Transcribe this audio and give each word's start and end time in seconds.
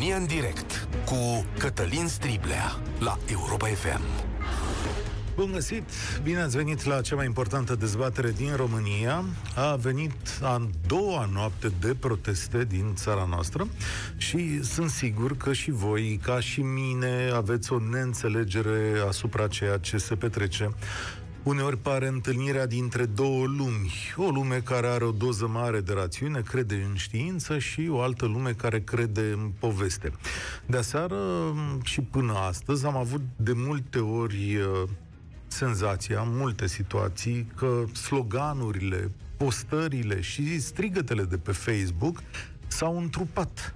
România 0.00 0.20
în 0.20 0.26
direct 0.26 0.88
cu 1.04 1.44
Cătălin 1.58 2.06
Striblea 2.08 2.80
la 2.98 3.18
Europa 3.30 3.66
FM. 3.66 4.00
Bun 5.34 5.52
găsit! 5.52 5.82
Bine 6.22 6.40
ați 6.40 6.56
venit 6.56 6.84
la 6.84 7.00
cea 7.00 7.16
mai 7.16 7.26
importantă 7.26 7.74
dezbatere 7.74 8.30
din 8.30 8.56
România. 8.56 9.24
A 9.56 9.76
venit 9.76 10.12
a 10.42 10.68
doua 10.86 11.28
noapte 11.32 11.72
de 11.80 11.94
proteste 11.94 12.64
din 12.64 12.94
țara 12.94 13.26
noastră 13.30 13.68
și 14.16 14.62
sunt 14.62 14.90
sigur 14.90 15.36
că 15.36 15.52
și 15.52 15.70
voi, 15.70 16.20
ca 16.22 16.40
și 16.40 16.60
mine, 16.60 17.30
aveți 17.34 17.72
o 17.72 17.78
neînțelegere 17.90 19.04
asupra 19.08 19.48
ceea 19.48 19.76
ce 19.76 19.96
se 19.96 20.14
petrece 20.14 20.74
Uneori 21.42 21.76
pare 21.76 22.06
întâlnirea 22.06 22.66
dintre 22.66 23.04
două 23.04 23.46
lumi. 23.46 23.92
O 24.16 24.30
lume 24.30 24.60
care 24.60 24.86
are 24.86 25.04
o 25.04 25.10
doză 25.10 25.46
mare 25.46 25.80
de 25.80 25.92
rațiune, 25.92 26.40
crede 26.40 26.74
în 26.74 26.94
știință 26.94 27.58
și 27.58 27.88
o 27.90 28.00
altă 28.00 28.26
lume 28.26 28.52
care 28.52 28.80
crede 28.80 29.20
în 29.20 29.50
poveste. 29.58 30.12
De 30.66 30.76
aseară 30.76 31.18
și 31.82 32.00
până 32.00 32.32
astăzi 32.32 32.86
am 32.86 32.96
avut 32.96 33.20
de 33.36 33.52
multe 33.54 33.98
ori 33.98 34.56
uh, 34.56 34.88
senzația, 35.46 36.20
în 36.20 36.36
multe 36.36 36.66
situații, 36.66 37.52
că 37.56 37.84
sloganurile, 37.92 39.10
postările 39.36 40.20
și 40.20 40.60
strigătele 40.60 41.22
de 41.22 41.36
pe 41.36 41.52
Facebook 41.52 42.22
s-au 42.66 42.98
întrupat 42.98 43.74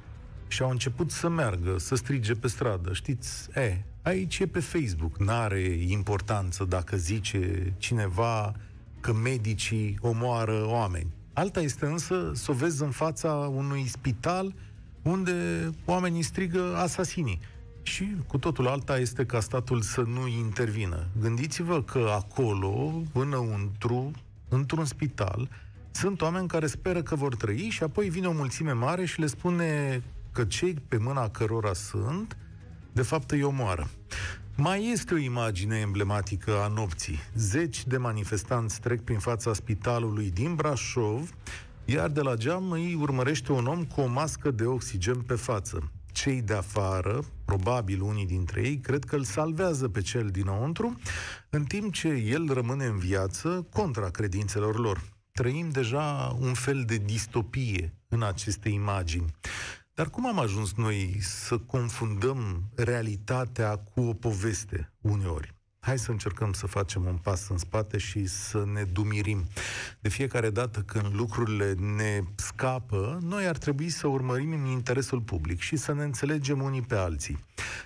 și 0.49 0.63
au 0.63 0.71
început 0.71 1.11
să 1.11 1.29
meargă, 1.29 1.79
să 1.79 1.95
strige 1.95 2.35
pe 2.35 2.49
stradă. 2.49 2.93
Știți, 2.93 3.49
e, 3.55 3.85
aici 4.05 4.39
e 4.39 4.47
pe 4.47 4.61
Facebook, 4.61 5.19
n-are 5.19 5.61
importanță 5.89 6.65
dacă 6.65 6.97
zice 6.97 7.73
cineva 7.79 8.55
că 9.01 9.13
medicii 9.13 9.99
omoară 10.01 10.67
oameni. 10.67 11.07
Alta 11.33 11.61
este 11.61 11.87
însă 11.87 12.31
să 12.35 12.51
o 12.51 12.55
vezi 12.55 12.83
în 12.83 12.91
fața 12.91 13.33
unui 13.33 13.87
spital 13.87 14.55
unde 15.03 15.71
oamenii 15.85 16.23
strigă 16.23 16.77
asasinii. 16.77 17.41
Și 17.83 18.17
cu 18.27 18.39
totul 18.39 18.67
alta 18.67 18.99
este 18.99 19.27
ca 19.27 19.41
statul 19.41 19.81
să 19.81 20.01
nu 20.01 20.27
intervină. 20.27 21.07
Gândiți-vă 21.21 21.83
că 21.83 22.11
acolo, 22.15 23.03
înăuntru, 23.13 24.11
într-un 24.49 24.85
spital, 24.85 25.49
sunt 25.91 26.21
oameni 26.21 26.49
care 26.49 26.67
speră 26.67 27.03
că 27.03 27.15
vor 27.15 27.35
trăi 27.35 27.69
și 27.71 27.83
apoi 27.83 28.09
vine 28.09 28.27
o 28.27 28.33
mulțime 28.33 28.73
mare 28.73 29.05
și 29.05 29.21
le 29.21 29.27
spune 29.27 30.03
că 30.33 30.45
cei 30.45 30.75
pe 30.89 30.97
mâna 30.97 31.29
cărora 31.29 31.73
sunt, 31.73 32.37
de 32.95 33.03
fapt 33.03 33.31
îi 33.31 33.43
omoară. 33.43 33.91
Mai 34.57 34.91
este 34.93 35.15
o 35.15 35.17
imagine 35.17 35.77
emblematică 35.77 36.61
a 36.63 36.69
nopții. 36.69 37.19
Zeci 37.35 37.87
de 37.87 37.97
manifestanți 37.97 38.81
trec 38.81 39.01
prin 39.01 39.19
fața 39.19 39.53
spitalului 39.53 40.31
din 40.31 40.55
Brașov, 40.55 41.31
iar 41.85 42.09
de 42.09 42.21
la 42.21 42.35
geam 42.35 42.71
îi 42.71 42.95
urmărește 42.95 43.53
un 43.53 43.67
om 43.67 43.85
cu 43.85 44.01
o 44.01 44.07
mască 44.07 44.51
de 44.51 44.65
oxigen 44.65 45.21
pe 45.21 45.35
față. 45.35 45.93
Cei 46.13 46.43
de 46.43 46.55
afară, 46.55 47.25
probabil 47.45 48.03
unii 48.03 48.27
dintre 48.27 48.61
ei, 48.63 48.79
cred 48.79 49.05
că 49.05 49.17
îl 49.17 49.25
salvează 49.25 49.89
pe 49.89 50.01
cel 50.01 50.29
dinăuntru, 50.29 50.99
în 51.51 51.65
timp 51.65 51.93
ce 51.93 52.09
el 52.09 52.53
rămâne 52.53 52.85
în 52.85 52.99
viață 52.99 53.67
contra 53.73 54.11
credințelor 54.11 54.79
lor. 54.79 55.03
Trăim 55.33 55.69
deja 55.69 56.37
un 56.41 56.55
fel 56.55 56.85
de 56.87 56.97
distopie 56.97 57.95
în 58.09 58.23
aceste 58.23 58.69
imagini. 58.69 59.35
Dar 59.95 60.11
cum 60.11 60.27
am 60.27 60.39
ajuns 60.39 60.73
noi 60.73 61.19
să 61.21 61.59
confundăm 61.59 62.63
realitatea 62.75 63.77
cu 63.77 64.01
o 64.01 64.13
poveste 64.13 64.93
uneori? 65.01 65.55
Hai 65.79 65.99
să 65.99 66.11
încercăm 66.11 66.53
să 66.53 66.67
facem 66.67 67.05
un 67.05 67.17
pas 67.17 67.49
în 67.49 67.59
spate 67.59 67.99
și 67.99 68.27
să 68.27 68.65
ne 68.73 68.83
dumirim. 68.83 69.45
De 70.01 70.09
fiecare 70.09 70.51
dată 70.51 70.81
când 70.81 71.15
lucrurile 71.15 71.73
ne 71.73 72.21
scapă, 72.35 73.19
noi 73.23 73.47
ar 73.47 73.57
trebui 73.57 73.89
să 73.89 74.07
urmărim 74.07 74.53
în 74.53 74.67
interesul 74.67 75.21
public 75.21 75.61
și 75.61 75.77
să 75.77 75.93
ne 75.93 76.03
înțelegem 76.03 76.63
unii 76.63 76.83
pe 76.83 76.95
alții. 76.95 77.45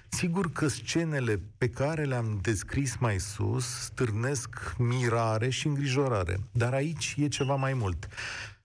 Sigur 0.09 0.53
că 0.53 0.69
scenele 0.69 1.41
pe 1.59 1.69
care 1.69 2.05
le-am 2.05 2.39
descris 2.43 2.97
mai 2.97 3.19
sus 3.19 3.67
stârnesc 3.67 4.75
mirare 4.79 5.49
și 5.49 5.67
îngrijorare, 5.67 6.39
dar 6.53 6.73
aici 6.73 7.15
e 7.19 7.29
ceva 7.29 7.55
mai 7.55 7.75
mult. 7.75 8.09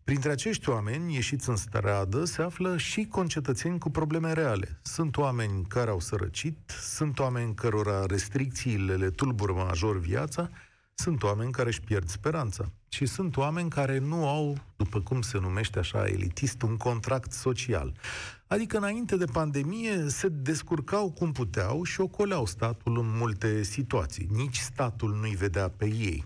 Printre 0.03 0.31
acești 0.31 0.69
oameni 0.69 1.13
ieșiți 1.13 1.49
în 1.49 1.55
stradă 1.55 2.25
se 2.25 2.41
află 2.41 2.77
și 2.77 3.05
concetățeni 3.05 3.79
cu 3.79 3.89
probleme 3.89 4.33
reale. 4.33 4.79
Sunt 4.81 5.17
oameni 5.17 5.65
care 5.67 5.89
au 5.89 5.99
sărăcit, 5.99 6.57
sunt 6.81 7.19
oameni 7.19 7.55
cărora 7.55 8.05
restricțiile 8.05 8.95
le 8.95 9.09
tulbură 9.09 9.53
major 9.53 9.99
viața, 9.99 10.49
sunt 10.93 11.23
oameni 11.23 11.51
care 11.51 11.67
își 11.67 11.81
pierd 11.81 12.09
speranța. 12.09 12.71
Și 12.89 13.05
sunt 13.05 13.37
oameni 13.37 13.69
care 13.69 13.97
nu 13.97 14.27
au, 14.27 14.57
după 14.75 15.01
cum 15.01 15.21
se 15.21 15.39
numește 15.39 15.79
așa 15.79 16.07
elitist, 16.07 16.61
un 16.61 16.77
contract 16.77 17.31
social. 17.31 17.93
Adică 18.47 18.77
înainte 18.77 19.17
de 19.17 19.25
pandemie 19.25 20.05
se 20.07 20.27
descurcau 20.27 21.11
cum 21.11 21.31
puteau 21.31 21.83
și 21.83 22.01
ocoleau 22.01 22.45
statul 22.45 22.97
în 22.99 23.17
multe 23.17 23.63
situații. 23.63 24.27
Nici 24.31 24.57
statul 24.57 25.15
nu-i 25.21 25.35
vedea 25.35 25.69
pe 25.69 25.85
ei. 25.85 26.25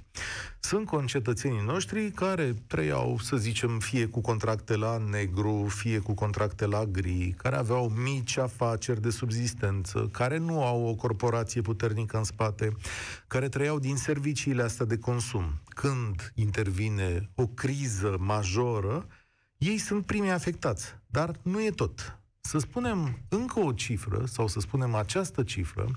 Sunt 0.59 0.85
concetățenii 0.85 1.65
noștri 1.65 2.11
care 2.11 2.53
trăiau, 2.67 3.17
să 3.21 3.37
zicem, 3.37 3.79
fie 3.79 4.05
cu 4.05 4.21
contracte 4.21 4.75
la 4.75 4.97
negru, 4.97 5.65
fie 5.69 5.99
cu 5.99 6.13
contracte 6.13 6.65
la 6.65 6.85
gri, 6.85 7.33
care 7.37 7.55
aveau 7.55 7.89
mici 7.89 8.37
afaceri 8.37 9.01
de 9.01 9.09
subzistență, 9.09 10.09
care 10.11 10.37
nu 10.37 10.63
au 10.63 10.87
o 10.87 10.95
corporație 10.95 11.61
puternică 11.61 12.17
în 12.17 12.23
spate, 12.23 12.75
care 13.27 13.49
trăiau 13.49 13.79
din 13.79 13.95
serviciile 13.95 14.63
astea 14.63 14.85
de 14.85 14.97
consum. 14.97 15.61
Când 15.65 16.31
intervine 16.35 17.29
o 17.35 17.47
criză 17.47 18.15
majoră, 18.19 19.07
ei 19.57 19.77
sunt 19.77 20.05
primii 20.05 20.31
afectați. 20.31 20.96
Dar 21.07 21.39
nu 21.41 21.63
e 21.63 21.69
tot. 21.69 22.19
Să 22.39 22.57
spunem 22.57 23.19
încă 23.29 23.59
o 23.59 23.71
cifră, 23.71 24.25
sau 24.25 24.47
să 24.47 24.59
spunem 24.59 24.95
această 24.95 25.43
cifră, 25.43 25.91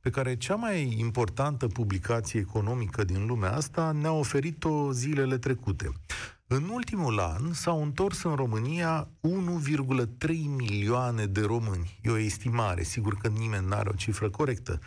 pe 0.00 0.10
care 0.10 0.36
cea 0.36 0.54
mai 0.54 0.96
importantă 0.98 1.66
publicație 1.66 2.40
economică 2.40 3.04
din 3.04 3.26
lumea 3.26 3.52
asta 3.52 3.92
ne-a 3.92 4.12
oferit-o 4.12 4.92
zilele 4.92 5.38
trecute. 5.38 5.92
În 6.46 6.68
ultimul 6.72 7.18
an 7.18 7.52
s-au 7.52 7.82
întors 7.82 8.22
în 8.22 8.34
România 8.34 9.08
1,3 9.20 10.28
milioane 10.56 11.26
de 11.26 11.40
români. 11.40 11.98
E 12.02 12.10
o 12.10 12.18
estimare, 12.18 12.82
sigur 12.82 13.14
că 13.14 13.28
nimeni 13.28 13.66
nu 13.66 13.74
are 13.74 13.88
o 13.88 13.96
cifră 13.96 14.30
corectă. 14.30 14.78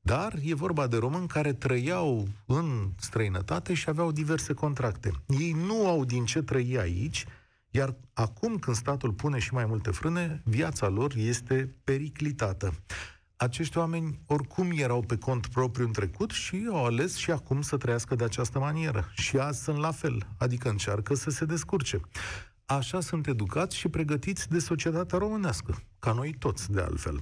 Dar 0.00 0.38
e 0.42 0.54
vorba 0.54 0.86
de 0.86 0.96
români 0.96 1.26
care 1.26 1.52
trăiau 1.52 2.28
în 2.46 2.90
străinătate 2.96 3.74
și 3.74 3.88
aveau 3.88 4.12
diverse 4.12 4.52
contracte. 4.52 5.10
Ei 5.26 5.52
nu 5.66 5.88
au 5.88 6.04
din 6.04 6.24
ce 6.24 6.42
trăi 6.42 6.78
aici, 6.78 7.26
iar 7.76 7.96
acum 8.12 8.58
când 8.58 8.76
statul 8.76 9.12
pune 9.12 9.38
și 9.38 9.54
mai 9.54 9.66
multe 9.66 9.90
frâne, 9.90 10.42
viața 10.44 10.88
lor 10.88 11.12
este 11.16 11.74
periclitată. 11.84 12.74
Acești 13.36 13.78
oameni 13.78 14.20
oricum 14.26 14.70
erau 14.70 15.00
pe 15.00 15.16
cont 15.16 15.46
propriu 15.46 15.86
în 15.86 15.92
trecut 15.92 16.30
și 16.30 16.68
au 16.70 16.84
ales 16.84 17.16
și 17.16 17.30
acum 17.30 17.62
să 17.62 17.76
trăiască 17.76 18.14
de 18.14 18.24
această 18.24 18.58
manieră. 18.58 19.10
Și 19.14 19.38
azi 19.38 19.62
sunt 19.62 19.78
la 19.78 19.90
fel, 19.90 20.26
adică 20.38 20.68
încearcă 20.68 21.14
să 21.14 21.30
se 21.30 21.44
descurce. 21.44 22.00
Așa 22.64 23.00
sunt 23.00 23.26
educați 23.26 23.76
și 23.76 23.88
pregătiți 23.88 24.48
de 24.48 24.58
societatea 24.58 25.18
românească, 25.18 25.82
ca 25.98 26.12
noi 26.12 26.34
toți, 26.38 26.72
de 26.72 26.80
altfel. 26.80 27.20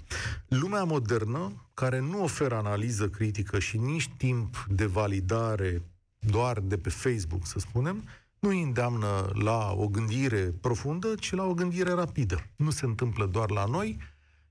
Lumea 0.49 0.85
modernă, 0.85 1.71
care 1.75 2.01
nu 2.01 2.23
oferă 2.23 2.55
analiză 2.55 3.09
critică 3.09 3.59
și 3.59 3.79
nici 3.79 4.11
timp 4.17 4.67
de 4.69 4.87
validare 4.87 5.83
doar 6.19 6.61
de 6.61 6.79
pe 6.79 6.89
Facebook, 6.89 7.47
să 7.47 7.59
spunem, 7.59 8.05
nu 8.43 8.49
îi 8.49 8.63
îndeamnă 8.63 9.31
la 9.35 9.73
o 9.73 9.89
gândire 9.89 10.55
profundă, 10.61 11.15
ci 11.15 11.33
la 11.33 11.45
o 11.45 11.55
gândire 11.55 11.93
rapidă. 11.93 12.47
Nu 12.57 12.71
se 12.71 12.85
întâmplă 12.85 13.27
doar 13.27 13.51
la 13.51 13.65
noi, 13.65 13.99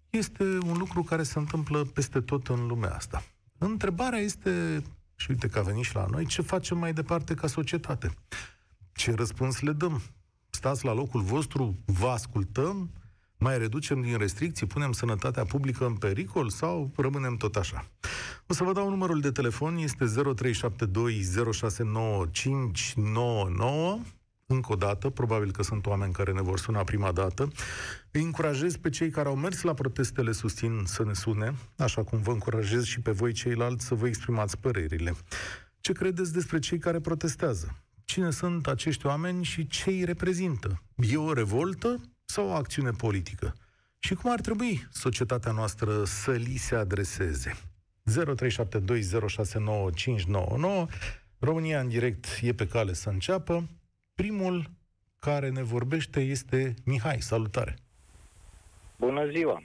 este 0.09 0.44
un 0.44 0.78
lucru 0.78 1.03
care 1.03 1.24
se 1.24 1.40
întâmplă 1.40 1.84
peste 1.84 2.22
tot 2.22 2.47
în 2.47 2.68
lumea 2.68 2.96
asta. 2.96 3.24
Întrebarea 3.57 4.19
este, 4.19 4.84
și 5.16 5.29
uite 5.29 5.47
că 5.47 5.59
a 5.59 5.62
venit 5.62 5.84
și 5.84 5.96
la 5.96 6.05
noi, 6.11 6.26
ce 6.26 6.41
facem 6.41 6.78
mai 6.78 6.93
departe 6.93 7.34
ca 7.34 7.47
societate? 7.47 8.14
Ce 8.93 9.14
răspuns 9.14 9.61
le 9.61 9.72
dăm? 9.72 10.02
Stați 10.49 10.85
la 10.85 10.93
locul 10.93 11.22
vostru, 11.22 11.78
vă 11.85 12.08
ascultăm, 12.08 12.90
mai 13.38 13.58
reducem 13.58 14.02
din 14.02 14.17
restricții, 14.17 14.67
punem 14.67 14.91
sănătatea 14.91 15.46
publică 15.46 15.85
în 15.85 15.96
pericol 15.96 16.49
sau 16.49 16.91
rămânem 16.96 17.35
tot 17.35 17.55
așa? 17.55 17.85
O 18.52 18.53
să 18.53 18.64
vă 18.64 18.74
dau 18.74 18.90
numărul 18.90 19.20
de 19.20 19.32
telefon, 19.32 19.78
este 19.78 20.06
0372069599. 20.06 20.12
Încă 24.46 24.72
o 24.72 24.76
dată, 24.76 25.09
probabil 25.09 25.52
că 25.52 25.64
sunt 25.64 25.86
oameni 25.86 26.14
care 26.14 26.32
ne 26.32 26.42
vor 26.42 26.59
suna 26.59 26.84
prima 26.84 27.12
dată. 27.12 27.52
Îi 28.12 28.22
încurajez 28.22 28.76
pe 28.76 28.90
cei 28.90 29.09
care 29.09 29.28
au 29.28 29.36
mers 29.36 29.62
la 29.62 29.74
protestele 29.74 30.32
susțin 30.32 30.82
să 30.86 31.03
ne 31.03 31.14
sune, 31.14 31.56
așa 31.78 32.03
cum 32.03 32.22
vă 32.22 32.32
încurajez 32.32 32.84
și 32.84 33.00
pe 33.00 33.12
voi 33.12 33.32
ceilalți 33.32 33.86
să 33.86 33.96
vă 33.96 34.08
exprimați 34.08 34.58
părerile. 34.58 35.16
Ce 35.80 35.92
credeți 35.92 36.34
despre 36.34 36.59
cei 36.59 36.78
care 36.78 37.00
protestează? 37.00 37.84
Cine 38.06 38.32
sunt 38.32 38.68
acești 38.68 39.06
oameni 39.06 39.44
și 39.44 39.68
ce 39.68 39.90
îi 39.90 40.03
reprezintă? 40.03 40.82
E 40.96 41.18
o 41.18 41.34
revoltă 41.34 42.02
sau 42.26 42.48
o 42.48 42.53
acțiune 42.53 42.92
politică? 42.92 43.53
Și 44.00 44.14
cum 44.14 44.32
ar 44.32 44.42
trebui 44.42 44.88
societatea 44.92 45.52
noastră 45.52 46.03
să 46.03 46.32
li 46.32 46.58
se 46.58 46.76
adreseze? 46.76 47.71
0372069599 48.09 48.14
România 51.40 51.80
în 51.80 51.88
direct 51.88 52.40
e 52.42 52.53
pe 52.53 52.68
cale 52.68 52.94
să 52.94 53.09
înceapă. 53.09 53.70
Primul 54.16 54.70
care 55.20 55.50
ne 55.50 55.64
vorbește 55.64 56.20
este 56.20 56.74
Mihai. 56.86 57.22
Salutare! 57.22 57.76
Bună 58.98 59.30
ziua! 59.30 59.64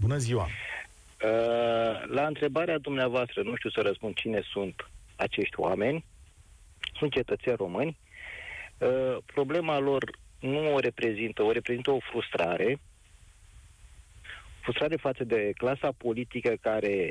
Bună 0.00 0.16
ziua! 0.16 0.44
Uh, 0.44 0.50
la 2.06 2.26
întrebarea 2.26 2.78
dumneavoastră, 2.78 3.42
nu 3.42 3.56
știu 3.56 3.70
să 3.70 3.80
răspund 3.80 4.14
cine 4.14 4.42
sunt 4.52 4.90
acești 5.16 5.60
oameni, 5.60 6.04
sunt 6.98 7.12
cetățeni 7.12 7.56
români. 7.56 7.98
Uh, 8.78 9.16
problema 9.26 9.78
lor 9.78 10.18
nu 10.40 10.74
o 10.74 10.78
reprezintă, 10.78 11.42
o 11.42 11.52
reprezintă 11.52 11.90
o 11.90 11.98
frustrare, 12.10 12.80
frustrare 14.62 14.96
față 14.96 15.24
de 15.24 15.52
clasa 15.56 15.92
politică 15.96 16.54
care 16.60 17.10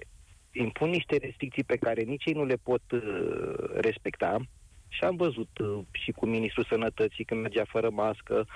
impun 0.52 0.90
niște 0.90 1.18
restricții 1.18 1.64
pe 1.64 1.76
care 1.76 2.02
nici 2.02 2.26
ei 2.26 2.34
nu 2.34 2.46
le 2.46 2.56
pot 2.56 2.82
uh, 2.92 3.02
respecta. 3.74 4.40
Și 4.88 5.04
am 5.04 5.16
văzut 5.16 5.58
uh, 5.58 5.80
și 5.92 6.12
cu 6.12 6.26
Ministrul 6.26 6.66
Sănătății 6.70 7.24
când 7.24 7.42
mergea 7.42 7.66
fără 7.68 7.90
mască 7.90 8.48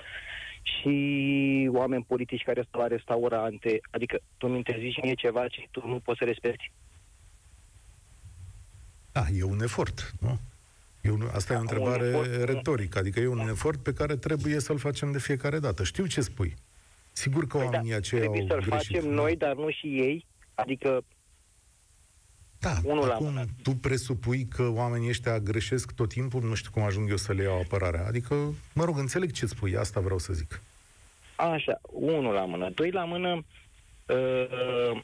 și 0.62 1.68
oameni 1.72 2.04
politici 2.04 2.42
care 2.42 2.64
stau 2.68 2.80
la 2.80 2.86
restaurante. 2.86 3.80
Adică 3.90 4.18
tu 4.36 4.46
mi 4.48 4.56
interzici 4.56 5.02
mie 5.02 5.14
ceva 5.14 5.48
ce 5.48 5.68
tu 5.70 5.86
nu 5.86 5.98
poți 5.98 6.18
să 6.18 6.24
respecti. 6.24 6.72
Da, 9.12 9.24
e 9.38 9.42
un 9.42 9.62
efort, 9.62 10.14
nu? 10.20 10.38
E 11.00 11.10
un, 11.10 11.28
asta 11.32 11.52
e 11.52 11.56
o 11.56 11.60
întrebare 11.60 12.06
efort, 12.06 12.44
retorică, 12.44 12.98
adică 12.98 13.20
e 13.20 13.26
un 13.26 13.48
efort 13.48 13.82
pe 13.82 13.92
care 13.92 14.16
trebuie 14.16 14.60
să-l 14.60 14.78
facem 14.78 15.12
de 15.12 15.18
fiecare 15.18 15.58
dată. 15.58 15.84
Știu 15.84 16.06
ce 16.06 16.20
spui. 16.20 16.54
Sigur 17.16 17.46
că 17.46 17.56
păi 17.56 17.66
oamenii 17.66 17.90
da, 17.90 17.96
aceia 17.96 18.20
trebuie 18.20 18.40
au 18.40 18.46
să-l 18.46 18.60
greșit, 18.60 18.94
facem 18.94 19.10
noi, 19.10 19.36
dar 19.36 19.54
nu 19.54 19.70
și 19.70 19.86
ei. 19.86 20.26
Adică 20.54 21.04
da, 22.58 22.74
unul 22.84 23.10
acum 23.10 23.26
la 23.26 23.30
mână. 23.30 23.44
tu 23.62 23.70
presupui 23.70 24.44
că 24.44 24.68
oamenii 24.68 25.08
ăștia 25.08 25.38
greșesc 25.38 25.92
tot 25.92 26.08
timpul, 26.08 26.42
nu 26.42 26.54
știu 26.54 26.70
cum 26.70 26.82
ajung 26.82 27.10
eu 27.10 27.16
să 27.16 27.32
le 27.32 27.42
iau 27.42 27.60
apărarea. 27.60 28.06
Adică, 28.06 28.34
mă 28.74 28.84
rog, 28.84 28.98
înțeleg 28.98 29.32
ce 29.32 29.46
spui, 29.46 29.76
asta 29.76 30.00
vreau 30.00 30.18
să 30.18 30.32
zic. 30.32 30.62
Așa, 31.36 31.80
unul 31.82 32.32
la 32.32 32.44
mână. 32.44 32.70
Doi 32.70 32.90
la 32.90 33.04
mână, 33.04 33.44
uh, 34.06 35.02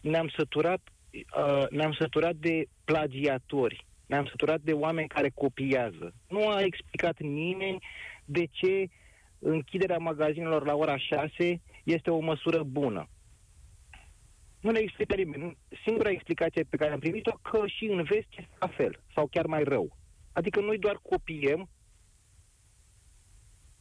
ne-am 0.00 0.28
săturat 0.36 0.80
uh, 1.12 1.66
ne-am 1.70 1.92
săturat 1.92 2.34
de 2.34 2.66
plagiatori, 2.84 3.86
ne-am 4.06 4.26
săturat 4.26 4.60
de 4.60 4.72
oameni 4.72 5.08
care 5.08 5.30
copiază. 5.34 6.12
Nu 6.28 6.48
a 6.48 6.60
explicat 6.60 7.18
nimeni 7.18 7.78
de 8.24 8.46
ce 8.50 8.88
închiderea 9.48 9.98
magazinelor 9.98 10.66
la 10.66 10.74
ora 10.74 10.98
6 10.98 11.62
este 11.84 12.10
o 12.10 12.18
măsură 12.18 12.62
bună. 12.62 13.08
Nu 14.60 14.70
ne 14.70 14.78
explică 14.78 15.14
nimeni. 15.14 15.56
Singura 15.84 16.10
explicație 16.10 16.62
pe 16.62 16.76
care 16.76 16.92
am 16.92 16.98
primit-o 16.98 17.32
că 17.42 17.66
și 17.66 17.84
în 17.84 18.02
vest 18.02 18.26
este 18.30 18.56
la 18.60 18.66
fel, 18.66 19.00
sau 19.14 19.26
chiar 19.26 19.46
mai 19.46 19.64
rău. 19.64 19.96
Adică 20.32 20.60
noi 20.60 20.78
doar 20.78 20.98
copiem 21.02 21.68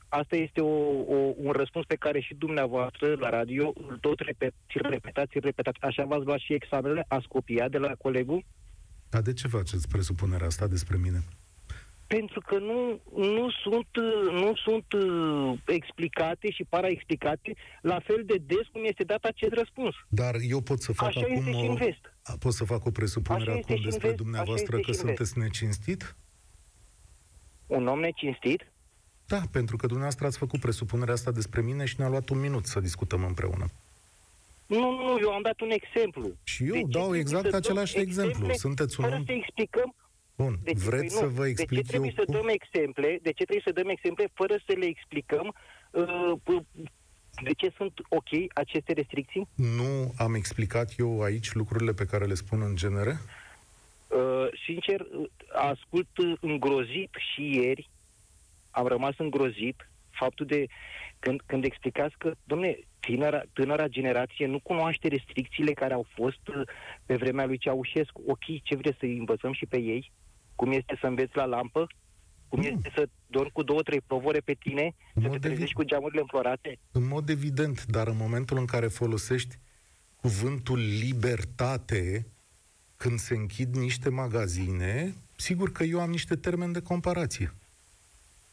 Asta 0.08 0.36
este 0.36 0.62
o, 0.62 0.76
o, 1.16 1.34
un 1.38 1.52
răspuns 1.52 1.86
pe 1.86 1.96
care 1.96 2.20
și 2.20 2.34
dumneavoastră 2.34 3.16
la 3.16 3.30
radio 3.30 3.74
îl 3.88 3.98
tot 4.02 4.20
repet, 4.20 4.54
repetați, 4.68 5.40
repetați. 5.40 5.82
Așa 5.82 6.06
v-ați 6.06 6.26
luat 6.26 6.40
și 6.40 6.54
examenele? 6.54 7.06
Ați 7.08 7.28
copiat 7.28 7.72
de 7.72 7.78
la 7.78 7.96
colegul? 7.98 8.46
Dar 9.10 9.22
de 9.22 9.34
ce 9.34 9.48
faceți 9.48 9.88
presupunerea 9.88 10.48
asta 10.48 10.68
despre 10.68 10.98
mine? 10.98 11.24
Pentru 12.08 12.40
că 12.40 12.58
nu, 12.58 13.02
nu 13.16 13.50
sunt, 13.64 13.88
nu 14.32 14.56
sunt 14.56 14.94
uh, 14.94 15.58
explicate 15.66 16.52
și 16.52 16.64
para-explicate 16.64 17.54
la 17.82 18.00
fel 18.00 18.24
de 18.26 18.36
des 18.46 18.68
cum 18.72 18.84
este 18.84 19.04
dat 19.04 19.24
acest 19.24 19.54
răspuns. 19.54 19.96
Dar 20.08 20.36
eu 20.48 20.62
pot 20.62 20.82
să 20.82 20.94
fac 20.94 21.08
Așa 21.08 21.20
acum 21.20 21.36
este 21.36 21.52
și 21.52 21.66
în 21.66 21.76
vest. 21.76 22.14
Pot 22.40 22.54
să 22.54 22.64
fac 22.66 22.86
o 22.86 22.92
presupunere 22.92 23.50
Așa 23.50 23.60
este 23.60 23.72
acum 23.72 23.82
și 23.82 23.84
în 23.84 23.90
despre 23.90 24.08
vest, 24.08 24.22
dumneavoastră 24.22 24.76
așa 24.76 24.86
că 24.86 24.92
este 24.92 25.02
și 25.02 25.10
în 25.10 25.16
sunteți 25.16 25.40
necinstit? 25.40 26.16
Un 27.68 27.88
om 27.88 28.00
necinstit? 28.00 28.72
Da, 29.28 29.42
pentru 29.52 29.76
că 29.76 29.86
dumneavoastră 29.86 30.26
ați 30.26 30.38
făcut 30.38 30.60
presupunerea 30.60 31.14
asta 31.14 31.32
despre 31.32 31.62
mine 31.62 31.86
și 31.86 31.96
ne-a 31.98 32.10
luat 32.10 32.30
un 32.30 32.40
minut 32.40 32.66
să 32.66 32.80
discutăm 32.80 33.24
împreună. 33.24 33.66
Nu, 34.66 34.80
nu, 34.80 35.04
nu, 35.04 35.18
eu 35.20 35.32
am 35.32 35.42
dat 35.42 35.60
un 35.60 35.70
exemplu. 35.70 36.32
Și 36.44 36.64
eu 36.64 36.72
De 36.72 36.80
ce 36.80 36.86
dau 36.88 37.02
trebuie 37.02 37.20
exact 37.20 37.44
să 37.44 37.50
dăm 37.50 37.60
același 37.60 37.98
exemplu. 37.98 38.32
exemple 38.32 38.54
Sunteți 38.54 39.00
un 39.00 39.06
Fără 39.06 39.18
om... 39.18 39.26
să 39.26 39.32
explicăm 39.32 39.96
Bun, 40.36 40.60
de 40.64 40.72
ce, 40.72 40.80
vreți 40.80 41.02
păi 41.02 41.10
să 41.10 41.24
nu. 41.24 41.30
vă 41.30 41.48
explic 41.48 41.70
de 41.70 41.82
ce 41.82 41.88
trebuie 41.88 42.14
eu 42.18 42.24
să 42.24 42.32
cum? 42.32 42.34
dăm 42.34 42.48
exemple? 42.48 43.20
De 43.22 43.32
ce 43.32 43.44
trebuie 43.44 43.64
să 43.66 43.72
dăm 43.72 43.90
exemple 43.90 44.28
fără 44.34 44.56
să 44.66 44.74
le 44.78 44.86
explicăm 44.86 45.56
uh, 45.92 46.62
de 47.44 47.54
ce 47.58 47.74
sunt 47.78 47.94
ok 48.10 48.30
aceste 48.54 48.94
restricții? 48.94 49.48
Nu 49.56 50.14
am 50.18 50.36
explicat 50.36 50.94
eu 50.98 51.22
aici 51.22 51.54
lucrurile 51.54 51.94
pe 51.94 52.06
care 52.06 52.26
le 52.26 52.34
spun 52.34 52.62
în 52.62 52.76
genere? 52.76 53.20
Uh, 54.08 54.48
sincer, 54.66 55.00
uh, 55.00 55.30
ascult 55.54 56.18
uh, 56.18 56.34
îngrozit 56.40 57.16
și 57.34 57.56
ieri, 57.56 57.90
am 58.72 58.88
rămas 58.88 59.14
îngrozit 59.18 59.90
faptul 60.10 60.46
de 60.46 60.66
când, 61.20 61.42
când 61.46 61.64
explicați 61.64 62.16
că, 62.18 62.34
domne, 62.44 62.80
tânăra, 63.00 63.42
tânăra 63.54 63.88
generație 63.88 64.46
nu 64.46 64.60
cunoaște 64.60 65.08
restricțiile 65.08 65.74
care 65.74 65.94
au 65.94 66.06
fost 66.14 66.48
uh, 66.48 66.62
pe 67.06 67.16
vremea 67.16 67.46
lui 67.46 67.58
Ceaușescu. 67.58 68.22
Ok, 68.28 68.64
ce 68.64 68.76
vreți 68.76 68.98
să 69.00 69.06
învățăm 69.06 69.54
și 69.54 69.66
pe 69.66 69.78
ei? 69.78 70.12
Cum 70.56 70.72
este 70.72 70.98
să 71.02 71.08
înveți 71.08 71.36
la 71.36 71.46
lampă? 71.46 71.88
Cum 72.48 72.60
Nu. 72.60 72.66
este 72.68 72.92
să 72.96 73.08
dormi 73.28 73.52
cu 73.52 73.64
două, 73.64 73.82
trei 73.82 74.02
provore 74.02 74.40
pe 74.40 74.54
tine? 74.54 74.96
În 75.14 75.22
Să 75.22 75.28
mod 75.28 75.32
te 75.32 75.48
trezești 75.48 75.52
evident. 75.52 75.72
cu 75.74 75.84
geamurile 75.84 76.22
înflorate? 76.22 76.80
În 76.92 77.08
mod 77.08 77.30
evident, 77.30 77.86
dar 77.86 78.08
în 78.08 78.18
momentul 78.18 78.58
în 78.58 78.66
care 78.66 78.88
folosești 78.88 79.56
cuvântul 80.16 80.78
libertate, 80.80 82.26
când 82.96 83.20
se 83.20 83.36
închid 83.36 83.76
niște 83.76 84.10
magazine, 84.10 85.14
sigur 85.36 85.72
că 85.72 85.84
eu 85.84 86.00
am 86.00 86.10
niște 86.10 86.36
termeni 86.36 86.74
de 86.74 86.82
comparație. 86.82 87.54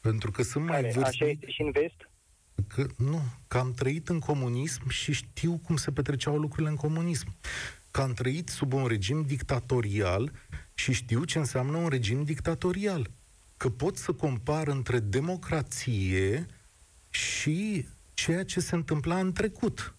Pentru 0.01 0.31
că 0.31 0.43
sunt 0.43 0.65
mai 0.65 0.75
Care, 0.75 0.89
așa 0.89 1.01
vârstnic, 1.01 1.29
este 1.31 1.51
și 1.51 1.63
în 1.63 1.71
vest? 1.71 2.11
că, 2.69 2.87
nu, 2.97 3.21
că 3.49 3.59
am 3.59 3.73
trăit 3.73 4.09
în 4.09 4.19
comunism 4.19 4.89
și 4.89 5.13
știu 5.13 5.61
cum 5.65 5.77
se 5.77 5.91
petreceau 5.93 6.37
lucrurile 6.39 6.69
în 6.69 6.77
comunism. 6.77 7.35
Că 7.91 8.01
am 8.01 8.13
trăit 8.13 8.49
sub 8.49 8.73
un 8.73 8.87
regim 8.87 9.23
dictatorial 9.23 10.33
și 10.75 10.93
știu 10.93 11.25
ce 11.25 11.39
înseamnă 11.39 11.77
un 11.77 11.89
regim 11.89 12.23
dictatorial. 12.23 13.11
Că 13.57 13.71
pot 13.71 13.97
să 13.97 14.13
compar 14.13 14.69
între 14.69 14.99
democrație 14.99 16.47
și 17.11 17.87
ceea 18.15 18.45
ce 18.45 18.61
se 18.61 18.75
întâmpla 18.75 19.19
în 19.19 19.33
trecut. 19.33 19.95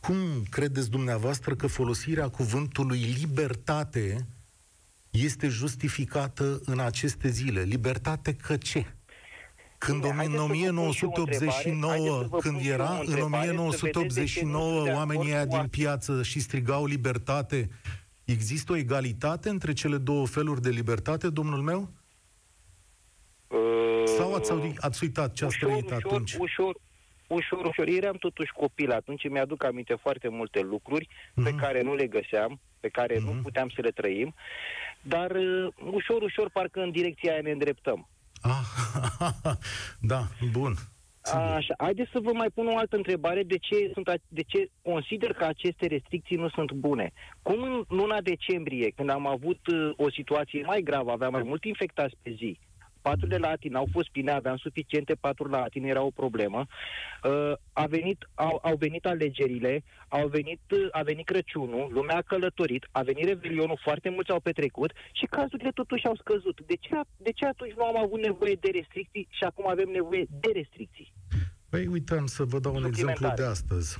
Cum 0.00 0.42
credeți 0.50 0.90
dumneavoastră 0.90 1.54
că 1.54 1.66
folosirea 1.66 2.28
cuvântului 2.28 2.98
libertate 2.98 4.26
este 5.10 5.48
justificată 5.48 6.60
în 6.64 6.78
aceste 6.78 7.28
zile? 7.28 7.62
Libertate 7.62 8.34
că 8.34 8.56
ce? 8.56 8.86
Când 9.78 10.00
Bine, 10.00 10.10
în 10.10 10.16
haideți 10.16 10.36
să 10.36 10.46
vă 10.46 10.46
pun 10.46 10.56
și 10.56 10.64
eu 10.64 10.76
o 10.76 10.80
1989, 10.80 11.92
întrebare. 11.92 12.08
Haideți 12.08 12.20
să 12.20 12.28
vă 12.28 12.38
când 12.38 12.54
pun 12.54 12.62
și 12.62 12.68
eu 12.68 12.74
era 12.74 12.90
o 12.90 12.92
în 12.92 13.00
întrebare, 13.00 13.70
să 13.70 13.88
vedeți 13.92 14.14
de 14.14 14.24
ce 14.24 14.44
nu 14.44 14.58
1989 14.58 14.74
sunt 14.74 14.84
de 14.84 14.90
oamenii 14.90 15.22
acord 15.22 15.34
aia 15.34 15.42
cu 15.42 15.48
din 15.48 15.58
asta. 15.58 15.68
piață 15.70 16.22
și 16.22 16.40
strigau 16.40 16.86
libertate, 16.86 17.70
există 18.32 18.72
o 18.72 18.76
egalitate 18.76 19.48
între 19.48 19.72
cele 19.72 19.96
două 19.98 20.26
feluri 20.26 20.60
de 20.62 20.70
libertate, 20.70 21.28
domnul 21.30 21.60
meu? 21.62 21.90
Uh, 23.48 24.02
Sau 24.04 24.34
ați, 24.34 24.52
ați 24.78 25.04
uitat 25.04 25.32
ce 25.32 25.44
ați 25.44 25.54
ușor, 25.56 25.68
trăit 25.68 25.84
ușor, 25.84 26.02
atunci? 26.04 26.34
Ușor, 26.34 26.76
ușor, 27.26 27.64
ușor. 27.64 27.86
Eram 27.86 28.16
totuși 28.16 28.52
copil 28.52 28.92
atunci, 28.92 29.28
mi-aduc 29.28 29.64
aminte 29.64 29.94
foarte 29.94 30.28
multe 30.28 30.60
lucruri 30.60 31.08
pe 31.34 31.50
Mhm. 31.50 31.58
care 31.58 31.82
nu 31.82 31.94
le 31.94 32.06
găseam, 32.06 32.60
pe 32.80 32.88
care 32.88 33.18
nu 33.18 33.30
Mhm. 33.32 33.42
puteam 33.42 33.68
să 33.68 33.80
le 33.80 33.90
trăim, 33.90 34.34
dar 35.02 35.30
uh, 35.30 35.68
ușor, 35.92 36.22
ușor, 36.22 36.50
parcă 36.50 36.80
în 36.80 36.90
direcția 36.90 37.32
aia 37.32 37.40
ne 37.42 37.50
îndreptăm. 37.50 38.08
Ah, 38.40 38.60
da, 40.00 40.28
bun. 40.52 40.74
Sigur. 41.28 41.42
Așa, 41.42 41.74
haideți 41.78 42.10
să 42.10 42.20
vă 42.22 42.32
mai 42.32 42.48
pun 42.54 42.66
o 42.66 42.76
altă 42.76 42.96
întrebare. 42.96 43.42
De 43.42 43.56
ce, 43.58 43.90
sunt, 43.92 44.08
a- 44.08 44.14
de 44.28 44.42
ce 44.46 44.68
consider 44.82 45.32
că 45.32 45.44
aceste 45.44 45.86
restricții 45.86 46.36
nu 46.36 46.48
sunt 46.48 46.72
bune? 46.72 47.10
Cum 47.42 47.62
în 47.62 47.84
luna 47.88 48.20
decembrie, 48.20 48.90
când 48.96 49.10
am 49.10 49.26
avut 49.26 49.66
uh, 49.66 49.90
o 49.96 50.10
situație 50.10 50.62
mai 50.66 50.80
gravă, 50.80 51.10
aveam 51.10 51.32
mai 51.32 51.42
mult 51.42 51.64
infectați 51.64 52.14
pe 52.22 52.30
zi, 52.30 52.58
paturile 53.02 53.36
la 53.36 53.48
atin 53.48 53.74
au 53.74 53.88
fost 53.92 54.08
pline, 54.08 54.30
aveam 54.30 54.56
suficiente 54.56 55.14
paturi 55.14 55.50
la 55.50 55.62
atin, 55.62 55.84
era 55.84 56.02
o 56.02 56.10
problemă. 56.10 56.66
Uh, 57.24 57.52
a 57.72 57.86
venit, 57.86 58.28
au, 58.34 58.58
au 58.62 58.76
venit 58.76 59.06
alegerile, 59.06 59.84
au 60.08 60.28
venit, 60.28 60.60
uh, 60.70 60.88
a 60.90 61.02
venit 61.02 61.26
Crăciunul, 61.26 61.90
lumea 61.92 62.16
a 62.16 62.22
călătorit, 62.22 62.88
a 62.90 63.02
venit 63.02 63.24
Revelionul, 63.24 63.80
foarte 63.82 64.08
mulți 64.08 64.30
au 64.30 64.40
petrecut 64.40 64.92
și 65.12 65.26
cazurile 65.26 65.70
totuși 65.70 66.06
au 66.06 66.16
scăzut. 66.16 66.60
De 66.66 66.74
ce, 66.80 67.00
de 67.16 67.32
ce 67.32 67.46
atunci 67.46 67.72
nu 67.72 67.84
am 67.84 67.96
avut 67.96 68.20
nevoie 68.20 68.56
de 68.60 68.70
restricții 68.72 69.28
și 69.30 69.44
acum 69.44 69.68
avem 69.68 69.88
nevoie 69.88 70.26
de 70.40 70.50
restricții? 70.52 71.12
Păi 71.68 71.86
uite, 71.86 72.14
am 72.14 72.26
să 72.26 72.44
vă 72.44 72.58
dau 72.58 72.74
un 72.74 72.84
exemplu 72.84 73.12
Suplimentare. 73.12 73.42
de 73.42 73.48
astăzi. 73.48 73.98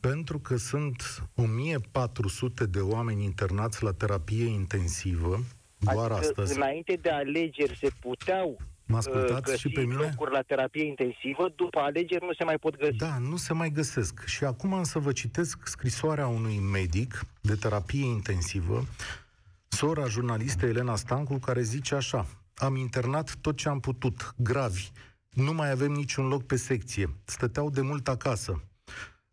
Pentru 0.00 0.38
că 0.38 0.56
sunt 0.56 1.28
1400 1.36 2.66
de 2.66 2.80
oameni 2.80 3.24
internați 3.24 3.82
la 3.82 3.92
terapie 3.92 4.44
intensivă, 4.44 5.38
doar 5.80 6.10
adică 6.10 6.26
astăzi. 6.26 6.56
înainte 6.56 6.98
de 7.02 7.10
alegeri 7.10 7.76
se 7.76 7.88
puteau 8.00 8.56
Mă 8.86 8.96
uh, 8.96 9.02
ascultați 9.06 9.42
găsi 9.42 9.58
și 9.60 9.68
pe 9.68 9.80
mine? 9.80 9.94
locuri 9.94 10.32
la 10.32 10.40
terapie 10.42 10.84
intensivă, 10.84 11.52
după 11.56 11.78
alegeri 11.78 12.24
nu 12.24 12.32
se 12.32 12.44
mai 12.44 12.58
pot 12.58 12.76
găsi. 12.76 12.96
Da, 12.96 13.18
nu 13.18 13.36
se 13.36 13.52
mai 13.52 13.70
găsesc. 13.70 14.24
Și 14.26 14.44
acum 14.44 14.72
am 14.74 14.82
să 14.82 14.98
vă 14.98 15.12
citesc 15.12 15.66
scrisoarea 15.66 16.26
unui 16.26 16.58
medic 16.58 17.20
de 17.40 17.54
terapie 17.54 18.04
intensivă, 18.04 18.84
sora 19.68 20.06
jurnalistă 20.06 20.66
Elena 20.66 20.96
Stancu, 20.96 21.38
care 21.38 21.62
zice 21.62 21.94
așa. 21.94 22.26
Am 22.54 22.76
internat 22.76 23.36
tot 23.40 23.56
ce 23.56 23.68
am 23.68 23.80
putut, 23.80 24.34
gravi. 24.36 24.88
Nu 25.30 25.52
mai 25.52 25.70
avem 25.70 25.92
niciun 25.92 26.28
loc 26.28 26.42
pe 26.42 26.56
secție. 26.56 27.14
Stăteau 27.24 27.70
de 27.70 27.80
mult 27.80 28.08
acasă. 28.08 28.62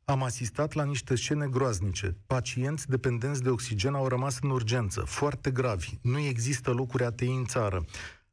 Am 0.09 0.23
asistat 0.23 0.73
la 0.73 0.83
niște 0.83 1.15
scene 1.15 1.47
groaznice. 1.47 2.17
Pacienți 2.27 2.89
dependenți 2.89 3.43
de 3.43 3.49
oxigen 3.49 3.93
au 3.93 4.07
rămas 4.07 4.37
în 4.41 4.49
urgență, 4.49 5.01
foarte 5.01 5.51
gravi. 5.51 5.99
Nu 6.01 6.19
există 6.19 6.71
locuri 6.71 7.03
ATI 7.03 7.25
în 7.25 7.45
țară. 7.45 7.85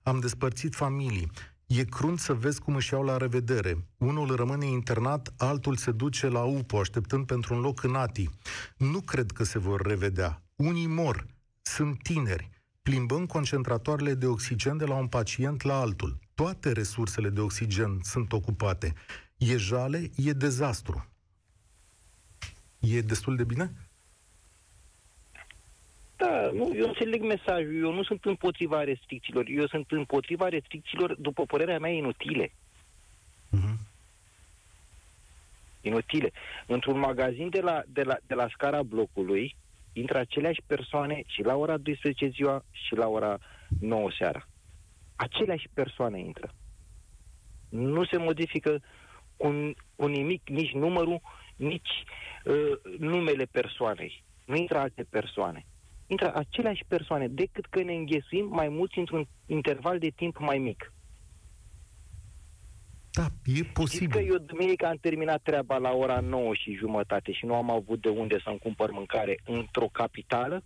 Am 0.02 0.20
despărțit 0.20 0.74
familii. 0.74 1.30
E 1.66 1.84
crunt 1.84 2.18
să 2.18 2.32
vezi 2.32 2.60
cum 2.60 2.74
își 2.74 2.92
iau 2.92 3.02
la 3.02 3.16
revedere. 3.16 3.86
Unul 3.96 4.34
rămâne 4.34 4.66
internat, 4.66 5.32
altul 5.36 5.76
se 5.76 5.90
duce 5.90 6.28
la 6.28 6.42
UPO, 6.42 6.78
așteptând 6.78 7.26
pentru 7.26 7.54
un 7.54 7.60
loc 7.60 7.82
în 7.82 7.94
ATI. 7.94 8.28
Nu 8.76 9.00
cred 9.00 9.30
că 9.30 9.44
se 9.44 9.58
vor 9.58 9.80
revedea. 9.80 10.42
Unii 10.56 10.86
mor. 10.86 11.26
Sunt 11.62 12.02
tineri. 12.02 12.50
Plimbăm 12.82 13.26
concentratoarele 13.26 14.14
de 14.14 14.26
oxigen 14.26 14.76
de 14.76 14.84
la 14.84 14.94
un 14.94 15.06
pacient 15.06 15.62
la 15.62 15.80
altul. 15.80 16.18
Toate 16.34 16.72
resursele 16.72 17.28
de 17.28 17.40
oxigen 17.40 17.98
sunt 18.02 18.32
ocupate. 18.32 18.92
E 19.36 19.56
jale, 19.56 20.10
e 20.16 20.32
dezastru. 20.32 21.08
E 22.86 23.00
destul 23.00 23.36
de 23.36 23.44
bine? 23.44 23.70
Da, 26.16 26.50
nu, 26.52 26.72
eu 26.76 26.86
înțeleg 26.86 27.22
mesajul. 27.22 27.76
Eu 27.76 27.92
nu 27.92 28.02
sunt 28.02 28.24
împotriva 28.24 28.84
restricțiilor. 28.84 29.44
Eu 29.48 29.66
sunt 29.66 29.90
împotriva 29.90 30.48
restricțiilor, 30.48 31.14
după 31.18 31.44
părerea 31.44 31.78
mea, 31.78 31.90
inutile. 31.90 32.52
Uh-huh. 33.56 33.76
Inutile. 35.80 36.32
Într-un 36.66 36.98
magazin 36.98 37.48
de 37.48 37.60
la, 37.60 37.82
de, 37.86 38.02
la, 38.02 38.16
de 38.26 38.34
la 38.34 38.48
scara 38.52 38.82
blocului, 38.82 39.56
intră 39.92 40.18
aceleași 40.18 40.60
persoane 40.66 41.22
și 41.26 41.42
la 41.42 41.54
ora 41.54 41.76
12 41.76 42.28
ziua 42.28 42.64
și 42.70 42.94
la 42.94 43.06
ora 43.06 43.38
9 43.80 44.10
seara. 44.18 44.48
Aceleași 45.16 45.68
persoane 45.74 46.20
intră. 46.20 46.54
Nu 47.68 48.04
se 48.04 48.16
modifică 48.16 48.82
cu, 49.36 49.72
cu 49.96 50.06
nimic, 50.06 50.48
nici 50.48 50.72
numărul, 50.72 51.20
nici 51.56 52.04
uh, 52.44 52.98
numele 52.98 53.44
persoanei. 53.44 54.22
Nu 54.44 54.56
intră 54.56 54.78
alte 54.78 55.06
persoane. 55.10 55.66
Intră 56.06 56.34
aceleași 56.34 56.84
persoane, 56.88 57.28
decât 57.28 57.66
că 57.66 57.82
ne 57.82 57.94
înghesuim 57.94 58.48
mai 58.50 58.68
mulți 58.68 58.98
într-un 58.98 59.26
interval 59.46 59.98
de 59.98 60.08
timp 60.16 60.38
mai 60.38 60.58
mic. 60.58 60.92
Da, 63.10 63.26
e 63.44 63.62
posibil. 63.62 64.08
Știți 64.08 64.12
că 64.12 64.32
eu 64.32 64.38
duminică 64.38 64.86
am 64.86 64.96
terminat 65.00 65.42
treaba 65.42 65.76
la 65.76 65.90
ora 65.90 66.20
9 66.20 66.54
și 66.54 66.74
jumătate 66.74 67.32
și 67.32 67.46
nu 67.46 67.54
am 67.54 67.70
avut 67.70 68.00
de 68.00 68.08
unde 68.08 68.40
să-mi 68.44 68.58
cumpăr 68.58 68.90
mâncare 68.90 69.38
într-o 69.44 69.88
capitală? 69.92 70.62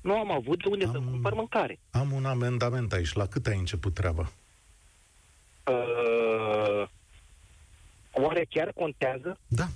Nu 0.00 0.14
am 0.14 0.30
avut 0.30 0.62
de 0.62 0.68
unde 0.68 0.84
am, 0.84 0.92
să 0.92 0.98
cumpăr 0.98 1.34
mâncare. 1.34 1.78
Am 1.90 2.12
un 2.12 2.24
amendament 2.24 2.92
aici. 2.92 3.12
La 3.12 3.26
cât 3.26 3.46
ai 3.46 3.58
început 3.58 3.94
treaba? 3.94 4.30
Uh, 5.66 6.67
oare 8.22 8.44
chiar 8.48 8.72
contează? 8.72 9.38
Da, 9.46 9.66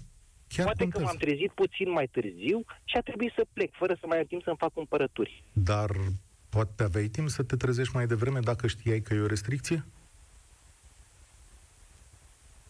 chiar 0.48 0.64
Poate 0.64 0.82
contează. 0.82 1.04
că 1.04 1.10
m-am 1.10 1.16
trezit 1.16 1.50
puțin 1.50 1.90
mai 1.90 2.06
târziu 2.06 2.64
și 2.84 2.96
a 2.96 3.00
trebuit 3.00 3.32
să 3.36 3.46
plec, 3.52 3.74
fără 3.74 3.96
să 4.00 4.06
mai 4.06 4.18
am 4.18 4.24
timp 4.24 4.42
să-mi 4.42 4.56
fac 4.56 4.72
cumpărături. 4.72 5.44
Dar 5.52 5.90
poate 6.48 6.82
aveai 6.82 7.06
timp 7.06 7.28
să 7.28 7.42
te 7.42 7.56
trezești 7.56 7.94
mai 7.96 8.06
devreme 8.06 8.40
dacă 8.40 8.66
știai 8.66 9.00
că 9.00 9.14
e 9.14 9.20
o 9.20 9.26
restricție? 9.26 9.84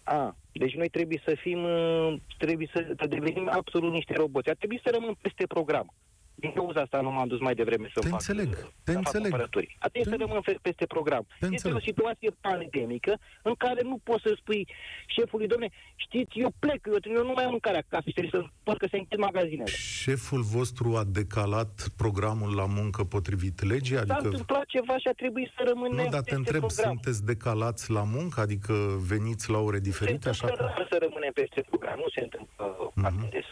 A, 0.05 0.37
deci 0.53 0.75
noi 0.75 0.89
trebuie 0.89 1.23
să 1.25 1.37
fim, 1.41 1.63
uh, 1.65 2.15
trebuie 2.39 2.71
să 2.73 3.07
devenim 3.09 3.49
absolut 3.53 3.93
niște 3.93 4.15
roboți. 4.15 4.49
Ar 4.49 4.55
trebui 4.57 4.81
să 4.85 4.91
rămân 4.93 5.17
peste 5.21 5.47
program. 5.47 5.93
Din 6.35 6.53
cauza 6.53 6.81
asta 6.81 7.01
nu 7.01 7.11
m-am 7.11 7.29
dus 7.29 7.41
mai 7.41 7.55
devreme 7.55 7.91
să 7.95 8.01
te 8.01 8.07
fac, 8.09 8.13
înțeleg, 8.13 8.55
să 8.55 8.67
te 8.85 8.93
fac 8.93 8.97
înțeleg. 9.05 9.23
cumpărături. 9.31 9.77
A 9.79 9.89
trebuit 9.89 10.05
Te- 10.13 10.17
să 10.19 10.25
rămân 10.25 10.41
fe- 10.43 10.59
peste 10.63 10.87
program. 10.87 11.23
Te 11.27 11.35
este 11.41 11.47
înțeleg. 11.47 11.77
o 11.77 11.81
situație 11.81 12.31
pandemică 12.41 13.19
în 13.43 13.55
care 13.55 13.81
nu 13.83 13.99
poți 14.03 14.23
să 14.23 14.35
spui 14.39 14.69
șefului, 15.07 15.47
domne, 15.47 15.69
știți, 15.97 16.39
eu 16.39 16.53
plec, 16.59 16.87
eu, 16.87 16.97
eu 17.17 17.25
nu 17.25 17.33
mai 17.35 17.45
am 17.45 17.51
mâncare 17.51 17.77
acasă 17.77 18.03
și 18.07 18.13
trebuie 18.13 18.41
să 18.43 18.49
pot 18.63 18.79
că 18.79 18.87
se 18.91 18.97
închid 18.97 19.19
magazinele. 19.19 19.71
Șeful 20.05 20.43
vostru 20.43 20.97
a 20.97 21.05
decalat 21.05 21.87
programul 21.97 22.55
la 22.55 22.67
muncă 22.67 23.05
potrivit 23.05 23.63
legii? 23.63 23.95
S-a 23.97 24.01
Adică... 24.01 24.21
întâmplat 24.23 24.65
ceva 24.67 24.99
și 24.99 25.09
a 25.09 25.13
trebuit 25.13 25.51
să 25.57 25.63
rămânem 25.67 26.05
Nu, 26.05 26.11
dar 26.11 26.11
te 26.11 26.17
peste 26.21 26.35
întreb, 26.35 26.61
program. 26.61 26.89
sunteți 26.93 27.25
decalați 27.25 27.91
la 27.91 28.03
muncă? 28.05 28.41
Adică 28.41 28.73
veniți 29.09 29.51
la 29.51 29.59
ore 29.59 29.79
diferite? 29.79 30.29
Așa 30.29 30.47
se 30.47 30.53
că... 30.53 30.63
întâmplă 30.63 30.87
să 30.91 30.97
rămânem 31.01 31.33
peste 31.33 31.61
program, 31.69 31.97
nu 31.99 32.09
se 32.15 32.21
întâmplă 32.21 32.65
uh, 32.65 32.91
Mhm. 32.95 33.01
foarte 33.01 33.29
des. 33.37 33.45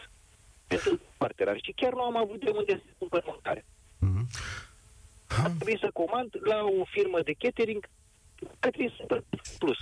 Se 0.71 0.77
întâmplă 0.77 1.07
foarte 1.17 1.45
rar 1.45 1.59
și 1.63 1.73
chiar 1.73 1.93
nu 1.93 2.03
am 2.03 2.17
avut 2.17 2.41
de 2.45 2.51
unde 2.51 2.83
să 2.85 2.93
cumpăr 2.99 3.23
mâncare. 3.27 3.65
Mhm. 3.99 4.27
A 5.29 5.43
trebuit 5.43 5.79
să 5.79 5.91
comand 5.93 6.31
la 6.41 6.65
o 6.81 6.85
firmă 6.85 7.19
de 7.25 7.33
catering 7.39 7.89
către 8.59 8.93
Super 8.99 9.25
Plus. 9.59 9.79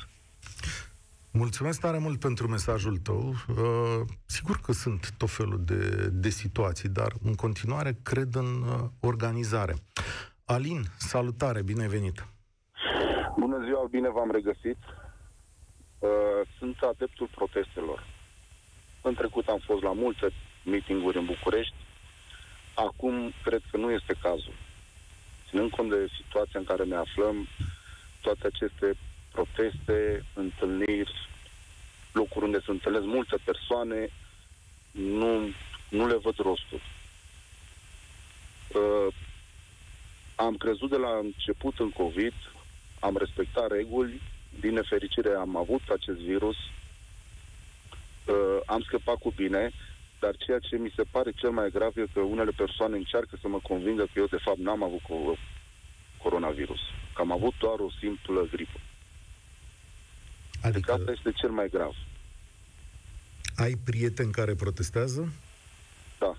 Mulțumesc 1.30 1.80
tare 1.80 1.98
mult 1.98 2.20
pentru 2.20 2.48
mesajul 2.48 2.96
tău. 2.96 3.34
Uh, 3.48 4.00
sigur 4.26 4.60
că 4.62 4.72
sunt 4.72 5.10
tot 5.16 5.30
felul 5.30 5.60
de, 5.64 6.08
de 6.12 6.28
situații, 6.28 6.88
dar 6.88 7.12
în 7.24 7.34
continuare 7.34 7.98
cred 8.02 8.34
în 8.34 8.62
uh, 8.62 8.88
organizare. 9.00 9.74
Alin, 10.44 10.82
salutare, 10.98 11.62
bine 11.62 11.82
ai 11.82 11.88
venit! 11.88 12.26
Bună 13.38 13.64
ziua, 13.64 13.86
bine 13.90 14.08
v-am 14.10 14.30
regăsit. 14.30 14.78
Uh, 15.98 16.08
Sunt 16.58 16.76
adeptul 16.80 17.28
protestelor. 17.34 18.06
În 19.02 19.14
trecut 19.14 19.46
am 19.48 19.60
fost 19.66 19.82
la 19.82 19.92
multe 19.92 20.32
meetinguri 20.68 21.18
în 21.18 21.24
București. 21.24 21.74
Acum 22.74 23.32
cred 23.42 23.62
că 23.70 23.76
nu 23.76 23.90
este 23.90 24.14
cazul. 24.22 24.54
Ținând 25.48 25.70
cont 25.70 25.90
de 25.90 26.08
situația 26.16 26.60
în 26.60 26.66
care 26.66 26.84
ne 26.84 26.94
aflăm, 26.94 27.48
toate 28.20 28.46
aceste 28.46 28.96
proteste, 29.32 30.24
întâlniri, 30.34 31.28
locuri 32.12 32.44
unde 32.44 32.58
se 32.58 32.70
întâlnesc 32.70 33.04
multe 33.04 33.36
persoane, 33.44 34.08
nu, 34.90 35.50
nu 35.88 36.06
le 36.06 36.16
văd 36.16 36.36
rostul. 36.36 36.80
Uh, 38.74 39.14
am 40.34 40.56
crezut 40.56 40.90
de 40.90 40.96
la 40.96 41.16
început 41.16 41.78
în 41.78 41.90
COVID, 41.90 42.32
am 43.00 43.16
respectat 43.16 43.70
reguli, 43.70 44.20
din 44.60 44.72
nefericire 44.72 45.34
am 45.34 45.56
avut 45.56 45.80
acest 45.92 46.18
virus, 46.18 46.56
uh, 46.56 48.60
am 48.66 48.80
scăpat 48.80 49.18
cu 49.18 49.32
bine, 49.36 49.72
dar 50.20 50.36
ceea 50.36 50.58
ce 50.58 50.76
mi 50.76 50.92
se 50.96 51.02
pare 51.10 51.30
cel 51.32 51.50
mai 51.50 51.70
grav 51.70 51.96
e 51.96 52.06
că 52.12 52.20
unele 52.20 52.50
persoane 52.50 52.96
încearcă 52.96 53.38
să 53.40 53.48
mă 53.48 53.58
convingă 53.62 54.02
că 54.02 54.18
eu 54.18 54.26
de 54.26 54.36
fapt 54.42 54.58
n-am 54.58 54.82
avut 54.82 55.00
co- 55.00 55.38
coronavirus, 56.22 56.80
că 57.14 57.20
am 57.20 57.32
avut 57.32 57.54
doar 57.58 57.78
o 57.78 57.90
simplă 58.00 58.48
gripă. 58.50 58.80
Adică 60.62 60.66
Adică 60.66 60.92
asta 60.92 61.10
este 61.12 61.32
cel 61.32 61.50
mai 61.50 61.68
grav. 61.68 61.94
ai 63.56 63.74
prieteni 63.84 64.32
care 64.32 64.54
protestează 64.54 65.32
Da. 66.18 66.36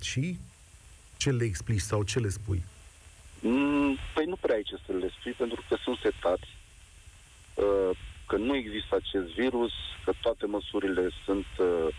și 0.00 0.38
ce 1.16 1.30
le 1.30 1.44
explici 1.44 1.80
sau 1.80 2.02
ce 2.02 2.18
le 2.18 2.28
spui? 2.28 2.62
Mm, 3.40 3.96
Păi 4.14 4.24
nu 4.24 4.36
prea 4.40 4.54
ai 4.54 4.62
ce 4.62 4.76
să 4.86 4.92
le 4.92 5.10
spui, 5.18 5.32
pentru 5.32 5.64
că 5.68 5.76
sunt 5.82 5.98
setați 6.02 6.48
uh, 7.54 7.96
că 8.26 8.36
nu 8.36 8.56
există 8.56 8.94
acest 8.94 9.26
virus, 9.34 9.72
că 10.04 10.12
toate 10.20 10.46
măsurile 10.46 11.08
sunt 11.24 11.46
uh, 11.58 11.66
uh, 11.66 11.94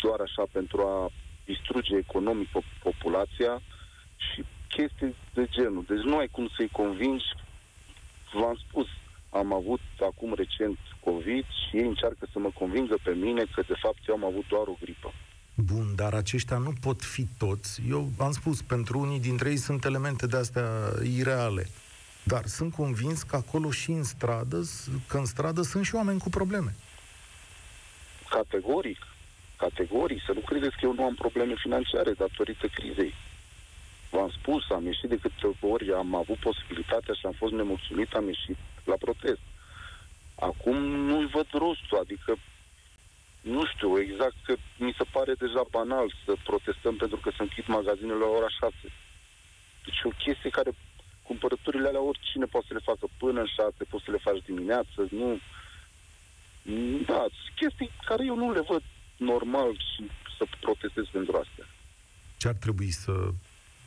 doar 0.00 0.20
așa 0.20 0.44
pentru 0.52 0.80
a 0.82 1.10
distruge 1.44 1.96
economic 1.96 2.48
po- 2.48 2.78
populația 2.82 3.62
și 4.16 4.44
chestii 4.68 5.14
de 5.34 5.46
genul. 5.50 5.84
Deci 5.88 6.04
nu 6.10 6.16
ai 6.16 6.28
cum 6.30 6.48
să-i 6.56 6.68
convingi. 6.68 7.24
V-am 8.32 8.58
spus, 8.68 8.86
am 9.30 9.52
avut 9.52 9.80
acum 10.10 10.34
recent 10.34 10.78
COVID 11.04 11.44
și 11.44 11.76
ei 11.76 11.86
încearcă 11.86 12.26
să 12.32 12.38
mă 12.38 12.50
convingă 12.54 12.96
pe 13.02 13.10
mine 13.10 13.44
că 13.54 13.62
de 13.66 13.74
fapt 13.82 13.98
eu 14.08 14.14
am 14.14 14.24
avut 14.24 14.46
doar 14.48 14.66
o 14.66 14.76
gripă. 14.80 15.12
Bun, 15.54 15.94
dar 15.94 16.14
aceștia 16.14 16.56
nu 16.56 16.72
pot 16.80 17.02
fi 17.02 17.26
toți. 17.38 17.82
Eu 17.88 18.10
am 18.18 18.32
spus, 18.32 18.62
pentru 18.62 18.98
unii 18.98 19.20
dintre 19.20 19.50
ei 19.50 19.56
sunt 19.56 19.84
elemente 19.84 20.26
de 20.26 20.36
astea 20.36 20.68
ireale. 21.16 21.66
Dar 22.24 22.46
sunt 22.46 22.74
convins 22.74 23.22
că 23.22 23.36
acolo 23.36 23.70
și 23.70 23.90
în 23.90 24.02
stradă, 24.02 24.62
că 25.06 25.16
în 25.16 25.24
stradă 25.24 25.62
sunt 25.62 25.84
și 25.84 25.94
oameni 25.94 26.18
cu 26.18 26.28
probleme. 26.28 26.74
Categoric. 28.36 29.00
Categoric. 29.56 30.20
Să 30.26 30.32
nu 30.32 30.40
credeți 30.40 30.76
că 30.76 30.84
eu 30.84 30.94
nu 30.94 31.04
am 31.04 31.14
probleme 31.14 31.54
financiare 31.64 32.12
datorită 32.12 32.66
crizei. 32.66 33.14
V-am 34.10 34.30
spus, 34.38 34.70
am 34.70 34.84
ieșit 34.86 35.08
de 35.08 35.18
câte 35.22 35.66
ori 35.74 35.92
am 35.92 36.14
avut 36.14 36.38
posibilitatea 36.48 37.14
și 37.14 37.26
am 37.26 37.32
fost 37.32 37.52
nemulțumit, 37.52 38.12
am 38.12 38.26
ieșit 38.26 38.56
la 38.84 38.96
protest. 39.04 39.44
Acum 40.34 40.76
nu-i 41.08 41.26
văd 41.26 41.48
rostul, 41.52 41.98
adică 41.98 42.36
nu 43.40 43.62
știu, 43.72 44.00
exact 44.00 44.36
că 44.46 44.54
mi 44.76 44.94
se 44.98 45.04
pare 45.12 45.34
deja 45.34 45.62
banal 45.70 46.14
să 46.24 46.32
protestăm 46.44 46.94
pentru 46.96 47.16
că 47.16 47.30
se 47.30 47.42
închid 47.42 47.66
magazinele 47.66 48.18
la 48.18 48.26
ora 48.26 48.48
6. 48.48 48.74
Deci 49.84 50.00
e 50.04 50.08
o 50.12 50.20
chestie 50.24 50.50
care 50.50 50.70
cumpărăturile 51.22 51.88
alea 51.88 52.08
oricine 52.10 52.44
poate 52.44 52.66
să 52.68 52.74
le 52.74 52.88
facă 52.90 53.06
până 53.18 53.40
în 53.40 53.46
6, 53.46 53.84
poți 53.90 54.04
să 54.04 54.10
le 54.10 54.24
faci 54.26 54.42
dimineață, 54.50 54.98
nu... 55.10 55.38
Da, 57.06 57.18
sunt 57.18 57.54
chestii 57.56 57.90
care 58.04 58.24
eu 58.24 58.36
nu 58.36 58.52
le 58.52 58.60
văd 58.60 58.82
normal 59.16 59.72
și 59.76 60.10
să 60.38 60.44
protestez 60.60 61.04
pentru 61.12 61.36
astea. 61.36 61.66
Ce 62.36 62.48
ar 62.48 62.54
trebui 62.54 62.90
să... 62.90 63.12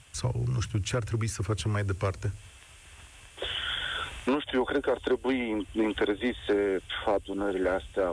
sau 0.10 0.44
nu 0.54 0.60
știu, 0.60 0.80
ce 0.80 0.96
ar 0.96 1.04
trebui 1.04 1.28
să 1.28 1.42
facem 1.42 1.72
mai 1.72 1.84
departe? 1.84 2.34
Nu 4.26 4.40
știu, 4.40 4.58
eu 4.58 4.64
cred 4.64 4.82
că 4.82 4.90
ar 4.90 5.00
trebui 5.04 5.66
interzise 5.74 6.82
adunările 7.06 7.70
astea, 7.70 8.08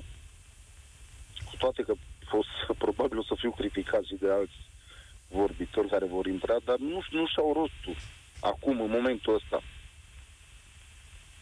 cu 1.44 1.56
toate 1.58 1.82
că 1.82 1.94
o 2.30 2.42
să, 2.42 2.72
probabil 2.78 3.18
o 3.18 3.22
să 3.22 3.34
fiu 3.38 3.50
criticat 3.50 4.02
și 4.02 4.16
de 4.20 4.30
alți 4.30 4.58
vorbitori 5.28 5.88
care 5.88 6.06
vor 6.06 6.26
intra, 6.26 6.56
dar 6.64 6.78
nu, 6.78 7.02
nu 7.10 7.26
și-au 7.26 7.52
rostul 7.52 7.96
acum, 8.40 8.80
în 8.80 8.90
momentul 8.90 9.34
ăsta. 9.34 9.62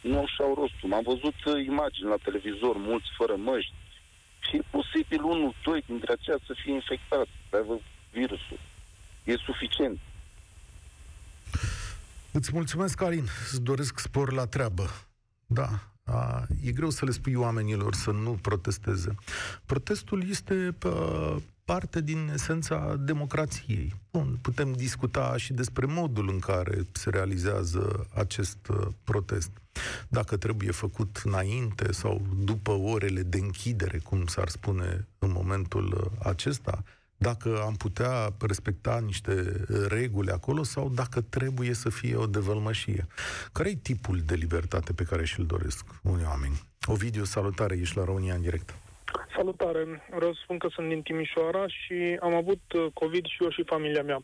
Nu 0.01 0.27
și-au 0.27 0.55
rostul. 0.55 0.93
Am 0.93 1.03
văzut 1.03 1.39
uh, 1.45 1.65
imagini 1.67 2.09
la 2.09 2.17
televizor, 2.23 2.77
mulți 2.77 3.09
fără 3.17 3.37
măști, 3.37 3.75
și 4.41 4.57
e 4.57 4.63
posibil 4.71 5.23
unul, 5.23 5.55
doi 5.65 5.83
dintre 5.87 6.13
aceia 6.13 6.39
să 6.47 6.55
fie 6.63 6.73
infectați, 6.73 7.31
să 7.51 7.57
aibă 7.57 7.81
virusul. 8.13 8.61
E 9.25 9.37
suficient. 9.37 9.99
Îți 12.33 12.51
mulțumesc, 12.53 13.03
Alin. 13.03 13.25
Îți 13.51 13.63
doresc 13.63 13.99
spor 13.99 14.33
la 14.33 14.47
treabă. 14.47 14.91
Da, 15.47 15.69
a, 16.05 16.47
e 16.65 16.71
greu 16.71 16.91
să 16.91 17.05
le 17.05 17.11
spui 17.11 17.35
oamenilor 17.35 17.95
să 17.95 18.11
nu 18.11 18.39
protesteze. 18.43 19.15
Protestul 19.67 20.29
este 20.29 20.77
a, 20.83 21.43
parte 21.65 22.01
din 22.01 22.31
esența 22.33 22.97
democrației. 22.99 23.95
Bun, 24.11 24.39
putem 24.43 24.73
discuta 24.73 25.37
și 25.37 25.53
despre 25.53 25.87
modul 25.87 26.29
în 26.29 26.39
care 26.39 26.87
se 26.93 27.11
realizează 27.11 28.09
acest 28.15 28.69
uh, 28.69 28.87
protest. 29.05 29.51
Dacă 30.09 30.37
trebuie 30.37 30.71
făcut 30.71 31.21
înainte 31.25 31.93
sau 31.93 32.23
după 32.39 32.71
orele 32.71 33.23
de 33.23 33.39
închidere, 33.39 33.99
cum 33.99 34.27
s-ar 34.27 34.49
spune 34.49 35.07
în 35.19 35.31
momentul 35.33 35.85
uh, 35.85 36.27
acesta, 36.27 36.83
dacă 37.17 37.63
am 37.67 37.75
putea 37.75 38.33
respecta 38.47 39.01
niște 39.05 39.65
reguli 39.89 40.31
acolo 40.31 40.63
sau 40.63 40.89
dacă 40.89 41.21
trebuie 41.21 41.73
să 41.73 41.91
fie 41.91 42.17
o 42.17 42.27
devălmășie. 42.27 43.07
Care 43.53 43.69
e 43.71 43.75
tipul 43.75 44.19
de 44.27 44.35
libertate 44.35 44.93
pe 44.93 45.05
care 45.05 45.25
și-l 45.25 45.47
doresc 45.47 45.85
unii 46.03 46.25
oameni? 46.25 46.61
Ovidiu, 46.87 47.25
salutare, 47.25 47.77
ești 47.77 47.97
la 47.97 48.05
România 48.05 48.35
în 48.35 48.41
direct. 48.41 48.75
Salutare, 49.37 50.03
vreau 50.17 50.33
să 50.33 50.41
spun 50.43 50.59
că 50.59 50.69
sunt 50.71 50.89
din 50.89 51.03
Timișoara 51.03 51.67
și 51.67 52.19
am 52.21 52.35
avut 52.35 52.63
uh, 52.75 52.87
COVID 52.95 53.25
și 53.27 53.43
eu 53.43 53.51
și 53.51 53.63
familia 53.67 54.03
mea. 54.03 54.23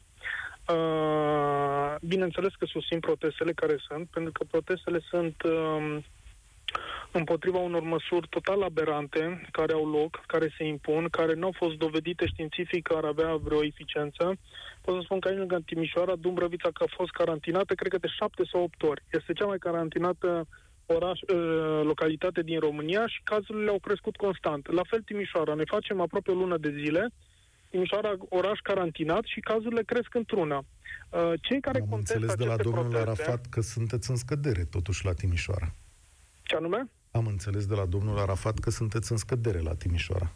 Uh, 0.68 1.94
bineînțeles 2.00 2.54
că 2.54 2.64
susțin 2.64 3.00
protestele 3.00 3.52
care 3.52 3.76
sunt, 3.88 4.08
pentru 4.08 4.32
că 4.32 4.44
protestele 4.44 5.00
sunt 5.10 5.42
uh, 5.42 5.98
împotriva 7.10 7.58
unor 7.58 7.82
măsuri 7.82 8.28
total 8.28 8.62
aberante 8.62 9.48
care 9.50 9.72
au 9.72 9.90
loc, 9.90 10.22
care 10.26 10.54
se 10.56 10.64
impun, 10.64 11.08
care 11.10 11.34
nu 11.34 11.46
au 11.46 11.54
fost 11.56 11.74
dovedite 11.74 12.26
științific 12.26 12.86
că 12.86 12.94
ar 12.96 13.04
avea 13.04 13.34
vreo 13.34 13.64
eficiență. 13.64 14.36
Pot 14.80 14.94
să 14.94 15.00
spun 15.04 15.20
că 15.20 15.28
aici, 15.28 15.38
în 15.48 15.62
Timișoara, 15.62 16.16
Dumbrăvița, 16.16 16.70
că 16.70 16.82
a 16.82 16.94
fost 16.96 17.10
carantinată, 17.10 17.74
cred 17.74 17.92
că 17.92 17.98
de 17.98 18.08
șapte 18.18 18.42
sau 18.52 18.62
opt 18.62 18.82
ori. 18.82 19.02
Este 19.10 19.32
cea 19.32 19.46
mai 19.46 19.58
carantinată 19.58 20.46
oraș, 20.86 21.20
uh, 21.20 21.80
localitate 21.82 22.42
din 22.42 22.58
România 22.58 23.06
și 23.06 23.20
cazurile 23.24 23.70
au 23.70 23.78
crescut 23.78 24.16
constant. 24.16 24.72
La 24.72 24.82
fel 24.88 25.02
Timișoara, 25.02 25.54
ne 25.54 25.64
facem 25.64 26.00
aproape 26.00 26.30
o 26.30 26.34
lună 26.34 26.56
de 26.56 26.70
zile, 26.70 27.08
Timișoara 27.70 28.16
oraș 28.28 28.58
carantinat 28.62 29.24
și 29.24 29.40
cazurile 29.40 29.82
cresc 29.82 30.14
într-una. 30.14 30.64
Uh, 31.10 31.32
cei 31.42 31.60
care 31.60 31.80
Am 31.80 31.92
înțeles 31.92 32.34
de 32.34 32.44
la 32.44 32.56
domnul 32.56 32.82
proteste, 32.82 33.10
Arafat 33.10 33.46
că 33.46 33.60
sunteți 33.60 34.10
în 34.10 34.16
scădere 34.16 34.64
totuși 34.64 35.04
la 35.04 35.12
Timișoara. 35.12 35.74
Ce 36.42 36.56
anume? 36.56 36.88
Am 37.10 37.26
înțeles 37.26 37.66
de 37.66 37.74
la 37.74 37.86
domnul 37.86 38.18
Arafat 38.18 38.58
că 38.58 38.70
sunteți 38.70 39.12
în 39.12 39.18
scădere 39.18 39.60
la 39.60 39.74
Timișoara. 39.74 40.32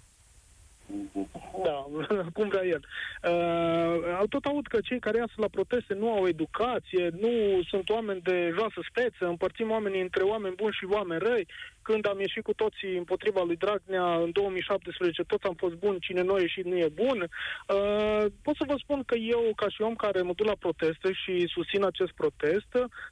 Da, 1.65 1.87
cum 2.37 2.49
vrea 2.49 2.65
el. 2.65 2.85
Uh, 3.23 4.29
tot 4.29 4.45
aud 4.45 4.67
că 4.67 4.81
cei 4.81 4.99
care 4.99 5.19
iasă 5.19 5.33
la 5.37 5.49
proteste 5.49 5.95
nu 5.95 6.13
au 6.13 6.27
educație, 6.27 7.11
nu 7.21 7.63
sunt 7.69 7.89
oameni 7.89 8.21
de 8.21 8.53
joasă 8.57 8.81
speță, 8.89 9.27
împărțim 9.27 9.71
oamenii 9.71 10.01
între 10.01 10.23
oameni 10.23 10.55
buni 10.55 10.73
și 10.79 10.85
oameni 10.85 11.21
răi 11.21 11.47
când 11.91 12.07
am 12.07 12.21
ieșit 12.21 12.43
cu 12.43 12.55
toții 12.63 12.97
împotriva 12.97 13.43
lui 13.43 13.57
Dragnea 13.65 14.07
în 14.25 14.31
2017, 14.33 15.23
toți 15.23 15.47
am 15.47 15.57
fost 15.63 15.75
buni, 15.75 16.05
cine 16.07 16.23
nu 16.23 16.35
a 16.35 16.41
ieșit 16.41 16.65
nu 16.65 16.77
e 16.77 16.99
bun. 17.03 17.19
Uh, 17.21 18.25
pot 18.43 18.57
să 18.57 18.65
vă 18.71 18.77
spun 18.79 19.01
că 19.11 19.15
eu, 19.15 19.43
ca 19.57 19.69
și 19.69 19.83
om 19.83 19.95
care 19.95 20.21
mă 20.23 20.33
duc 20.37 20.47
la 20.47 20.63
proteste 20.65 21.09
și 21.13 21.53
susțin 21.55 21.83
acest 21.85 22.13
protest, 22.13 22.71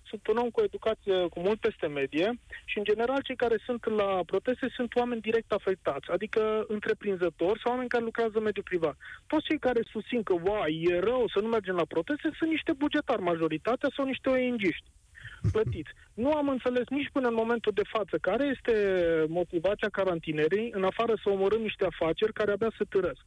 sunt 0.08 0.22
un 0.26 0.36
om 0.36 0.50
cu 0.50 0.60
educație 0.68 1.16
cu 1.32 1.38
mult 1.40 1.60
peste 1.60 1.86
medie 1.86 2.28
și, 2.64 2.78
în 2.78 2.84
general, 2.84 3.20
cei 3.22 3.42
care 3.44 3.56
sunt 3.66 3.82
la 4.00 4.10
proteste 4.26 4.66
sunt 4.76 4.94
oameni 4.94 5.26
direct 5.28 5.52
afectați, 5.52 6.10
adică 6.10 6.64
întreprinzători 6.68 7.60
sau 7.62 7.72
oameni 7.72 7.88
care 7.88 8.04
lucrează 8.04 8.36
în 8.36 8.42
mediul 8.48 8.70
privat. 8.70 8.96
Toți 9.26 9.46
cei 9.48 9.58
care 9.58 9.80
susțin 9.90 10.22
că, 10.22 10.34
vai, 10.34 10.82
e 10.90 10.98
rău 10.98 11.28
să 11.34 11.38
nu 11.40 11.48
mergem 11.48 11.74
la 11.74 11.90
proteste, 11.94 12.30
sunt 12.38 12.50
niște 12.50 12.72
bugetari 12.72 13.22
majoritatea 13.22 13.90
sau 13.96 14.04
niște 14.04 14.28
ONG-ști 14.28 14.90
plătiți. 15.52 15.90
Nu 16.14 16.32
am 16.32 16.48
înțeles 16.48 16.88
nici 16.88 17.10
până 17.12 17.28
în 17.28 17.34
momentul 17.34 17.72
de 17.74 17.82
față 17.94 18.16
care 18.20 18.44
este 18.44 18.74
motivația 19.28 19.88
carantinerii, 19.88 20.70
în 20.72 20.84
afară 20.84 21.14
să 21.22 21.30
omorâm 21.30 21.60
niște 21.60 21.84
afaceri 21.84 22.32
care 22.32 22.52
abia 22.52 22.72
se 22.78 22.84
târăsc. 22.84 23.24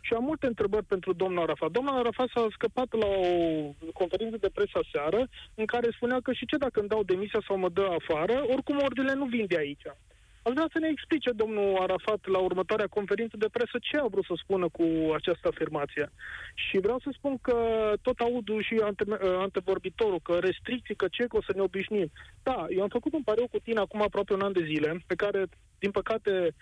Și 0.00 0.14
am 0.14 0.24
multe 0.24 0.46
întrebări 0.46 0.84
pentru 0.84 1.12
domnul 1.12 1.42
Arafat. 1.42 1.70
Domnul 1.70 1.98
Arafat 1.98 2.28
s-a 2.34 2.46
scăpat 2.50 2.88
la 3.02 3.06
o 3.06 3.30
conferință 3.92 4.36
de 4.40 4.50
presă 4.54 4.80
seară 4.92 5.28
în 5.54 5.64
care 5.64 5.88
spunea 5.90 6.18
că 6.22 6.32
și 6.32 6.46
ce 6.46 6.56
dacă 6.56 6.80
îmi 6.80 6.88
dau 6.88 7.02
demisia 7.02 7.40
sau 7.46 7.56
mă 7.58 7.68
dă 7.68 7.86
afară, 7.98 8.44
oricum 8.48 8.76
ordinele 8.82 9.14
nu 9.14 9.24
vin 9.24 9.46
de 9.46 9.56
aici. 9.56 9.86
Aș 10.46 10.52
vrea 10.52 10.68
să 10.72 10.78
ne 10.78 10.88
explice 10.88 11.30
domnul 11.30 11.76
Arafat 11.80 12.26
la 12.26 12.38
următoarea 12.38 12.86
conferință 12.86 13.36
de 13.36 13.48
presă 13.52 13.76
ce 13.80 13.96
a 13.96 14.06
vrut 14.06 14.24
să 14.24 14.34
spună 14.36 14.68
cu 14.68 14.86
această 15.14 15.48
afirmație. 15.48 16.10
Și 16.54 16.78
vreau 16.78 16.98
să 16.98 17.10
spun 17.12 17.38
că 17.42 17.56
tot 18.02 18.18
aud 18.18 18.48
și 18.60 18.74
ante, 18.82 19.04
antevorbitorul 19.46 20.20
că 20.22 20.38
restricții, 20.38 20.94
că 20.94 21.06
ce, 21.10 21.24
că 21.26 21.36
o 21.36 21.42
să 21.42 21.52
ne 21.54 21.60
obișnim. 21.60 22.10
Da, 22.42 22.66
eu 22.68 22.82
am 22.82 22.88
făcut 22.88 23.12
un 23.12 23.22
pariu 23.22 23.46
cu 23.48 23.58
tine 23.58 23.80
acum 23.80 24.02
aproape 24.02 24.32
un 24.32 24.40
an 24.40 24.52
de 24.52 24.64
zile, 24.64 25.04
pe 25.06 25.14
care, 25.14 25.46
din 25.78 25.90
păcate, 25.90 26.54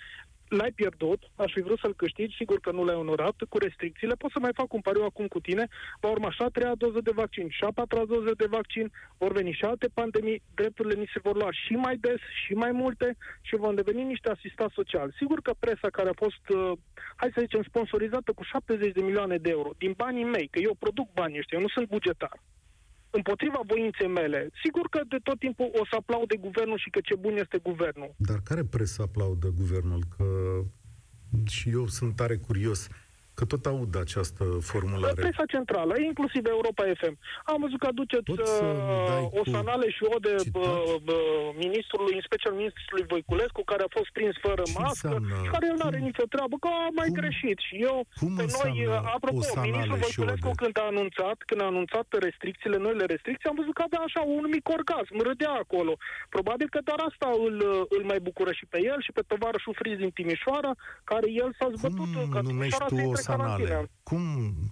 l-ai 0.57 0.73
pierdut, 0.73 1.21
aș 1.37 1.53
fi 1.53 1.61
vrut 1.61 1.79
să-l 1.79 1.95
câștigi, 1.95 2.37
sigur 2.37 2.59
că 2.61 2.71
nu 2.73 2.85
l-ai 2.85 2.97
onorat, 2.97 3.37
cu 3.49 3.59
restricțiile, 3.59 4.15
pot 4.15 4.31
să 4.31 4.39
mai 4.39 4.51
fac 4.55 4.73
un 4.73 4.81
pariu 4.81 5.03
acum 5.05 5.27
cu 5.27 5.41
tine, 5.41 5.69
va 6.01 6.09
urma 6.11 6.31
și 6.31 6.43
a 6.43 6.49
treia 6.49 6.75
doză 6.75 7.01
de 7.01 7.11
vaccin, 7.15 7.49
și 7.49 7.65
a 7.65 7.71
patra 7.75 8.05
doză 8.05 8.33
de 8.37 8.47
vaccin, 8.51 8.93
vor 9.19 9.33
veni 9.33 9.53
și 9.53 9.65
alte 9.65 9.89
pandemii, 9.95 10.43
drepturile 10.55 11.01
ni 11.01 11.11
se 11.13 11.21
vor 11.23 11.37
lua 11.37 11.53
și 11.53 11.73
mai 11.73 11.97
des, 11.97 12.21
și 12.45 12.53
mai 12.53 12.73
multe 12.73 13.17
și 13.41 13.57
vom 13.57 13.75
deveni 13.75 14.03
niște 14.05 14.31
asistați 14.31 14.75
sociali. 14.75 15.15
Sigur 15.17 15.41
că 15.41 15.53
presa 15.59 15.89
care 15.91 16.09
a 16.09 16.21
fost, 16.25 16.45
uh, 16.49 16.73
hai 17.17 17.31
să 17.35 17.41
zicem, 17.41 17.63
sponsorizată 17.63 18.33
cu 18.33 18.43
70 18.43 18.93
de 18.93 19.03
milioane 19.03 19.37
de 19.37 19.51
euro, 19.51 19.71
din 19.79 19.93
banii 19.97 20.25
mei, 20.25 20.49
că 20.51 20.59
eu 20.59 20.75
produc 20.79 21.13
banii 21.13 21.39
ăștia, 21.39 21.59
eu 21.59 21.65
nu 21.65 21.69
sunt 21.69 21.89
bugetar, 21.89 22.39
împotriva 23.19 23.61
voinței 23.67 24.09
mele. 24.09 24.51
Sigur 24.65 24.87
că 24.95 25.01
de 25.09 25.19
tot 25.23 25.39
timpul 25.39 25.69
o 25.81 25.85
să 25.91 25.95
aplaude 25.99 26.37
guvernul 26.37 26.79
și 26.79 26.91
că 26.91 27.01
ce 27.01 27.15
bun 27.15 27.37
este 27.37 27.59
guvernul. 27.69 28.11
Dar 28.17 28.39
care 28.49 28.65
presă 28.65 29.03
aplaudă 29.03 29.49
guvernul? 29.61 30.03
Că 30.17 30.27
și 31.57 31.69
eu 31.71 31.87
sunt 31.87 32.17
tare 32.17 32.37
curios. 32.37 32.89
Că 33.39 33.45
tot 33.53 33.65
aud 33.73 33.93
această 34.07 34.45
formulare. 34.71 35.21
Presa 35.27 35.47
centrală, 35.55 35.95
inclusiv 36.11 36.43
Europa 36.57 36.83
FM. 37.01 37.15
Am 37.53 37.59
văzut 37.65 37.79
că 37.83 37.87
aduceți 37.95 38.31
uh, 38.31 38.39
o 39.41 39.43
sanale 39.57 39.87
și 39.97 40.03
o 40.15 40.17
de 40.27 40.35
uh, 40.39 40.63
uh, 41.17 41.49
ministrului, 41.65 42.15
în 42.19 42.25
special 42.29 42.53
ministrului 42.63 43.05
Voiculescu, 43.13 43.61
care 43.71 43.83
a 43.87 43.95
fost 43.99 44.11
prins 44.17 44.35
fără 44.47 44.63
Ce 44.65 44.73
mască, 44.79 45.09
și 45.45 45.51
care 45.55 45.65
el 45.71 45.77
nu 45.81 45.87
are 45.91 46.01
nicio 46.11 46.27
treabă, 46.35 46.55
că 46.63 46.69
a 46.69 46.89
mai 47.01 47.11
cum, 47.11 47.19
greșit. 47.21 47.59
Și 47.67 47.75
eu, 47.89 47.97
cum 48.21 48.33
pe 48.39 48.47
noi, 48.59 48.75
uh, 48.87 49.15
apropo, 49.17 49.43
ministrul 49.69 50.03
Voiculescu, 50.05 50.51
când 50.63 50.75
a 50.83 50.87
anunțat, 50.93 51.39
când 51.49 51.61
a 51.65 51.69
anunțat 51.73 52.07
restricțiile, 52.27 52.79
noile 52.87 53.05
restricții, 53.15 53.49
am 53.51 53.59
văzut 53.61 53.75
că 53.79 53.83
avea 53.85 54.03
așa 54.09 54.21
un 54.39 54.45
mic 54.55 54.65
orgasm, 54.79 55.15
râdea 55.29 55.53
acolo. 55.65 55.93
Probabil 56.37 56.69
că 56.75 56.81
doar 56.89 57.01
asta 57.09 57.29
îl, 57.47 57.57
îl 57.97 58.03
mai 58.11 58.21
bucură 58.27 58.53
și 58.59 58.65
pe 58.73 58.79
el 58.91 58.99
și 59.07 59.13
pe 59.17 59.23
tovarășul 59.33 59.75
Friz 59.81 59.97
din 60.03 60.11
Timișoara, 60.19 60.73
care 61.11 61.27
el 61.43 61.51
s-a 61.59 61.69
zbătut. 61.77 62.11
Cum 62.35 62.43
numești 62.53 62.85
tu 62.93 62.97
o 63.25 63.33
sanale. 63.33 63.91
Cum, 64.03 64.23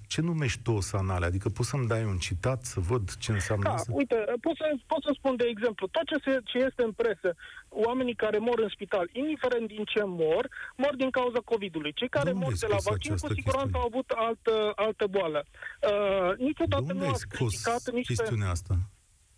ce 0.07 0.21
numești 0.21 0.63
tu 0.63 0.73
o 0.73 0.81
sanale? 0.81 1.27
Adică 1.27 1.49
poți 1.49 1.69
să-mi 1.69 1.87
dai 1.87 2.05
un 2.05 2.19
citat 2.19 2.65
să 2.65 2.81
văd 2.81 3.17
ce 3.17 3.33
înseamnă 3.33 3.69
da, 3.69 3.75
asta? 3.75 3.93
uite, 3.95 4.17
pot 4.41 4.57
să, 4.57 4.65
pot 4.87 5.03
să 5.03 5.11
spun 5.19 5.37
de 5.37 5.45
exemplu, 5.45 5.87
tot 5.87 6.05
ce, 6.07 6.17
se, 6.25 6.41
ce 6.45 6.59
este 6.59 6.83
în 6.83 6.93
presă, 6.93 7.31
oamenii 7.69 8.15
care 8.15 8.39
mor 8.39 8.59
în 8.59 8.69
spital, 8.69 9.09
indiferent 9.13 9.67
din 9.67 9.85
ce 9.85 10.03
mor, 10.05 10.49
mor 10.77 10.95
din 10.97 11.11
cauza 11.11 11.39
COVID-ului. 11.45 11.93
Cei 11.93 12.09
care 12.09 12.33
mor 12.33 12.53
de 12.53 12.67
la 12.67 12.77
vaccin, 12.85 13.17
cu 13.17 13.33
siguranță 13.33 13.77
au 13.77 13.87
avut 13.91 14.09
altă, 14.27 14.73
altă 14.75 15.07
boală. 15.07 15.45
Uh, 15.45 16.39
niciodată 16.39 16.93
nu 16.93 17.09
a 17.09 17.17
criticat 17.29 17.83
nici 17.93 18.07
chestiunea 18.07 18.47
pe... 18.47 18.53
asta? 18.53 18.75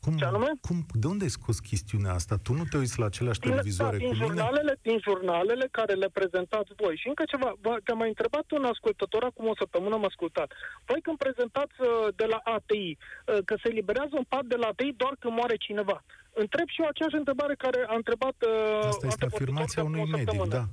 Cum, 0.05 0.17
Ce 0.17 0.25
anume? 0.25 0.51
Cum, 0.69 0.79
de 1.03 1.07
unde 1.07 1.25
ai 1.25 1.37
scos 1.39 1.59
chestiunea 1.71 2.13
asta? 2.13 2.35
Tu 2.47 2.53
nu 2.53 2.65
te 2.71 2.77
uiți 2.83 2.99
la 2.99 3.07
aceleași 3.11 3.41
din, 3.41 3.51
televizoare 3.51 3.97
da, 3.97 4.03
din 4.05 4.09
cu 4.09 4.15
jurnalele, 4.15 4.73
mine? 4.75 4.79
Din 4.89 4.99
jurnalele 5.07 5.67
care 5.79 5.95
le 6.03 6.09
prezentați 6.19 6.71
voi. 6.83 6.95
Și 7.01 7.09
încă 7.09 7.25
ceva, 7.33 7.49
te-am 7.85 7.99
mai 7.99 8.09
întrebat 8.15 8.47
un 8.51 8.65
ascultător 8.65 9.23
acum 9.25 9.47
o 9.53 9.57
săptămână, 9.63 9.95
am 9.95 10.05
ascultat. 10.05 10.49
Voi 10.89 11.01
când 11.07 11.17
prezentați 11.25 11.77
uh, 11.81 11.89
de 12.21 12.27
la 12.33 12.41
ATI 12.57 12.91
uh, 12.91 13.39
că 13.49 13.55
se 13.63 13.69
liberează 13.79 14.15
un 14.21 14.27
pat 14.33 14.45
de 14.53 14.59
la 14.63 14.67
ATI 14.73 14.99
doar 15.03 15.15
când 15.21 15.35
moare 15.39 15.57
cineva. 15.67 15.99
Întreb 16.43 16.69
și 16.75 16.81
eu 16.81 16.89
aceeași 16.89 17.21
întrebare 17.23 17.55
care 17.65 17.81
a 17.93 17.95
întrebat 17.95 18.37
uh, 18.47 18.87
Asta 18.93 19.07
este 19.07 19.25
afirmația 19.25 19.83
unui 19.91 20.05
medic, 20.17 20.43
da. 20.57 20.65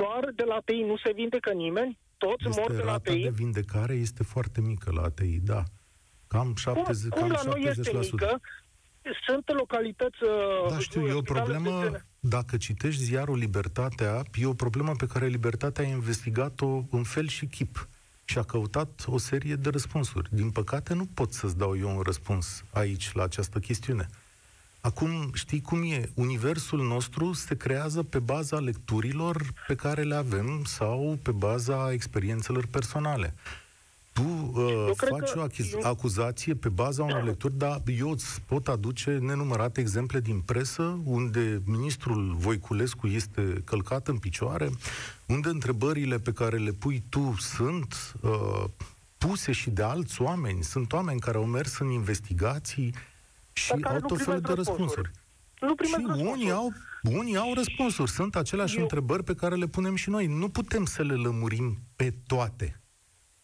Doar 0.00 0.22
de 0.40 0.44
la 0.50 0.54
ATI 0.54 0.80
nu 0.90 0.96
se 1.04 1.10
vindecă 1.20 1.52
nimeni? 1.52 1.98
Toți 2.18 2.44
este 2.48 2.60
mor 2.60 2.70
de 2.70 2.82
la 2.82 2.92
rata 2.92 3.10
ATI? 3.10 3.22
de 3.22 3.38
vindecare 3.42 3.94
este 3.94 4.22
foarte 4.22 4.60
mică 4.60 4.88
la 4.98 5.02
ATI, 5.02 5.40
da. 5.52 5.62
Cam 6.26 6.54
70%. 6.60 6.62
Cum, 6.64 6.82
cum 6.82 7.08
cam 7.10 7.28
la 7.28 7.40
70%. 7.40 7.44
noi 7.44 7.62
este 7.62 7.98
mică? 7.98 8.40
sunt 9.26 9.52
localități... 9.52 10.22
uh, 10.22 10.70
Da, 10.70 10.78
știu, 10.78 11.00
e 11.00 11.12
o 11.12 11.16
spitale 11.18 11.40
problemă, 11.40 11.70
județene. 11.70 12.06
dacă 12.20 12.56
citești 12.56 13.02
ziarul 13.02 13.38
Libertatea, 13.38 14.22
e 14.34 14.46
o 14.46 14.52
problemă 14.52 14.92
pe 14.96 15.06
care 15.06 15.26
Libertatea 15.26 15.84
a 15.84 15.88
investigat-o 15.88 16.82
în 16.90 17.02
fel 17.02 17.28
și 17.28 17.46
chip 17.46 17.88
și 18.24 18.38
a 18.38 18.42
căutat 18.42 19.04
o 19.06 19.18
serie 19.18 19.54
de 19.54 19.68
răspunsuri. 19.68 20.28
Din 20.32 20.50
păcate, 20.50 20.94
nu 20.94 21.06
pot 21.14 21.32
să-ți 21.32 21.56
dau 21.56 21.78
eu 21.78 21.96
un 21.96 22.02
răspuns 22.02 22.64
aici 22.72 23.12
la 23.12 23.22
această 23.22 23.58
chestiune. 23.58 24.06
Acum, 24.80 25.30
știi 25.34 25.60
cum 25.60 25.82
e? 25.82 26.10
Universul 26.14 26.86
nostru 26.86 27.32
se 27.32 27.56
creează 27.56 28.02
pe 28.02 28.18
baza 28.18 28.58
lecturilor 28.58 29.42
pe 29.66 29.74
care 29.74 30.02
le 30.02 30.14
avem 30.14 30.62
sau 30.64 31.18
pe 31.22 31.30
baza 31.30 31.92
experiențelor 31.92 32.66
personale. 32.66 33.34
Tu 34.16 34.22
uh, 34.54 34.90
cred 34.96 35.10
faci 35.10 35.30
că 35.30 35.38
o 35.38 35.42
achiz- 35.42 35.72
eu- 35.72 35.80
acuzație 35.90 36.54
pe 36.54 36.68
baza 36.68 37.02
unor 37.02 37.22
lecturi, 37.24 37.58
dar 37.58 37.82
eu 37.98 38.10
îți 38.10 38.40
pot 38.40 38.68
aduce 38.68 39.10
nenumărate 39.10 39.80
exemple 39.80 40.20
din 40.20 40.40
presă 40.40 41.00
unde 41.04 41.62
ministrul 41.64 42.34
Voiculescu 42.38 43.06
este 43.06 43.62
călcat 43.64 44.08
în 44.08 44.18
picioare, 44.18 44.70
unde 45.26 45.48
întrebările 45.48 46.18
pe 46.18 46.32
care 46.32 46.56
le 46.56 46.70
pui 46.72 47.02
tu 47.08 47.34
sunt 47.38 48.14
uh, 48.20 48.64
puse 49.18 49.52
și 49.52 49.70
de 49.70 49.82
alți 49.82 50.22
oameni. 50.22 50.62
Sunt 50.64 50.92
oameni 50.92 51.20
care 51.20 51.36
au 51.36 51.44
mers 51.44 51.78
în 51.78 51.88
investigații 51.90 52.94
și 53.52 53.68
Dar 53.68 53.78
care 53.80 53.94
au 53.94 54.00
nu 54.00 54.06
tot 54.06 54.18
felul 54.24 54.40
primesc 54.40 54.54
de 54.54 54.70
răspunsuri. 54.70 55.02
răspunsuri. 55.02 55.24
Nu 55.60 55.68
Și 55.68 55.74
primesc 55.74 56.06
răspunsuri. 56.06 56.32
unii 56.40 56.50
au, 56.50 56.72
unii 57.02 57.36
au 57.36 57.54
răspunsuri. 57.54 58.10
Sunt 58.10 58.36
aceleași 58.36 58.76
Eu- 58.76 58.82
întrebări 58.82 59.22
pe 59.24 59.34
care 59.34 59.54
le 59.54 59.66
punem 59.66 59.94
și 59.94 60.10
noi. 60.10 60.26
Nu 60.26 60.48
putem 60.48 60.84
să 60.84 61.02
le 61.02 61.14
lămurim 61.14 61.78
pe 61.96 62.14
toate. 62.26 62.80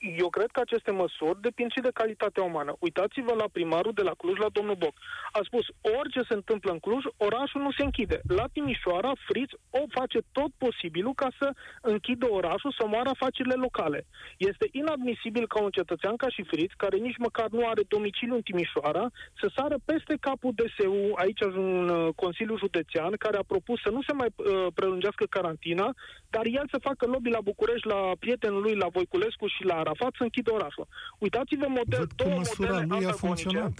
Eu 0.02 0.28
cred 0.28 0.50
că 0.50 0.60
aceste 0.60 0.90
măsuri 0.90 1.40
depind 1.40 1.70
și 1.72 1.80
de 1.80 1.90
calitatea 1.94 2.42
umană. 2.42 2.72
Uitați-vă 2.78 3.34
la 3.34 3.48
primarul 3.52 3.92
de 3.94 4.02
la 4.02 4.14
Cluj, 4.20 4.38
la 4.38 4.48
domnul 4.52 4.74
Boc. 4.74 4.94
A 5.32 5.40
spus, 5.44 5.64
orice 5.98 6.20
se 6.28 6.34
întâmplă 6.34 6.70
în 6.72 6.78
Cluj, 6.78 7.02
orașul 7.16 7.60
nu 7.60 7.72
se 7.72 7.82
închide. 7.84 8.20
La 8.38 8.46
Timișoara, 8.52 9.12
Friț 9.26 9.50
o 9.70 9.82
face 9.88 10.18
tot 10.32 10.50
posibilul 10.58 11.14
ca 11.14 11.28
să 11.38 11.50
închidă 11.80 12.26
orașul, 12.30 12.74
să 12.78 12.84
moară 12.86 13.08
afacerile 13.08 13.54
locale. 13.54 14.06
Este 14.36 14.66
inadmisibil 14.70 15.46
ca 15.46 15.62
un 15.62 15.70
cetățean 15.70 16.16
ca 16.16 16.28
și 16.28 16.42
Friț, 16.42 16.72
care 16.76 16.96
nici 16.96 17.22
măcar 17.26 17.48
nu 17.48 17.66
are 17.66 17.82
domiciliu 17.88 18.34
în 18.34 18.42
Timișoara, 18.42 19.04
să 19.40 19.50
sară 19.56 19.76
peste 19.84 20.14
capul 20.20 20.52
DSU, 20.58 21.12
aici 21.14 21.40
un 21.40 21.88
uh, 21.88 22.08
Consiliu 22.14 22.56
Județean, 22.56 23.12
care 23.18 23.36
a 23.36 23.50
propus 23.52 23.80
să 23.80 23.90
nu 23.90 24.02
se 24.02 24.12
mai 24.12 24.28
uh, 24.36 24.66
prelungească 24.74 25.24
carantina, 25.24 25.94
dar 26.30 26.44
el 26.44 26.66
să 26.70 26.86
facă 26.88 27.06
lobby 27.06 27.30
la 27.30 27.40
București, 27.40 27.86
la 27.86 28.00
prietenul 28.18 28.62
lui, 28.62 28.74
la 28.74 28.88
Voiculescu 28.88 29.46
și 29.46 29.64
la 29.64 29.82
Arafat 29.92 30.12
să 30.18 30.22
închidă 30.22 30.50
orașul. 30.52 30.86
Uitați-vă 31.18 31.66
model, 31.68 31.98
Văd 31.98 32.12
că 32.16 32.24
două 32.24 32.36
măsura 32.36 32.68
modele 32.72 32.86
lui 32.94 33.04
a 33.04 33.08
antagonice. 33.08 33.26
funcționat. 33.26 33.76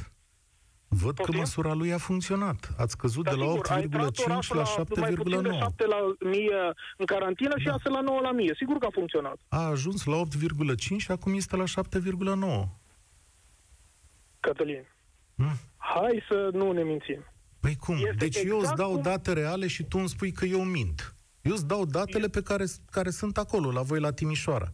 Văd 1.03 1.14
că 1.16 1.22
Poftim? 1.22 1.38
măsura 1.38 1.72
lui 1.81 1.92
a 1.92 1.98
funcționat. 1.98 2.61
Ați 2.83 2.92
scăzut 2.92 3.25
Dar 3.25 3.35
de 3.35 3.40
la 3.40 3.46
sigur, 3.51 3.66
a 3.70 3.79
intrat 3.81 4.03
8,5 4.03 4.25
orașul 4.31 4.57
la 4.57 4.62
mai 5.01 5.12
puțin 5.14 5.42
de 5.42 5.48
7,9. 5.48 5.59
7 5.59 5.87
la 5.87 5.96
1000 6.25 6.72
în 6.96 7.05
carantină 7.07 7.55
și 7.59 7.64
Da. 7.64 7.70
6 7.70 7.88
la 7.88 8.01
9 8.01 8.20
la 8.20 8.29
1000. 8.29 8.55
Sigur 8.57 8.77
că 8.79 8.87
a 8.87 8.90
funcționat. 8.92 9.37
A 9.48 9.62
ajuns 9.75 10.05
la 10.05 10.16
8,5 10.16 11.03
și 11.05 11.11
acum 11.11 11.35
este 11.35 11.57
la 11.57 11.64
7,9. 11.66 12.68
Cătălin, 14.40 14.85
Hmm? 15.37 15.57
hai 15.77 16.22
să 16.29 16.48
nu 16.53 16.72
ne 16.72 16.83
mințim. 16.83 17.25
Păi 17.61 17.77
cum? 17.77 17.94
Este 17.94 18.14
Deci 18.18 18.37
eu 18.37 18.42
îți 18.44 18.55
exact 18.59 18.77
dau 18.77 18.92
cum- 18.92 19.03
date 19.03 19.33
reale 19.33 19.66
și 19.66 19.83
tu 19.85 19.98
îmi 19.98 20.09
spui 20.09 20.33
că 20.33 20.44
eu 20.44 20.64
mint. 20.64 21.14
Eu 21.42 21.53
îți 21.53 21.66
dau 21.66 21.85
datele 21.85 22.29
pe 22.29 22.42
care, 22.42 22.64
care 22.90 23.11
sunt 23.11 23.38
acolo, 23.38 23.70
la 23.70 23.83
voi, 23.83 24.01
la 24.01 24.12
Timișoara. 24.12 24.72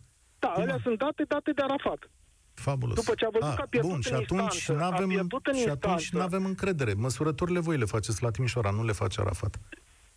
Da, 0.58 0.64
alea 0.64 0.78
sunt 0.82 0.98
date, 0.98 1.22
date 1.28 1.50
de 1.52 1.62
Arafat. 1.62 2.10
Fabulos. 2.54 2.94
După 2.94 3.14
ce 3.14 3.24
a 3.24 3.28
văzut 3.38 3.54
că 3.54 3.62
a 3.62 3.66
pierdut 3.70 3.90
bun, 3.90 4.00
în 4.04 4.08
și 4.10 4.12
atunci 4.22 4.54
instanță, 4.54 4.72
a 4.84 4.88
n-avem, 4.90 5.08
pierdut 5.08 5.46
în 5.46 5.54
și 5.54 5.68
atunci 5.68 6.00
instanță. 6.02 6.16
n-avem 6.18 6.44
încredere. 6.44 6.92
Măsurătorile 6.94 7.60
voi 7.60 7.76
le 7.78 7.84
faceți 7.84 8.22
la 8.22 8.30
Timișoara, 8.30 8.70
nu 8.70 8.84
le 8.84 8.92
face 8.92 9.20
Arafat. 9.20 9.58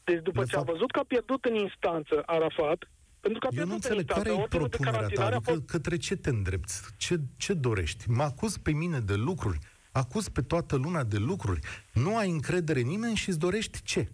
Deci 0.03 0.21
după 0.23 0.39
De 0.43 0.47
ce 0.49 0.55
a 0.55 0.59
fapt- 0.59 0.71
văzut 0.71 0.91
că 0.91 0.99
a 0.99 1.03
pierdut 1.07 1.45
în 1.45 1.55
instanță 1.55 2.23
Arafat, 2.25 2.79
pentru 3.19 3.39
că 3.39 3.47
a 3.47 3.49
Eu 3.51 3.65
pierdut 3.65 3.67
nu 3.67 3.73
în 3.73 3.81
înțeleg 3.83 3.99
instanță, 3.99 4.23
care 4.23 4.29
e 4.37 4.41
ordinul 4.41 4.67
de 4.67 4.75
propunerea 4.77 4.91
ta, 4.91 4.97
carantinare 4.99 5.33
a 5.33 5.35
adică 5.35 5.51
fost 5.51 5.65
către 5.65 5.97
ce 5.97 6.15
te 6.15 6.29
îndrepți? 6.29 6.81
Ce, 6.97 7.19
ce 7.37 7.53
dorești? 7.53 8.09
Mă 8.09 8.23
acuz 8.23 8.57
pe 8.57 8.71
mine 8.71 8.99
de 8.99 9.15
lucruri, 9.15 9.57
acuz 9.91 10.27
pe 10.27 10.41
toată 10.41 10.75
lumea 10.75 11.03
de 11.03 11.17
lucruri. 11.17 11.59
Nu 11.93 12.17
ai 12.17 12.29
încredere 12.29 12.79
în 12.81 12.87
nimeni 12.87 13.15
și 13.15 13.29
îți 13.29 13.39
dorești 13.39 13.81
ce? 13.83 14.11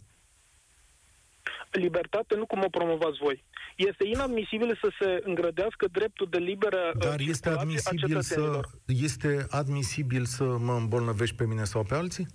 Libertate, 1.77 2.35
nu 2.35 2.45
cum 2.45 2.61
o 2.65 2.69
promovați 2.69 3.17
voi. 3.21 3.43
Este 3.75 4.07
inadmisibil 4.07 4.77
să 4.81 4.89
se 4.99 5.21
îngrădească 5.23 5.87
dreptul 5.91 6.27
de 6.29 6.37
liberă 6.37 6.91
uh, 6.95 6.99
Dar 7.07 7.19
este 7.19 7.49
circulație 7.49 7.51
a 7.57 7.59
admisibil 7.61 8.21
să, 8.21 8.33
cetățenilor. 8.33 8.65
este 8.85 9.45
admisibil 9.49 10.25
să 10.25 10.43
mă 10.43 10.73
îmbolnăvești 10.73 11.35
pe 11.35 11.45
mine 11.45 11.63
sau 11.63 11.83
pe 11.83 11.95
alții? 11.95 12.27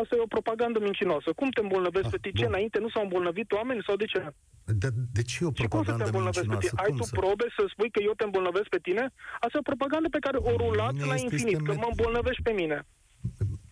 Asta 0.00 0.16
e 0.16 0.20
o 0.28 0.34
propagandă 0.36 0.78
mincinoasă. 0.82 1.32
Cum 1.32 1.50
te 1.50 1.60
îmbolnăvești 1.60 2.06
Ah, 2.06 2.12
pe 2.12 2.18
tine? 2.20 2.38
Ce, 2.38 2.44
bun. 2.44 2.52
înainte 2.52 2.78
nu 2.78 2.88
s-au 2.88 3.02
îmbolnăvit 3.02 3.52
oameni 3.52 3.82
sau 3.86 3.96
de 3.96 4.04
ce? 4.04 4.20
De, 4.64 4.88
de 5.12 5.22
ce 5.22 5.36
e 5.42 5.46
o 5.46 5.50
Și 5.54 5.66
cum 5.74 5.84
să 5.84 5.90
te 5.90 5.96
propagandă 5.96 6.04
îmbolnăvești 6.04 6.46
pe 6.48 6.52
mincinoasă? 6.52 6.68
tine? 6.68 6.82
Ai 6.84 6.88
Cum 6.92 6.96
tu 7.00 7.04
să? 7.04 7.14
probe 7.20 7.46
să 7.56 7.62
spui 7.72 7.90
că 7.90 8.00
eu 8.08 8.12
te 8.16 8.24
îmbolnăvesc 8.24 8.68
pe 8.76 8.78
tine? 8.86 9.04
Asta 9.44 9.54
e 9.56 9.64
o 9.64 9.70
propagandă 9.72 10.08
pe 10.16 10.18
care 10.26 10.36
o 10.50 10.52
rulați 10.62 10.94
Mine 11.00 11.06
la 11.12 11.14
este 11.14 11.26
infinit, 11.34 11.56
că 11.66 11.70
este 11.72 11.82
mă 11.84 11.88
îmbolnăvești 11.94 12.42
pe 12.48 12.52
mine. 12.60 12.78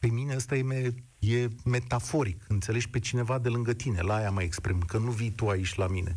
Pe 0.02 0.08
mine 0.18 0.32
asta 0.40 0.54
e, 0.56 0.62
me, 0.62 0.80
e 1.20 1.48
metaforic. 1.64 2.42
Înțelegi 2.48 2.88
pe 2.88 2.98
cineva 2.98 3.38
de 3.38 3.48
lângă 3.48 3.72
tine. 3.72 4.00
La 4.00 4.14
aia 4.14 4.30
mă 4.30 4.42
exprim. 4.42 4.80
Că 4.80 4.98
nu 4.98 5.10
vii 5.10 5.30
tu 5.30 5.48
aici 5.48 5.74
la 5.74 5.86
mine. 5.86 6.16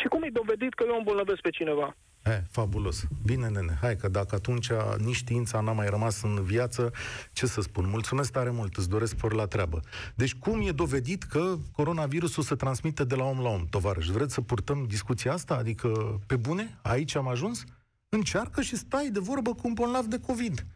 Și 0.00 0.06
cum 0.08 0.22
e 0.22 0.30
dovedit 0.32 0.74
că 0.74 0.84
eu 0.88 0.96
îmbolnăvesc 0.96 1.40
pe 1.40 1.50
cineva? 1.50 1.96
E, 2.24 2.42
fabulos. 2.50 3.04
Bine, 3.24 3.48
nene. 3.48 3.78
Hai 3.80 3.96
că 3.96 4.08
dacă 4.08 4.34
atunci 4.34 4.68
nici 4.98 5.14
știința 5.14 5.60
n-a 5.60 5.72
mai 5.72 5.88
rămas 5.88 6.22
în 6.22 6.42
viață, 6.42 6.92
ce 7.32 7.46
să 7.46 7.60
spun? 7.60 7.88
Mulțumesc 7.88 8.32
tare 8.32 8.50
mult, 8.50 8.76
îți 8.76 8.88
doresc 8.88 9.12
spor 9.16 9.32
la 9.32 9.46
treabă. 9.46 9.80
Deci 10.14 10.34
cum 10.34 10.66
e 10.66 10.70
dovedit 10.70 11.22
că 11.22 11.56
coronavirusul 11.72 12.42
se 12.42 12.54
transmite 12.54 13.04
de 13.04 13.14
la 13.14 13.24
om 13.24 13.40
la 13.40 13.48
om, 13.48 13.66
tovarăș? 13.66 14.06
Vreți 14.06 14.34
să 14.34 14.40
purtăm 14.40 14.84
discuția 14.88 15.32
asta? 15.32 15.54
Adică, 15.54 16.20
pe 16.26 16.36
bune? 16.36 16.78
Aici 16.82 17.14
am 17.14 17.28
ajuns? 17.28 17.64
Încearcă 18.08 18.62
și 18.62 18.76
stai 18.76 19.08
de 19.12 19.20
vorbă 19.20 19.54
cu 19.54 19.60
un 19.64 19.72
bolnav 19.72 20.04
de 20.04 20.20
COVID. 20.20 20.66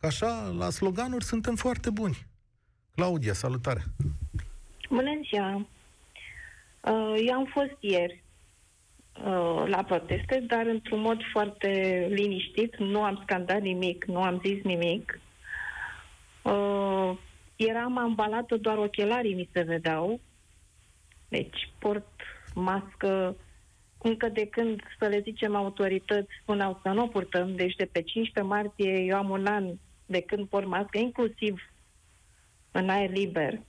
Că 0.00 0.06
așa, 0.06 0.54
la 0.58 0.70
sloganuri 0.70 1.24
suntem 1.24 1.54
foarte 1.54 1.90
buni. 1.90 2.26
Claudia, 2.94 3.32
salutare! 3.32 3.82
Bună 4.88 5.20
ziua! 5.28 5.54
Uh, 6.80 7.22
Eu 7.26 7.34
am 7.34 7.44
fost 7.44 7.76
ieri 7.80 8.22
uh, 9.16 9.64
la 9.66 9.84
proteste, 9.84 10.44
dar 10.46 10.66
într-un 10.66 11.00
mod 11.00 11.20
foarte 11.32 11.68
liniștit. 12.10 12.76
Nu 12.76 13.02
am 13.02 13.20
scandat 13.22 13.60
nimic, 13.60 14.04
nu 14.04 14.22
am 14.22 14.40
zis 14.44 14.62
nimic. 14.62 15.20
Uh, 16.42 17.18
Eram 17.56 17.98
ambalată, 17.98 18.56
doar 18.56 18.78
ochelarii 18.78 19.34
mi 19.34 19.48
se 19.52 19.62
vedeau. 19.62 20.20
Deci 21.28 21.72
port 21.78 22.20
mască 22.54 23.36
încă 23.98 24.28
de 24.28 24.46
când, 24.46 24.80
să 24.98 25.06
le 25.06 25.20
zicem, 25.20 25.54
autorități 25.54 26.30
spuneau 26.40 26.80
să 26.82 26.88
nu 26.88 27.02
o 27.02 27.06
purtăm. 27.06 27.54
Deci 27.56 27.74
de 27.74 27.88
pe 27.92 28.02
15 28.02 28.52
martie 28.54 28.98
eu 28.98 29.16
am 29.16 29.30
un 29.30 29.46
an 29.46 29.70
de 30.06 30.20
când 30.20 30.46
port 30.46 30.66
mască, 30.66 30.98
inclusiv 30.98 31.73
în 32.74 32.88
aer 32.88 33.10
liber. 33.10 33.60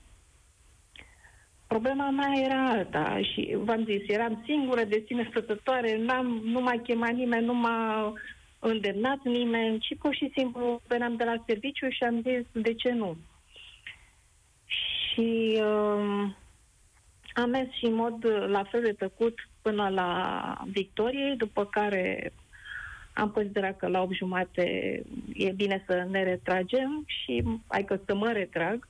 Problema 1.67 2.09
mea 2.09 2.31
era 2.43 2.69
alta 2.69 3.19
și 3.21 3.55
v-am 3.57 3.83
zis, 3.83 4.07
eram 4.07 4.43
singură 4.45 4.83
de 4.83 5.03
sine 5.07 5.27
stătătoare, 5.29 5.97
n-am, 5.97 6.41
nu 6.43 6.61
m-a 6.61 6.79
chemat 6.83 7.13
nimeni, 7.13 7.45
nu 7.45 7.53
m-a 7.53 8.13
îndemnat 8.59 9.23
nimeni, 9.23 9.79
ci 9.79 9.97
pur 9.99 10.15
și 10.15 10.31
simplu 10.35 10.81
veneam 10.87 11.15
de 11.15 11.23
la 11.23 11.43
serviciu 11.47 11.89
și 11.89 12.03
am 12.03 12.21
zis, 12.21 12.61
de 12.63 12.73
ce 12.73 12.91
nu? 12.91 13.17
Și 14.65 15.59
um, 15.61 16.35
am 17.33 17.49
mers 17.49 17.71
și 17.71 17.85
în 17.85 17.93
mod 17.93 18.23
uh, 18.23 18.45
la 18.47 18.63
fel 18.63 18.81
de 18.81 18.93
tăcut 18.93 19.49
până 19.61 19.89
la 19.89 20.09
victorie, 20.65 21.35
după 21.37 21.65
care 21.65 22.33
am 23.13 23.29
considerat 23.29 23.77
că 23.77 23.87
la 23.87 24.01
8 24.01 24.13
jumate 24.13 24.63
e 25.33 25.51
bine 25.51 25.83
să 25.87 26.07
ne 26.09 26.23
retragem 26.23 27.03
și 27.05 27.43
hai 27.67 27.83
că 27.83 27.99
să 28.05 28.15
mă 28.15 28.31
retrag 28.31 28.87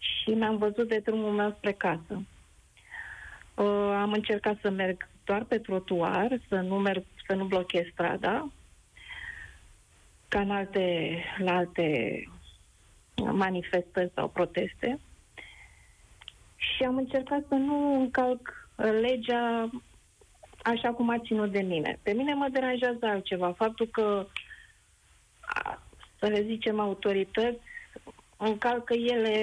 și 0.00 0.30
mi-am 0.30 0.56
văzut 0.56 0.88
de 0.88 0.98
drumul 1.04 1.32
meu 1.32 1.54
spre 1.56 1.72
casă. 1.72 2.22
Uh, 3.54 3.92
am 4.00 4.12
încercat 4.12 4.58
să 4.60 4.70
merg 4.70 5.08
doar 5.24 5.44
pe 5.44 5.58
trotuar, 5.58 6.40
să 6.48 6.54
nu 6.54 6.78
merg, 6.78 7.04
să 7.26 7.34
nu 7.34 7.44
blochez 7.44 7.86
strada, 7.92 8.50
ca 10.28 10.40
în 10.40 10.50
alte, 10.50 11.16
la 11.38 11.56
alte 11.56 12.24
manifestări 13.14 14.10
sau 14.14 14.28
proteste. 14.28 15.00
Și 16.56 16.84
am 16.84 16.96
încercat 16.96 17.44
să 17.48 17.54
nu 17.54 18.00
încalc 18.00 18.68
legea 19.00 19.70
așa 20.62 20.92
cum 20.92 21.08
a 21.08 21.18
ținut 21.18 21.50
de 21.50 21.60
mine. 21.60 21.98
Pe 22.02 22.12
mine 22.12 22.34
mă 22.34 22.48
deranjează 22.52 23.06
altceva, 23.06 23.52
faptul 23.52 23.86
că, 23.86 24.26
a, 25.40 25.82
să 26.18 26.26
le 26.26 26.42
zicem, 26.42 26.80
autorități 26.80 27.69
încalcă 28.40 28.94
ele, 28.94 29.34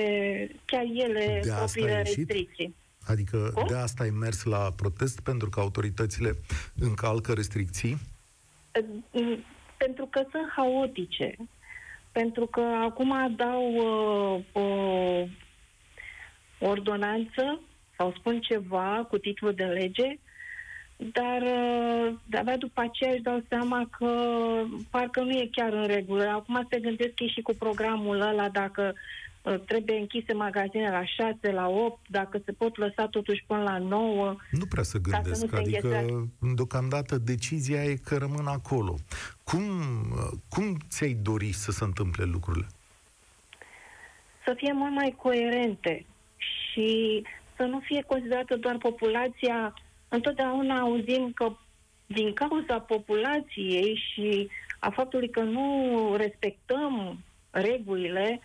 chiar 0.66 0.84
ele, 0.94 1.40
De 1.44 1.52
asta 1.52 1.56
propriile 1.64 1.92
ai 1.92 1.98
ieșit? 1.98 2.16
restricții. 2.18 2.76
Adică 3.08 3.52
Cum? 3.54 3.68
de 3.68 3.76
asta 3.76 4.04
ai 4.04 4.10
mers 4.10 4.44
la 4.44 4.72
protest 4.76 5.20
pentru 5.20 5.50
că 5.50 5.60
autoritățile 5.60 6.36
încalcă 6.80 7.34
restricții? 7.34 7.98
Mm, 9.12 9.44
Pentru 9.78 10.06
că 10.06 10.20
sunt 10.32 10.50
haotice. 10.56 11.36
pentru 12.12 12.46
că 12.46 12.62
acum 12.62 13.36
dau 13.36 13.74
uh, 13.76 14.44
o 14.54 14.66
ordonanță 16.60 17.60
sau 17.98 18.14
spun 18.18 18.40
ceva 18.42 19.06
cu 19.10 19.18
titlul 19.18 19.54
de 19.54 19.64
lege, 19.64 20.20
dar 20.98 21.42
uh, 21.42 22.14
de-abia 22.26 22.58
după 22.58 22.82
aceea 22.82 23.12
își 23.12 23.22
dau 23.22 23.44
seama 23.50 23.90
că 23.98 24.08
parcă 24.90 25.22
nu 25.22 25.30
e 25.30 25.50
chiar 25.52 25.74
în 25.74 25.88
regulă. 25.88 26.24
Acum 26.24 26.68
se 26.70 26.80
gândesc 26.80 27.20
ei 27.20 27.32
și 27.36 27.42
cu 27.42 27.54
programul 27.54 28.22
ăla 28.22 28.50
dacă 28.50 28.94
uh, 29.42 29.60
trebuie 29.66 29.98
închise 29.98 30.34
magazine 30.34 30.90
la 30.90 31.06
6, 31.06 31.52
la 31.52 31.68
8, 31.68 32.00
dacă 32.10 32.42
se 32.46 32.52
pot 32.52 32.78
lăsa 32.78 33.08
totuși 33.08 33.44
până 33.48 33.62
la 33.62 33.78
9. 33.78 34.36
Nu 34.52 34.66
prea 34.70 34.84
să 34.84 34.98
gândesc, 34.98 35.50
să 35.50 35.56
adică 35.56 35.88
înghețat. 35.88 36.56
deocamdată 36.56 37.18
decizia 37.18 37.84
e 37.84 37.96
că 37.96 38.18
rămân 38.18 38.48
acolo. 38.48 38.96
Cum, 39.44 39.62
uh, 40.12 40.40
cum 40.50 40.78
ți-ai 40.90 41.14
dori 41.14 41.52
să 41.52 41.72
se 41.72 41.84
întâmple 41.84 42.24
lucrurile? 42.24 42.68
Să 44.46 44.54
fie 44.58 44.72
mult 44.74 44.94
mai 44.94 45.16
coerente 45.18 46.06
și 46.38 47.22
să 47.56 47.64
nu 47.64 47.80
fie 47.80 48.04
considerată 48.08 48.56
doar 48.56 48.78
populația. 48.78 49.74
Întotdeauna 50.10 50.80
auzim 50.80 51.32
că 51.36 51.56
din 52.06 52.34
cauza 52.34 52.80
populației 52.80 54.02
și 54.14 54.50
a 54.80 54.90
faptului 54.90 55.30
că 55.30 55.42
nu 55.42 56.14
respectăm 56.18 57.20
regulile, 57.50 58.40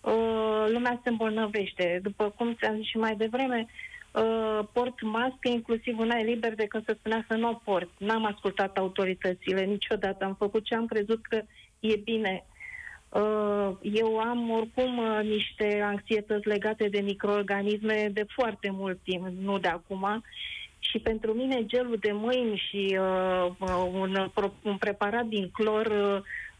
uh, 0.00 0.66
lumea 0.68 1.00
se 1.02 1.08
îmbolnăvește. 1.08 2.00
După 2.02 2.34
cum 2.36 2.54
ți-am 2.54 2.76
zis 2.76 2.86
și 2.86 2.96
mai 2.96 3.16
devreme, 3.16 3.66
uh, 4.12 4.60
port 4.72 5.02
mască, 5.02 5.48
inclusiv 5.48 5.98
una 5.98 6.18
e 6.18 6.22
liber 6.22 6.54
de 6.54 6.66
când 6.66 6.84
se 6.84 6.96
spunea 6.98 7.24
să 7.28 7.34
nu 7.34 7.48
o 7.48 7.60
port. 7.64 7.90
N-am 7.98 8.24
ascultat 8.24 8.76
autoritățile 8.76 9.64
niciodată. 9.64 10.24
Am 10.24 10.34
făcut 10.34 10.64
ce 10.64 10.74
am 10.74 10.86
crezut 10.86 11.26
că 11.26 11.42
e 11.80 11.96
bine. 11.96 12.44
Uh, 13.08 13.70
eu 13.82 14.18
am 14.18 14.50
oricum 14.50 14.98
uh, 14.98 15.20
niște 15.22 15.80
anxietăți 15.84 16.48
legate 16.48 16.88
de 16.88 17.00
microorganisme 17.00 18.10
de 18.12 18.24
foarte 18.28 18.70
mult 18.70 18.98
timp, 19.02 19.26
nu 19.40 19.58
de 19.58 19.68
acum. 19.68 20.24
Și 20.78 20.98
pentru 20.98 21.32
mine 21.32 21.64
gelul 21.66 21.96
de 22.00 22.12
mâini 22.12 22.56
și 22.68 22.98
uh, 23.00 23.50
uh 23.58 23.90
un, 23.92 24.30
un 24.62 24.76
preparat 24.76 25.26
din 25.26 25.50
clor 25.50 25.86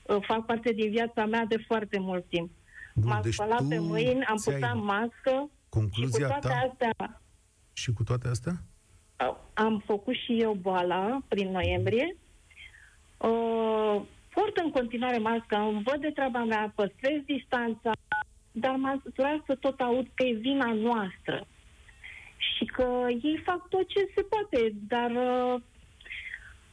uh, 0.07 0.17
fac 0.27 0.47
parte 0.47 0.73
din 0.73 0.91
viața 0.91 1.27
mea 1.27 1.45
de 1.45 1.57
foarte 1.67 1.99
mult 1.99 2.25
timp. 2.29 2.51
Bun, 2.95 3.09
M-am 3.09 3.23
deci 3.23 3.33
spălat 3.33 3.69
pe 3.69 3.79
mâini, 3.79 4.25
am 4.25 4.41
purtat 4.45 4.77
mască 4.77 5.51
concluzia 5.69 6.27
și 6.27 6.33
cu 6.33 6.39
toate 6.41 6.49
ta... 6.49 6.69
astea... 6.69 7.21
Și 7.73 7.93
cu 7.93 8.03
toate 8.03 8.29
astea? 8.29 8.53
Am 9.55 9.83
făcut 9.87 10.15
și 10.15 10.41
eu 10.41 10.53
boala 10.53 11.23
prin 11.29 11.51
noiembrie. 11.51 12.17
Uh, 13.17 14.03
port 14.35 14.57
în 14.65 14.71
continuare 14.71 15.19
masca, 15.19 15.63
îmi 15.63 15.83
văd 15.83 16.01
de 16.01 16.11
treaba 16.11 16.45
mea, 16.45 16.73
păstrez 16.75 17.21
distanța, 17.27 17.93
dar 18.53 18.75
m-a 18.75 19.03
să 19.47 19.55
tot 19.61 19.81
aud 19.81 20.07
că 20.15 20.25
e 20.25 20.33
vina 20.33 20.73
noastră 20.73 21.47
și 22.57 22.65
că 22.65 23.07
ei 23.09 23.41
fac 23.45 23.69
tot 23.69 23.89
ce 23.89 24.11
se 24.15 24.23
poate, 24.23 24.73
dar 24.89 25.11
uh, 25.11 25.61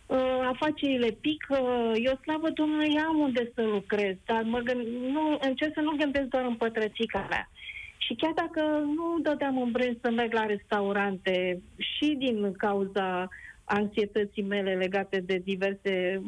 uh, 0.06 0.40
afacerile 0.48 1.18
pică, 1.22 1.92
eu 1.96 2.20
slavă 2.22 2.50
Domnului 2.50 2.98
am 2.98 3.20
unde 3.20 3.52
să 3.56 3.62
lucrez, 3.62 4.16
dar 4.26 4.44
mă 4.44 4.60
gând, 4.60 4.88
nu, 4.88 5.38
încerc 5.42 5.74
să 5.74 5.82
nu 5.82 5.96
gândesc 5.98 6.26
doar 6.26 6.46
în 6.46 6.56
pătrățica 6.56 7.26
mea. 7.30 7.50
Și 7.98 8.14
chiar 8.14 8.32
dacă 8.32 8.62
nu 8.96 9.20
dădeam 9.22 9.62
în 9.62 9.72
brân 9.72 9.98
să 10.02 10.12
merg 10.12 10.34
la 10.34 10.46
restaurante 10.46 11.62
și 11.78 12.16
din 12.18 12.52
cauza 12.52 13.30
anxietății 13.64 14.44
mele 14.44 14.74
legate 14.74 15.20
de 15.20 15.42
diverse 15.44 16.22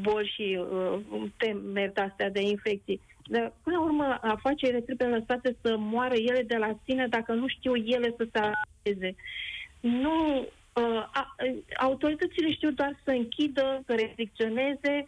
boli 0.00 0.32
și 0.34 0.58
uh, 0.60 1.22
temeri 1.36 1.94
astea 1.94 2.30
de 2.30 2.40
infecții. 2.40 3.00
Dar, 3.30 3.52
până 3.62 3.76
la 3.76 3.82
urmă, 3.82 4.18
afacerile 4.20 4.80
trebuie 4.80 5.08
lăsate 5.08 5.56
să 5.62 5.76
moară 5.78 6.14
ele 6.14 6.42
de 6.42 6.56
la 6.56 6.78
sine 6.84 7.06
dacă 7.06 7.32
nu 7.32 7.46
știu 7.48 7.74
ele 7.74 8.14
să 8.16 8.28
se 8.32 8.38
adapteze. 8.38 9.14
Nu, 9.80 10.38
uh, 10.72 11.02
a, 11.12 11.36
autoritățile 11.76 12.52
știu 12.52 12.70
doar 12.70 13.00
să 13.04 13.10
închidă, 13.10 13.82
să 13.86 13.94
restricționeze, 13.94 15.04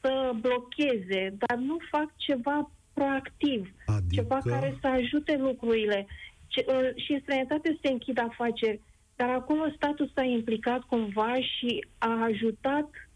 să 0.00 0.32
blocheze, 0.40 1.34
dar 1.46 1.58
nu 1.58 1.76
fac 1.90 2.16
ceva 2.16 2.70
proactiv, 2.94 3.72
adică... 3.86 4.06
ceva 4.14 4.38
care 4.44 4.78
să 4.80 4.86
ajute 4.86 5.36
lucrurile. 5.36 6.06
Ce, 6.46 6.64
uh, 6.68 7.02
și 7.04 7.12
în 7.12 7.20
străinătate 7.20 7.78
se 7.82 7.90
închid 7.90 8.18
afaceri, 8.18 8.80
dar 9.16 9.28
acolo 9.28 9.72
statul 9.76 10.10
s-a 10.14 10.22
implicat 10.22 10.80
cumva 10.80 11.34
și 11.34 11.86
a 11.98 12.22
ajutat 12.22 12.88
Uh, 12.90 13.11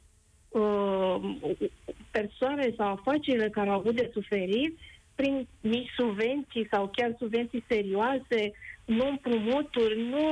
persoane 2.11 2.75
sau 2.77 2.89
afacerile 2.89 3.49
care 3.49 3.69
au 3.71 3.79
avut 3.79 3.95
de 3.95 4.11
suferit 4.13 4.79
prin 5.15 5.47
mici 5.61 5.91
subvenții 5.97 6.69
sau 6.71 6.91
chiar 6.97 7.15
subvenții 7.19 7.65
serioase, 7.69 8.53
nu 8.85 9.09
împrumuturi, 9.09 10.03
nu... 10.03 10.23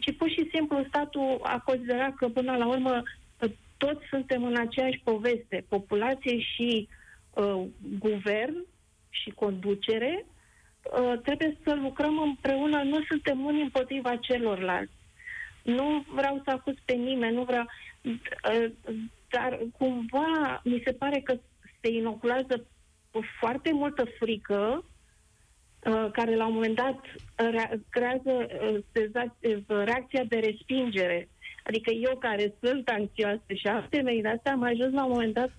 ci 0.00 0.16
pur 0.16 0.28
și 0.28 0.48
simplu 0.52 0.84
statul 0.88 1.38
a 1.42 1.58
considerat 1.64 2.14
că 2.14 2.28
până 2.28 2.56
la 2.56 2.66
urmă 2.66 3.02
toți 3.76 4.06
suntem 4.10 4.44
în 4.44 4.56
aceeași 4.56 5.00
poveste, 5.04 5.64
populație 5.68 6.38
și 6.40 6.88
uh, 7.30 7.62
guvern 7.98 8.64
și 9.10 9.30
conducere, 9.30 10.24
uh, 10.26 11.20
trebuie 11.22 11.56
să 11.64 11.74
lucrăm 11.74 12.18
împreună, 12.18 12.82
nu 12.82 13.02
suntem 13.08 13.44
unii 13.44 13.62
împotriva 13.62 14.16
celorlalți. 14.16 14.92
Nu 15.62 16.04
vreau 16.08 16.40
să 16.44 16.50
acuz 16.50 16.74
pe 16.84 16.92
nimeni, 16.92 17.34
nu 17.34 17.42
vreau... 17.42 17.66
Uh, 18.02 18.70
dar 19.30 19.60
cumva 19.78 20.60
mi 20.64 20.82
se 20.84 20.92
pare 20.92 21.20
că 21.20 21.38
se 21.80 21.92
inoculează 21.92 22.66
foarte 23.40 23.72
multă 23.72 24.04
frică 24.18 24.84
uh, 25.86 26.08
care 26.12 26.36
la 26.36 26.46
un 26.46 26.52
moment 26.52 26.76
dat 26.76 27.00
creează 27.88 28.46
uh, 28.96 29.84
reacția 29.84 30.24
de 30.24 30.36
respingere. 30.36 31.28
Adică 31.64 31.90
eu 31.90 32.16
care 32.16 32.54
sunt 32.62 32.88
anxioasă 32.88 33.52
și 33.54 33.66
alte 33.66 34.00
mei 34.00 34.22
de 34.22 34.28
astea 34.28 34.52
am 34.52 34.62
ajuns 34.62 34.92
la 34.92 35.04
un 35.04 35.10
moment 35.10 35.34
dat 35.34 35.50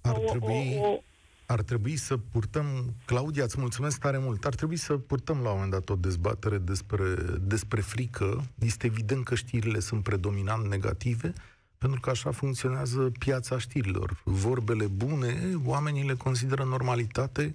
ar 0.00 0.18
trebui, 0.18 0.78
o, 0.80 0.88
o, 0.88 1.02
ar 1.46 1.62
trebui 1.62 1.96
să 1.96 2.16
purtăm, 2.16 2.94
Claudia, 3.04 3.44
îți 3.44 3.60
mulțumesc 3.60 4.00
tare 4.00 4.18
mult, 4.18 4.44
ar 4.44 4.54
trebui 4.54 4.76
să 4.76 4.96
purtăm 4.96 5.40
la 5.42 5.48
un 5.48 5.54
moment 5.54 5.70
dat 5.70 5.88
o 5.88 5.94
dezbatere 5.94 6.58
despre, 6.58 7.14
despre 7.40 7.80
frică. 7.80 8.44
Este 8.58 8.86
evident 8.86 9.24
că 9.24 9.34
știrile 9.34 9.78
sunt 9.78 10.02
predominant 10.02 10.66
negative, 10.66 11.32
pentru 11.78 12.00
că 12.00 12.10
așa 12.10 12.30
funcționează 12.30 13.12
piața 13.18 13.58
știrilor. 13.58 14.20
Vorbele 14.24 14.86
bune, 14.86 15.52
oamenii 15.64 16.06
le 16.06 16.14
consideră 16.14 16.64
normalitate 16.64 17.50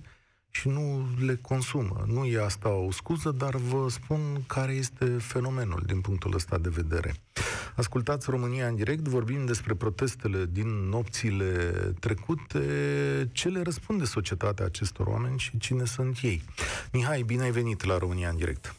și 0.50 0.68
nu 0.68 1.08
le 1.26 1.36
consumă. 1.36 2.04
Nu 2.08 2.26
e 2.26 2.44
asta 2.44 2.70
o 2.70 2.92
scuză, 2.92 3.32
dar 3.32 3.56
vă 3.56 3.90
spun 3.90 4.20
care 4.48 4.72
este 4.72 5.06
fenomenul 5.06 5.84
din 5.86 6.02
punctul 6.02 6.34
ăsta 6.36 6.58
de 6.58 6.70
vedere. 6.70 7.14
Ascultați 7.76 8.30
România 8.30 8.68
în 8.68 8.76
direct, 8.76 9.08
vorbim 9.08 9.46
despre 9.46 9.74
protestele 9.74 10.46
din 10.52 10.68
nopțile 10.68 11.72
trecute, 12.00 12.60
ce 13.32 13.50
le 13.50 13.62
răspunde 13.62 14.06
societatea 14.06 14.66
acestor 14.66 15.08
oameni 15.08 15.40
și 15.40 15.58
cine 15.58 15.86
sunt 15.86 16.18
ei. 16.22 16.42
Mihai, 16.92 17.22
bine 17.22 17.44
ai 17.44 17.52
venit 17.52 17.84
la 17.84 17.98
România 17.98 18.30
în 18.30 18.38
direct. 18.38 18.76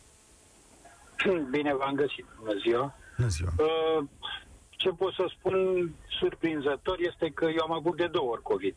Bine 1.50 1.74
v-am 1.74 1.94
găsit, 1.94 2.26
bună 2.38 2.58
ziua. 2.62 2.94
Bună 3.16 3.28
ziua. 3.28 3.52
Uh, 3.56 4.04
ce 4.82 4.88
pot 4.88 5.12
să 5.12 5.24
spun 5.28 5.90
surprinzător 6.18 6.96
este 6.98 7.30
că 7.30 7.44
eu 7.44 7.62
am 7.62 7.72
avut 7.72 7.96
de 7.96 8.06
două 8.06 8.30
ori 8.30 8.42
COVID. 8.42 8.76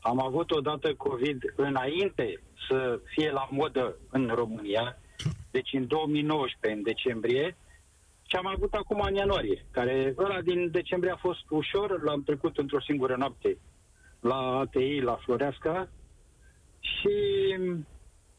Am 0.00 0.20
avut 0.20 0.50
odată 0.50 0.94
COVID 0.94 1.52
înainte 1.56 2.40
să 2.68 3.00
fie 3.04 3.30
la 3.30 3.48
modă 3.50 3.96
în 4.10 4.30
România, 4.34 4.98
deci 5.50 5.72
în 5.72 5.86
2019, 5.86 6.78
în 6.78 6.82
decembrie, 6.82 7.56
și 8.28 8.36
am 8.36 8.46
avut 8.46 8.74
acum 8.74 9.00
în 9.00 9.14
ianuarie, 9.14 9.64
care 9.70 10.14
ăla 10.18 10.40
din 10.40 10.70
decembrie 10.70 11.12
a 11.12 11.16
fost 11.16 11.50
ușor, 11.50 12.02
l-am 12.02 12.22
trecut 12.22 12.58
într-o 12.58 12.80
singură 12.80 13.16
noapte 13.16 13.58
la 14.20 14.58
ATI, 14.58 15.00
la 15.00 15.16
Floreasca, 15.16 15.88
și 16.80 17.14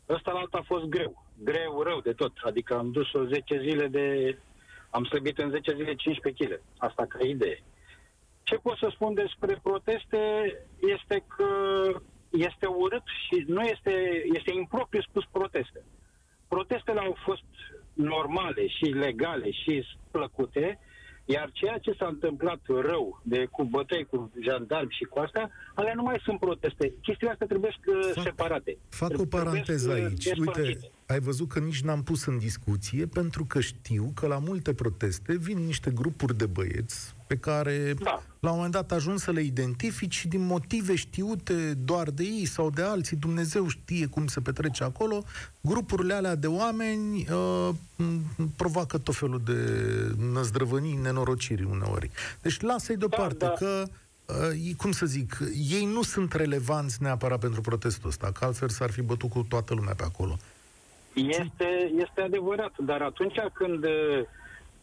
ăsta 0.09 0.31
la 0.31 0.39
alta 0.39 0.57
a 0.57 0.65
fost 0.73 0.85
greu, 0.85 1.25
greu, 1.43 1.81
rău 1.81 1.99
de 2.01 2.13
tot, 2.13 2.31
adică 2.41 2.77
am 2.77 2.91
dus-o 2.91 3.25
10 3.25 3.59
zile 3.61 3.87
de 3.87 4.37
am 4.89 5.03
slăbit 5.03 5.37
în 5.37 5.49
10 5.49 5.73
zile 5.75 5.95
15 5.95 6.43
kg. 6.43 6.61
Asta 6.77 7.05
ca 7.09 7.25
idee. 7.25 7.63
Ce 8.43 8.55
pot 8.55 8.77
să 8.77 8.87
spun 8.91 9.13
despre 9.13 9.59
proteste 9.63 10.19
este 10.95 11.23
că 11.35 11.49
este 12.29 12.65
urât 12.65 13.03
și 13.25 13.43
nu 13.47 13.61
este, 13.61 14.23
este 14.33 14.51
impropriu 14.53 15.01
spus 15.01 15.23
proteste. 15.31 15.83
Protestele 16.47 16.99
au 16.99 17.17
fost 17.25 17.43
normale 17.93 18.67
și 18.67 18.83
legale 18.85 19.51
și 19.51 19.85
plăcute, 20.11 20.79
iar 21.25 21.49
ceea 21.51 21.77
ce 21.77 21.95
s-a 21.99 22.07
întâmplat 22.07 22.59
rău, 22.67 23.21
de 23.23 23.45
cu 23.45 23.63
bătăi, 23.63 24.05
cu 24.05 24.31
jandarmi 24.41 24.95
și 24.97 25.03
cu 25.03 25.19
asta, 25.19 25.49
alea 25.75 25.93
nu 25.93 26.03
mai 26.03 26.21
sunt 26.23 26.39
proteste. 26.39 26.93
Chestiile 27.01 27.31
astea 27.31 27.47
trebuie 27.47 27.71
fac, 28.13 28.21
separate. 28.23 28.77
Fac 28.89 29.07
trebuie 29.07 29.27
o 29.33 29.37
paranteză 29.37 29.91
aici. 29.91 30.25
Uite, 30.25 30.77
ai 31.07 31.19
văzut 31.19 31.49
că 31.49 31.59
nici 31.59 31.81
n-am 31.81 32.03
pus 32.03 32.25
în 32.25 32.37
discuție, 32.37 33.05
pentru 33.05 33.45
că 33.45 33.59
știu 33.59 34.11
că 34.15 34.27
la 34.27 34.37
multe 34.37 34.73
proteste 34.73 35.35
vin 35.37 35.57
niște 35.57 35.89
grupuri 35.91 36.37
de 36.37 36.45
băieți 36.45 37.15
pe 37.27 37.35
care 37.37 37.93
Da. 38.03 38.23
la 38.39 38.49
un 38.49 38.55
moment 38.55 38.73
dat 38.73 38.91
ajung 38.91 39.19
să 39.19 39.31
le 39.31 39.41
identifici 39.41 40.15
și 40.15 40.27
din 40.27 40.45
motive 40.45 40.95
știute 40.95 41.73
doar 41.73 42.09
de 42.09 42.23
ei 42.23 42.45
sau 42.45 42.69
de 42.69 42.81
alții, 42.81 43.17
Dumnezeu 43.17 43.67
știe 43.67 44.05
cum 44.05 44.27
se 44.27 44.39
petrece 44.39 44.83
acolo, 44.83 45.23
grupurile 45.61 46.13
alea 46.13 46.35
de 46.35 46.47
oameni 46.47 47.27
uh, 47.31 47.69
m- 48.03 48.45
provoacă 48.55 48.97
tot 48.97 49.15
felul 49.15 49.41
de 49.45 49.61
năzdrăvănii, 50.31 50.95
nenorociri 50.95 51.63
uneori. 51.63 52.09
Deci 52.41 52.61
lasă-i 52.61 52.97
deoparte 52.97 53.45
da. 53.45 53.51
că 53.51 53.83
uh, 54.25 54.75
cum 54.77 54.91
să 54.91 55.05
zic, 55.05 55.37
ei 55.71 55.85
nu 55.85 56.01
sunt 56.03 56.33
relevanți 56.33 57.01
neapărat 57.01 57.39
pentru 57.39 57.61
protestul 57.61 58.09
ăsta, 58.09 58.31
că 58.31 58.45
altfel 58.45 58.69
s-ar 58.69 58.89
fi 58.91 59.01
bătut 59.01 59.29
cu 59.29 59.45
toată 59.49 59.73
lumea 59.73 59.93
pe 59.93 60.03
acolo. 60.03 60.37
Este, 61.25 61.91
este 61.95 62.21
adevărat, 62.21 62.77
dar 62.77 63.01
atunci 63.01 63.35
când, 63.53 63.83
uh, 63.83 64.21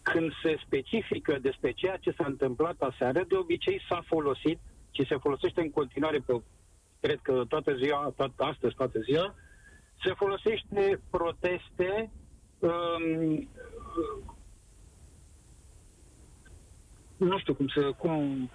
când 0.03 0.33
se 0.43 0.57
specifică 0.67 1.39
despre 1.41 1.73
ceea 1.73 1.97
ce 1.97 2.15
s-a 2.17 2.25
întâmplat 2.27 2.81
aseară, 2.81 3.25
de 3.29 3.37
obicei 3.37 3.81
s-a 3.89 4.03
folosit 4.07 4.59
și 4.91 5.07
se 5.09 5.17
folosește 5.17 5.61
în 5.61 5.71
continuare 5.71 6.19
pe, 6.27 6.43
cred 7.01 7.19
că 7.23 7.43
toată 7.49 7.75
ziua, 7.75 8.13
toată, 8.17 8.45
astăzi 8.45 8.75
toată 8.75 8.99
ziua, 9.01 9.35
se 10.05 10.13
folosește 10.17 11.01
proteste 11.11 12.11
um, 12.59 13.49
nu 17.17 17.39
știu 17.39 17.55
cum 17.55 17.69
să, 17.69 17.93
cum, 17.99 18.51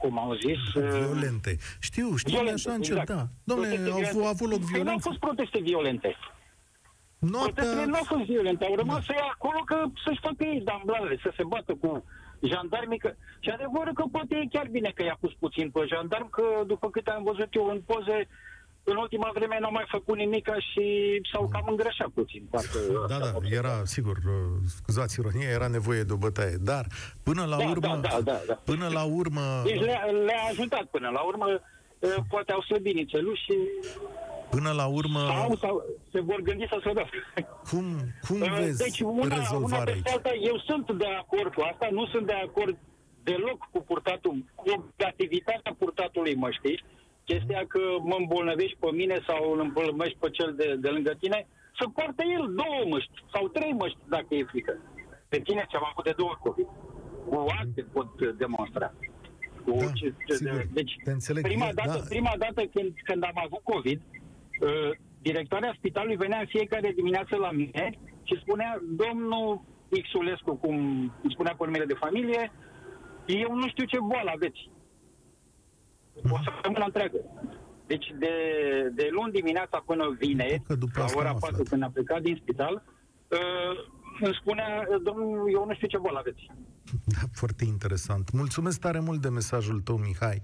cum 0.00 0.18
au 0.18 0.34
zis, 0.34 0.74
uh, 0.74 0.90
Violente. 0.90 1.56
Știu, 1.80 2.16
știu, 2.16 2.32
violente, 2.32 2.54
așa 2.68 2.72
încet, 2.72 2.96
exact. 2.96 3.08
da. 3.08 3.24
Dom'le, 3.24 3.68
Proteste 3.68 3.90
au, 3.90 3.96
violente. 3.96 4.18
au 4.18 4.26
avut 4.26 4.50
loc 4.50 4.58
Păi 4.58 4.68
nu 4.70 4.76
au 4.76 4.82
violențe. 4.82 5.08
fost 5.08 5.18
proteste 5.18 5.58
violente. 5.60 6.16
Protestele 7.20 7.84
nu 7.84 7.90
Noaptea, 7.90 7.98
au 7.98 8.16
fost 8.16 8.28
violente, 8.30 8.64
au 8.64 8.74
rămas 8.74 9.04
să 9.04 9.12
ia 9.14 9.28
acolo 9.34 9.60
că 9.70 9.76
să-și 10.04 10.20
facă 10.26 10.44
ei 10.44 10.60
damblalele, 10.70 11.18
să 11.22 11.30
se 11.36 11.42
bată 11.52 11.72
cu 11.80 12.04
jandarmii. 12.50 12.98
Că... 12.98 13.10
Și 13.40 13.48
adevărul 13.50 13.94
că 13.94 14.04
poate 14.12 14.34
e 14.36 14.48
chiar 14.56 14.66
bine 14.70 14.90
că 14.94 15.02
i-a 15.02 15.16
pus 15.20 15.32
puțin 15.38 15.70
pe 15.70 15.80
jandarm, 15.92 16.30
că 16.30 16.42
după 16.66 16.90
câte 16.90 17.10
am 17.10 17.22
văzut 17.22 17.48
eu 17.54 17.66
în 17.74 17.80
poze, 17.86 18.28
în 18.84 18.96
ultima 18.96 19.30
vreme 19.34 19.56
n-au 19.60 19.72
mai 19.72 19.84
făcut 19.88 20.16
nimic 20.16 20.46
și 20.70 20.84
s-au 21.32 21.48
cam 21.52 21.64
îngrășat 21.68 22.08
puțin. 22.08 22.42
Parcă 22.50 22.78
da, 22.92 23.14
asta 23.14 23.18
da, 23.30 23.36
am 23.38 23.44
era, 23.50 23.74
sigur, 23.84 24.16
uh, 24.16 24.58
scuzați 24.76 25.20
ironia, 25.20 25.48
era 25.48 25.66
nevoie 25.66 26.02
de 26.02 26.12
o 26.12 26.16
bătaie. 26.16 26.56
Dar, 26.60 26.84
până 27.22 27.44
la 27.44 27.56
Da, 27.56 27.68
urmă, 27.68 27.98
da, 28.02 28.08
da, 28.08 28.20
da, 28.24 28.40
da. 28.46 28.54
până 28.64 28.88
la 28.88 29.02
urmă, 29.04 29.62
Deci 29.64 29.80
le-a, 29.80 30.04
le-a 30.26 30.42
ajutat 30.50 30.84
până 30.84 31.08
la 31.08 31.20
urmă. 31.20 31.46
eh, 31.98 32.14
Poate 32.28 32.52
au 32.52 32.60
slăbit 32.62 32.94
nițelul 32.94 33.36
și 33.44 33.54
până 34.50 34.70
la 34.80 34.86
urmă, 34.86 35.18
sau, 35.18 35.56
sau 35.56 35.82
se 36.12 36.20
vor 36.20 36.40
gândi 36.40 36.66
să 36.68 36.76
slăbească. 36.80 37.16
cum, 37.70 37.84
cum 38.28 38.40
Uh, 38.40 38.54
vezi 38.58 38.82
Deci 38.82 39.00
una, 39.00 39.10
una 39.24 39.36
rezolvarea 39.36 39.84
peste 39.92 40.08
aici? 40.08 40.16
alta, 40.16 40.32
eu 40.50 40.56
sunt 40.58 40.86
de 40.98 41.06
acord 41.22 41.54
cu 41.54 41.60
asta, 41.72 41.88
nu 41.90 42.06
sunt 42.06 42.26
de 42.26 42.32
acord 42.32 42.76
deloc 43.22 43.58
cu 43.72 43.80
purtatul, 43.82 44.44
cu 44.54 44.64
obligativitatea 44.76 45.74
purtatului 45.78 46.34
măștii, 46.34 46.84
chestia 47.24 47.62
că 47.72 47.80
mă 48.02 48.16
îmbolnăvești 48.18 48.76
pe 48.80 48.90
mine 49.00 49.16
sau 49.26 49.52
îl 49.52 49.60
îmbolnăvești 49.60 50.18
pe 50.18 50.30
cel 50.30 50.54
de, 50.56 50.76
de 50.84 50.88
lângă 50.88 51.12
tine, 51.20 51.46
să 51.78 51.84
poarte 51.94 52.24
el 52.36 52.44
două 52.60 52.80
măști 52.92 53.10
sau 53.32 53.48
trei 53.48 53.72
măști 53.72 53.98
dacă 54.08 54.30
e 54.34 54.44
frică. 54.52 54.72
Pe 55.28 55.38
tine 55.40 55.66
ți-am 55.70 55.86
avut 55.90 56.04
de 56.04 56.14
două 56.16 56.30
ori 56.30 56.40
COVID. 56.46 56.66
Cu 57.28 57.46
acte 57.60 57.82
pot 57.92 58.20
uh, 58.20 58.28
demonstra. 58.38 58.92
Cu 59.64 59.70
Da, 59.78 59.90
ce- 59.98 60.14
ce- 60.26 60.34
sigur. 60.34 60.66
deci, 60.72 60.92
Te 61.04 61.10
înțeleg. 61.10 61.42
prima 61.42 61.68
E- 61.68 61.72
dată, 61.72 61.98
da. 61.98 62.04
prima 62.08 62.32
dată 62.38 62.60
când, 62.74 62.90
când 63.04 63.22
am 63.24 63.38
avut 63.46 63.62
COVID, 63.62 64.00
uh, 64.00 64.17
directoarea 65.22 65.74
spitalului 65.76 66.16
venea 66.16 66.38
în 66.40 66.46
fiecare 66.46 66.92
dimineață 66.94 67.36
la 67.36 67.50
mine 67.50 67.90
și 68.22 68.40
spunea, 68.40 68.82
domnul 69.02 69.62
Xulescu, 70.02 70.56
cum 70.56 70.76
îmi 71.22 71.32
spunea 71.32 71.54
pe 71.58 71.64
numele 71.64 71.84
de 71.84 72.00
familie, 72.04 72.52
eu 73.26 73.54
nu 73.54 73.68
știu 73.68 73.84
ce 73.84 73.98
boală 74.00 74.30
aveți. 74.34 74.70
O 76.30 76.38
săptămână 76.44 76.84
întreagă. 76.84 77.18
Deci 77.86 78.06
de, 78.18 78.32
de 78.94 79.08
luni 79.10 79.32
dimineața 79.32 79.82
până 79.86 80.16
vineri, 80.18 80.62
Că 80.66 80.74
după 80.74 80.98
la 80.98 81.04
asta 81.04 81.18
ora 81.18 81.28
am 81.28 81.38
4 81.38 81.48
aflat. 81.50 81.68
când 81.68 81.82
am 81.82 81.92
plecat 81.92 82.22
din 82.22 82.38
spital, 82.42 82.74
uh, 83.28 83.38
îmi 84.20 84.36
spunea, 84.40 84.86
domnul, 85.02 85.50
eu 85.52 85.64
nu 85.66 85.74
știu 85.74 85.86
ce 85.88 85.98
boală 85.98 86.18
aveți. 86.18 86.46
Da, 87.04 87.18
foarte 87.32 87.64
interesant. 87.64 88.30
Mulțumesc 88.32 88.80
tare 88.80 88.98
mult 89.00 89.20
de 89.20 89.28
mesajul 89.28 89.80
tău, 89.80 89.96
Mihai. 89.96 90.42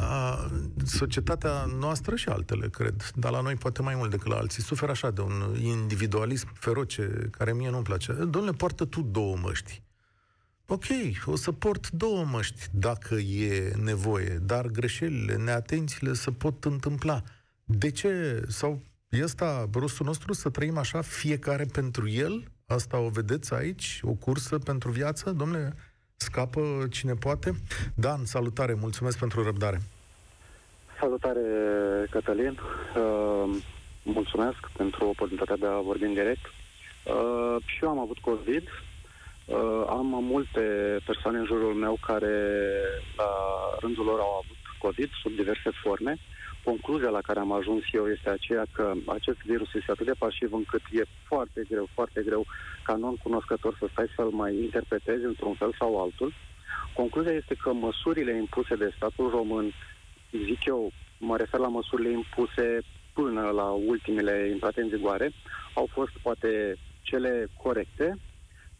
Uh, 0.00 0.46
societatea 0.84 1.64
noastră 1.78 2.16
și 2.16 2.28
altele, 2.28 2.68
cred, 2.68 3.10
dar 3.14 3.30
la 3.30 3.40
noi 3.40 3.54
poate 3.54 3.82
mai 3.82 3.94
mult 3.94 4.10
decât 4.10 4.26
la 4.26 4.36
alții, 4.36 4.62
suferă 4.62 4.90
așa 4.90 5.10
de 5.10 5.20
un 5.20 5.56
individualism 5.60 6.48
feroce, 6.54 7.28
care 7.30 7.52
mie 7.52 7.70
nu-mi 7.70 7.82
place. 7.82 8.12
Domnule, 8.12 8.52
poartă 8.52 8.84
tu 8.84 9.00
două 9.00 9.36
măști. 9.36 9.82
Ok, 10.66 10.84
o 11.24 11.36
să 11.36 11.52
port 11.52 11.90
două 11.90 12.24
măști 12.24 12.66
dacă 12.70 13.14
e 13.14 13.72
nevoie, 13.82 14.38
dar 14.42 14.66
greșelile, 14.66 15.36
neatențiile 15.36 16.12
se 16.12 16.30
pot 16.30 16.64
întâmpla. 16.64 17.22
De 17.64 17.90
ce? 17.90 18.42
Sau 18.48 18.82
e 19.08 19.22
asta 19.22 19.68
rostul 19.72 20.06
nostru 20.06 20.32
să 20.32 20.48
trăim 20.48 20.76
așa 20.76 21.00
fiecare 21.00 21.64
pentru 21.64 22.08
el? 22.08 22.50
Asta 22.66 22.98
o 22.98 23.08
vedeți 23.08 23.54
aici? 23.54 24.00
O 24.02 24.12
cursă 24.12 24.58
pentru 24.58 24.90
viață? 24.90 25.30
Domnule, 25.30 25.74
scapă 26.20 26.86
cine 26.90 27.14
poate? 27.14 27.50
Dan, 27.94 28.24
salutare, 28.24 28.74
mulțumesc 28.80 29.18
pentru 29.18 29.42
răbdare. 29.42 29.78
Salutare, 31.00 31.40
Cătălin. 32.10 32.58
Uh, 32.96 33.56
mulțumesc 34.02 34.58
pentru 34.76 35.08
oportunitatea 35.08 35.56
de 35.56 35.66
a 35.66 35.80
vorbi 35.90 36.04
în 36.04 36.14
direct. 36.14 36.44
Uh, 36.46 37.56
și 37.66 37.78
eu 37.82 37.88
am 37.88 37.98
avut 37.98 38.18
COVID. 38.18 38.62
Uh, 39.46 39.84
am 39.88 40.06
multe 40.06 40.60
persoane 41.06 41.38
în 41.38 41.44
jurul 41.44 41.74
meu 41.74 41.98
care, 42.06 42.34
la 43.16 43.30
rândul 43.80 44.04
lor, 44.04 44.18
au 44.20 44.42
avut 44.42 44.62
COVID 44.78 45.10
sub 45.22 45.32
diverse 45.32 45.70
forme. 45.82 46.18
Concluzia 46.64 47.08
la 47.08 47.20
care 47.20 47.38
am 47.40 47.52
ajuns 47.52 47.82
eu 47.92 48.08
este 48.08 48.30
aceea 48.30 48.66
că 48.72 48.92
acest 49.06 49.38
virus 49.38 49.74
este 49.74 49.90
atât 49.90 50.06
de 50.06 50.12
pasiv 50.18 50.52
încât 50.52 50.80
e 50.90 51.02
foarte 51.26 51.62
greu, 51.68 51.88
foarte 51.94 52.22
greu 52.24 52.46
ca 52.82 52.94
non-cunoscător 52.96 53.76
să 53.78 53.86
stai 53.90 54.06
să-l 54.16 54.30
mai 54.30 54.54
interpretezi 54.54 55.24
într-un 55.24 55.54
fel 55.54 55.74
sau 55.78 56.02
altul. 56.02 56.32
Concluzia 56.94 57.32
este 57.32 57.54
că 57.54 57.72
măsurile 57.72 58.36
impuse 58.36 58.74
de 58.74 58.92
statul 58.96 59.30
român 59.30 59.72
zic 60.30 60.64
eu, 60.64 60.92
mă 61.18 61.36
refer 61.36 61.60
la 61.60 61.68
măsurile 61.68 62.10
impuse 62.10 62.78
până 63.12 63.50
la 63.50 63.70
ultimele 63.70 64.48
intrate 64.52 64.80
în 64.80 64.88
vigoare, 64.88 65.32
au 65.74 65.88
fost 65.92 66.12
poate 66.22 66.76
cele 67.02 67.46
corecte. 67.62 68.14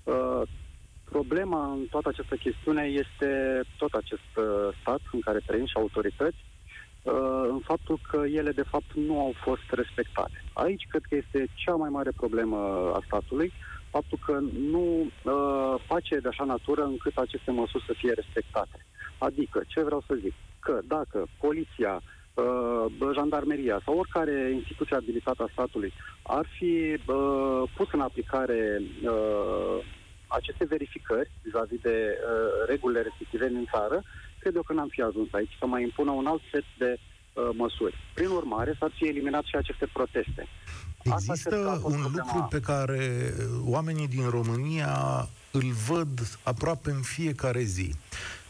Uh, 0.05 0.43
problema 1.05 1.73
în 1.73 1.87
toată 1.91 2.09
această 2.09 2.37
chestiune 2.37 2.83
este 2.83 3.61
tot 3.77 3.93
acest 3.93 4.31
uh, 4.37 4.45
stat 4.81 5.01
în 5.13 5.21
care 5.21 5.39
trăim 5.47 5.67
și 5.67 5.77
autorități, 5.77 6.37
uh, 6.37 6.48
în 7.49 7.59
faptul 7.59 7.99
că 8.11 8.25
ele 8.27 8.51
de 8.51 8.63
fapt 8.63 8.93
nu 8.95 9.21
au 9.21 9.33
fost 9.43 9.69
respectate. 9.71 10.45
Aici 10.53 10.87
cred 10.89 11.03
că 11.09 11.15
este 11.15 11.49
cea 11.55 11.75
mai 11.75 11.89
mare 11.89 12.11
problemă 12.17 12.57
a 12.95 13.03
statului, 13.07 13.53
faptul 13.91 14.19
că 14.27 14.39
nu 14.71 14.87
uh, 15.01 15.75
face 15.87 16.19
de 16.19 16.29
așa 16.29 16.45
natură 16.45 16.85
încât 16.85 17.17
aceste 17.17 17.51
măsuri 17.51 17.85
să 17.87 17.93
fie 17.97 18.13
respectate. 18.13 18.87
Adică, 19.19 19.63
ce 19.67 19.83
vreau 19.83 20.03
să 20.07 20.15
zic? 20.15 20.35
Că 20.61 20.81
dacă 20.87 21.27
poliția, 21.41 22.01
uh, 22.35 22.85
jandarmeria 23.15 23.81
sau 23.85 23.99
oricare 23.99 24.51
instituție 24.55 24.97
abilitată 24.97 25.43
a 25.43 25.49
statului 25.53 25.93
ar 26.23 26.47
fi 26.57 26.99
uh, 27.07 27.63
pus 27.77 27.89
în 27.93 28.01
aplicare 28.01 28.83
uh, 29.03 29.79
aceste 30.27 30.65
verificări 30.65 31.31
vis-a-vis 31.43 31.81
de 31.81 32.19
uh, 32.19 32.67
regulile 32.67 33.03
restrictive 33.03 33.47
în 33.47 33.65
țară, 33.73 34.03
cred 34.49 34.61
eu 34.63 34.69
că 34.71 34.81
n-am 34.81 34.95
fi 34.97 35.03
ajuns 35.03 35.29
aici 35.33 35.57
să 35.59 35.67
mai 35.67 35.83
impună 35.83 36.11
un 36.11 36.27
alt 36.27 36.43
set 36.53 36.65
de 36.79 36.91
uh, 36.99 37.49
măsuri. 37.57 37.95
Prin 38.15 38.29
urmare, 38.29 38.77
s-ar 38.79 38.93
fi 38.99 39.05
eliminat 39.09 39.45
și 39.45 39.57
aceste 39.57 39.87
proteste. 39.93 40.47
Asta 41.09 41.33
cred 41.43 41.53
că 41.63 41.69
a 41.69 41.73
Există 41.73 41.81
fost 41.83 41.95
un 41.95 42.01
problema. 42.01 42.27
lucru 42.27 42.47
pe 42.51 42.61
care 42.61 43.33
oamenii 43.65 44.09
din 44.09 44.29
România 44.29 45.29
îl 45.51 45.73
văd 45.89 46.39
aproape 46.43 46.91
în 46.91 47.03
fiecare 47.03 47.63
zi. 47.63 47.95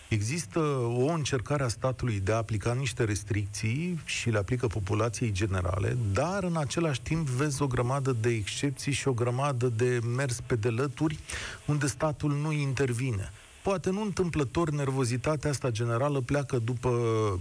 Există 0.09 0.61
o 1.05 1.07
încercare 1.13 1.63
a 1.63 1.69
statului 1.69 2.21
de 2.21 2.33
a 2.33 2.37
aplica 2.37 2.73
niște 2.73 3.05
restricții 3.05 4.01
și 4.05 4.31
le 4.31 4.39
aplică 4.39 4.67
populației 4.67 5.33
generale, 5.33 5.97
dar 6.13 6.45
în 6.45 6.57
același 6.57 7.01
timp 7.01 7.29
vezi 7.29 7.63
o 7.63 7.67
grămadă 7.67 8.17
de 8.21 8.29
excepții 8.29 8.93
și 8.93 9.09
o 9.09 9.13
grămadă 9.13 9.67
de 9.67 9.99
mers 10.17 10.41
pe 10.41 10.57
delături 10.57 11.19
unde 11.67 11.87
statul 11.87 12.33
nu 12.33 12.53
intervine. 12.53 13.33
Poate 13.69 13.91
nu 13.91 14.03
întâmplător 14.03 14.71
nervozitatea 14.71 15.51
asta 15.51 15.71
generală 15.71 16.21
pleacă 16.21 16.59
după 16.59 16.91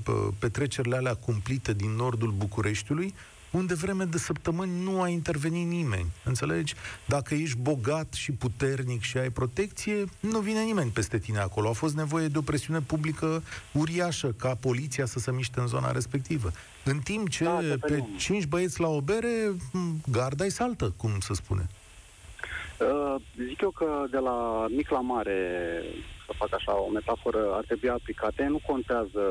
pă, 0.04 0.12
petrecerile 0.40 0.96
alea 0.96 1.14
cumplite 1.14 1.74
din 1.74 1.90
nordul 1.92 2.32
Bucureștiului, 2.38 3.14
unde 3.52 3.74
vreme 3.74 4.04
de 4.04 4.18
săptămâni 4.18 4.84
nu 4.84 5.02
a 5.02 5.08
intervenit 5.08 5.68
nimeni. 5.68 6.06
Înțelegi? 6.24 6.74
Dacă 7.06 7.34
ești 7.34 7.58
bogat 7.58 8.14
și 8.14 8.32
puternic 8.32 9.02
și 9.02 9.18
ai 9.18 9.30
protecție, 9.30 10.06
nu 10.20 10.40
vine 10.40 10.64
nimeni 10.64 10.92
peste 10.92 11.18
tine 11.18 11.40
acolo. 11.40 11.70
A 11.70 11.72
fost 11.72 11.96
nevoie 11.96 12.28
de 12.28 12.38
o 12.38 12.42
presiune 12.42 12.80
publică 12.80 13.44
uriașă 13.72 14.28
ca 14.38 14.56
poliția 14.56 15.06
să 15.06 15.20
se 15.20 15.32
miște 15.32 15.60
în 15.60 15.68
zona 15.68 15.92
respectivă. 15.92 16.52
În 16.84 17.00
timp 17.00 17.30
ce 17.30 17.44
Da, 17.44 17.50
pe 17.50 17.78
Cătălin. 17.80 18.16
cinci 18.18 18.46
băieți 18.46 18.80
la 18.80 18.88
o 18.88 19.02
bere, 19.02 19.56
m, 19.72 20.02
garda-i 20.12 20.50
saltă, 20.50 20.94
cum 20.98 21.20
se 21.20 21.34
spune. 21.34 21.68
Uh, 22.80 23.22
zic 23.48 23.62
eu 23.62 23.70
că 23.70 24.06
de 24.12 24.18
la 24.18 24.66
mic 24.70 24.90
la 24.90 25.00
mare, 25.00 25.82
să 26.28 26.34
fac 26.42 26.54
așa 26.54 26.74
o 26.82 26.90
metaforă, 26.90 27.42
ar 27.54 27.64
trebui 27.64 27.90
aplicate. 27.90 28.46
Nu 28.46 28.60
contează 28.66 29.24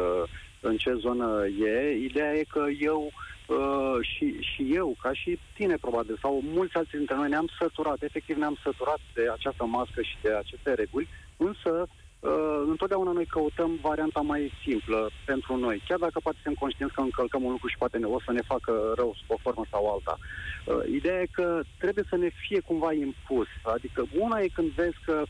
în 0.61 0.76
ce 0.76 0.92
zonă 1.05 1.47
e. 1.47 1.97
Ideea 2.09 2.32
e 2.34 2.53
că 2.57 2.64
eu 2.80 3.01
uh, 3.47 3.99
și, 4.01 4.26
și 4.40 4.74
eu, 4.74 4.97
ca 5.03 5.12
și 5.12 5.38
tine 5.55 5.76
probabil, 5.80 6.18
sau 6.20 6.42
mulți 6.44 6.76
alții 6.76 6.99
dintre 6.99 7.16
noi 7.16 7.28
ne-am 7.28 7.49
săturat, 7.59 8.03
efectiv 8.03 8.36
ne-am 8.36 8.59
săturat 8.62 9.01
de 9.14 9.24
această 9.32 9.64
mască 9.64 10.03
și 10.03 10.16
de 10.22 10.32
aceste 10.34 10.74
reguli, 10.74 11.09
însă 11.36 11.72
uh, 11.86 12.62
întotdeauna 12.66 13.12
noi 13.12 13.26
căutăm 13.26 13.78
varianta 13.82 14.20
mai 14.20 14.53
simplă 14.64 15.11
pentru 15.24 15.57
noi, 15.57 15.82
chiar 15.88 15.99
dacă 15.99 16.20
poate 16.22 16.38
suntem 16.42 16.61
conștienți 16.62 16.94
că 16.94 17.01
încălcăm 17.01 17.42
un 17.42 17.51
lucru 17.51 17.68
și 17.68 17.78
poate 17.78 17.99
ne, 17.99 18.07
o 18.07 18.20
să 18.24 18.32
ne 18.32 18.42
facă 18.53 18.92
rău 18.97 19.14
sub 19.18 19.30
o 19.30 19.42
formă 19.42 19.64
sau 19.70 19.92
alta. 19.92 20.18
Uh, 20.18 20.94
ideea 20.99 21.20
e 21.20 21.28
că 21.38 21.61
trebuie 21.78 22.05
să 22.09 22.16
ne 22.16 22.28
fie 22.47 22.61
cumva 22.61 22.92
impus. 22.92 23.49
Adică 23.62 24.05
una 24.18 24.40
e 24.40 24.49
când 24.49 24.70
vezi 24.70 24.99
că 25.05 25.22
uh, 25.22 25.28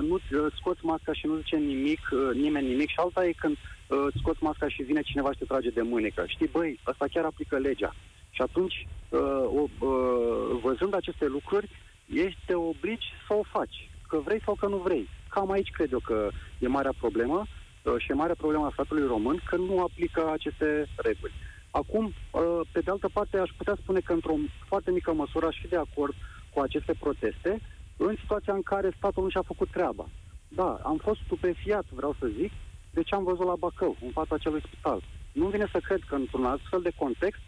nu 0.00 0.14
uh, 0.14 0.52
scoți 0.56 0.84
masca 0.84 1.12
și 1.12 1.26
nu 1.26 1.36
zice 1.36 1.56
nimic, 1.56 2.00
uh, 2.12 2.34
nimeni 2.34 2.68
nimic 2.68 2.88
și 2.88 2.96
alta 2.96 3.26
e 3.26 3.32
când 3.32 3.56
uh, 3.56 3.98
îți 4.06 4.18
scoți 4.18 4.42
masca 4.42 4.68
și 4.68 4.82
vine 4.82 5.02
cineva 5.02 5.32
și 5.32 5.38
te 5.38 5.44
trage 5.44 5.70
de 5.70 5.82
mânecă. 5.82 6.24
Știi, 6.26 6.46
băi, 6.46 6.80
ăsta 6.86 7.06
chiar 7.12 7.24
aplică 7.24 7.56
legea. 7.58 7.94
Și 8.30 8.42
atunci, 8.42 8.86
uh, 9.08 9.20
o, 9.58 9.86
uh, 9.86 10.60
văzând 10.62 10.94
aceste 10.94 11.26
lucruri, 11.26 11.68
ești 12.06 12.38
te 12.46 12.54
obligi 12.54 13.06
să 13.26 13.34
o 13.34 13.42
faci, 13.42 13.90
că 14.08 14.18
vrei 14.18 14.40
sau 14.44 14.54
că 14.54 14.66
nu 14.66 14.76
vrei. 14.76 15.08
Cam 15.28 15.50
aici 15.50 15.70
cred 15.70 15.92
eu 15.92 15.98
că 15.98 16.28
e 16.58 16.66
marea 16.68 16.92
problemă 16.98 17.44
uh, 17.82 17.94
și 17.98 18.10
e 18.10 18.14
marea 18.14 18.34
problemă 18.34 18.66
a 18.66 18.70
statului 18.72 19.06
român 19.06 19.42
că 19.44 19.56
nu 19.56 19.82
aplică 19.82 20.30
aceste 20.32 20.86
reguli. 20.96 21.32
Acum, 21.70 22.04
uh, 22.30 22.60
pe 22.72 22.80
de 22.80 22.90
altă 22.90 23.08
parte, 23.12 23.38
aș 23.38 23.50
putea 23.56 23.74
spune 23.82 24.00
că 24.00 24.12
într-o 24.12 24.34
foarte 24.66 24.90
mică 24.90 25.12
măsură 25.12 25.46
aș 25.46 25.56
fi 25.60 25.68
de 25.68 25.76
acord 25.76 26.14
cu 26.52 26.60
aceste 26.60 26.94
proteste 26.98 27.60
în 27.96 28.16
situația 28.20 28.54
în 28.54 28.62
care 28.62 28.94
statul 28.96 29.22
nu 29.22 29.28
și-a 29.28 29.42
făcut 29.42 29.70
treaba. 29.70 30.08
Da, 30.48 30.80
am 30.82 30.96
fost 30.96 31.20
stupefiat, 31.24 31.84
vreau 31.90 32.14
să 32.18 32.26
zic, 32.26 32.52
de 32.90 33.02
ce 33.02 33.14
am 33.14 33.24
văzut 33.24 33.46
la 33.46 33.54
Bacău, 33.58 33.96
în 34.00 34.10
fața 34.10 34.34
acelui 34.34 34.62
spital. 34.66 35.02
Nu 35.32 35.46
vine 35.46 35.66
să 35.72 35.78
cred 35.78 36.00
că 36.08 36.14
într-un 36.14 36.44
astfel 36.44 36.80
de 36.82 36.92
context 36.96 37.40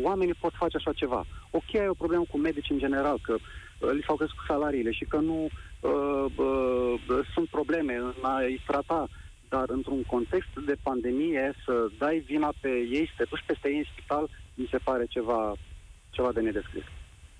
oamenii 0.00 0.34
pot 0.34 0.52
face 0.54 0.76
așa 0.76 0.92
ceva. 0.92 1.24
Ok, 1.50 1.74
ai 1.74 1.88
o 1.88 1.94
problemă 1.94 2.24
cu 2.30 2.38
medici 2.38 2.70
în 2.70 2.78
general, 2.78 3.18
că 3.22 3.32
uh, 3.34 3.90
li 3.92 4.04
s-au 4.06 4.16
crescut 4.16 4.44
salariile 4.46 4.90
și 4.90 5.04
că 5.04 5.16
nu 5.16 5.48
uh, 5.80 6.24
uh, 6.36 7.00
sunt 7.34 7.48
probleme 7.48 7.94
în 7.94 8.14
a-i 8.22 8.62
trata, 8.66 9.08
dar 9.48 9.64
într-un 9.68 10.02
context 10.02 10.48
de 10.66 10.76
pandemie 10.82 11.54
să 11.64 11.86
dai 11.98 12.18
vina 12.18 12.52
pe 12.60 12.68
ei, 12.68 13.06
să 13.06 13.12
te 13.16 13.24
duci 13.30 13.44
peste 13.46 13.68
ei 13.68 13.78
în 13.78 13.84
spital, 13.92 14.28
mi 14.54 14.68
se 14.70 14.78
pare 14.78 15.06
ceva, 15.08 15.52
ceva 16.10 16.32
de 16.32 16.40
nedescris. 16.40 16.84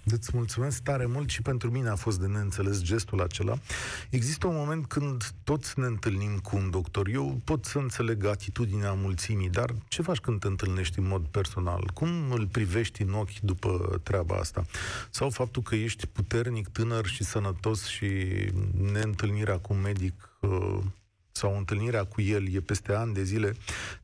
Îți 0.04 0.30
mulțumesc 0.34 0.82
tare 0.82 1.06
mult 1.06 1.28
și 1.28 1.42
pentru 1.42 1.70
mine 1.70 1.88
a 1.88 1.94
fost 1.94 2.20
de 2.20 2.26
neînțeles 2.26 2.82
gestul 2.82 3.20
acela. 3.20 3.58
Există 4.10 4.46
un 4.46 4.54
moment 4.54 4.86
când 4.86 5.32
toți 5.44 5.78
ne 5.78 5.86
întâlnim 5.86 6.38
cu 6.38 6.56
un 6.56 6.70
doctor. 6.70 7.08
Eu 7.08 7.40
pot 7.44 7.64
să 7.64 7.78
înțeleg 7.78 8.24
atitudinea 8.24 8.92
mulțimii, 8.92 9.50
dar 9.50 9.74
ce 9.88 10.02
faci 10.02 10.18
când 10.18 10.40
te 10.40 10.46
întâlnești 10.46 10.98
în 10.98 11.06
mod 11.06 11.22
personal? 11.22 11.90
Cum 11.94 12.30
îl 12.30 12.46
privești 12.46 13.02
în 13.02 13.12
ochi 13.12 13.38
după 13.40 14.00
treaba 14.02 14.36
asta? 14.36 14.64
Sau 15.10 15.30
faptul 15.30 15.62
că 15.62 15.74
ești 15.74 16.06
puternic, 16.06 16.68
tânăr 16.68 17.06
și 17.06 17.24
sănătos 17.24 17.86
și 17.86 18.06
neîntâlnirea 18.92 19.58
cu 19.58 19.72
un 19.72 19.80
medic 19.80 20.36
uh, 20.40 20.78
sau 21.32 21.56
întâlnirea 21.56 22.04
cu 22.04 22.20
el 22.20 22.54
e 22.54 22.60
peste 22.60 22.92
ani 22.92 23.14
de 23.14 23.22
zile, 23.22 23.54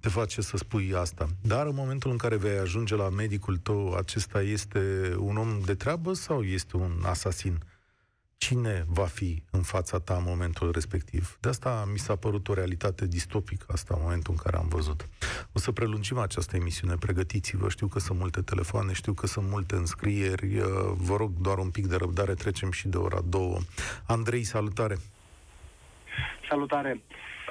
te 0.00 0.08
face 0.08 0.40
să 0.40 0.56
spui 0.56 0.94
asta. 0.94 1.26
Dar 1.42 1.66
în 1.66 1.74
momentul 1.74 2.10
în 2.10 2.16
care 2.16 2.36
vei 2.36 2.58
ajunge 2.58 2.94
la 2.94 3.08
medicul 3.08 3.56
tău, 3.56 3.94
acesta 3.94 4.42
este 4.42 5.14
un 5.18 5.36
om 5.36 5.60
de 5.64 5.74
treabă 5.74 6.12
sau 6.12 6.42
este 6.42 6.76
un 6.76 7.02
asasin? 7.04 7.58
Cine 8.36 8.84
va 8.88 9.04
fi 9.04 9.42
în 9.50 9.62
fața 9.62 9.98
ta 9.98 10.14
în 10.14 10.24
momentul 10.26 10.70
respectiv? 10.70 11.36
De 11.40 11.48
asta 11.48 11.88
mi 11.92 11.98
s-a 11.98 12.16
părut 12.16 12.48
o 12.48 12.54
realitate 12.54 13.06
distopică 13.06 13.66
asta 13.68 13.94
în 13.96 14.02
momentul 14.02 14.32
în 14.36 14.42
care 14.42 14.56
am 14.56 14.68
văzut. 14.68 15.08
O 15.52 15.58
să 15.58 15.72
prelungim 15.72 16.18
această 16.18 16.56
emisiune, 16.56 16.94
pregătiți-vă, 16.94 17.68
știu 17.68 17.86
că 17.86 17.98
sunt 17.98 18.18
multe 18.18 18.40
telefoane, 18.40 18.92
știu 18.92 19.12
că 19.12 19.26
sunt 19.26 19.48
multe 19.48 19.74
înscrieri, 19.74 20.60
vă 20.94 21.16
rog 21.16 21.32
doar 21.40 21.58
un 21.58 21.70
pic 21.70 21.86
de 21.86 21.96
răbdare, 21.96 22.34
trecem 22.34 22.70
și 22.70 22.88
de 22.88 22.96
ora 22.96 23.20
două. 23.28 23.58
Andrei, 24.06 24.44
salutare! 24.44 24.98
Salutare! 26.48 27.00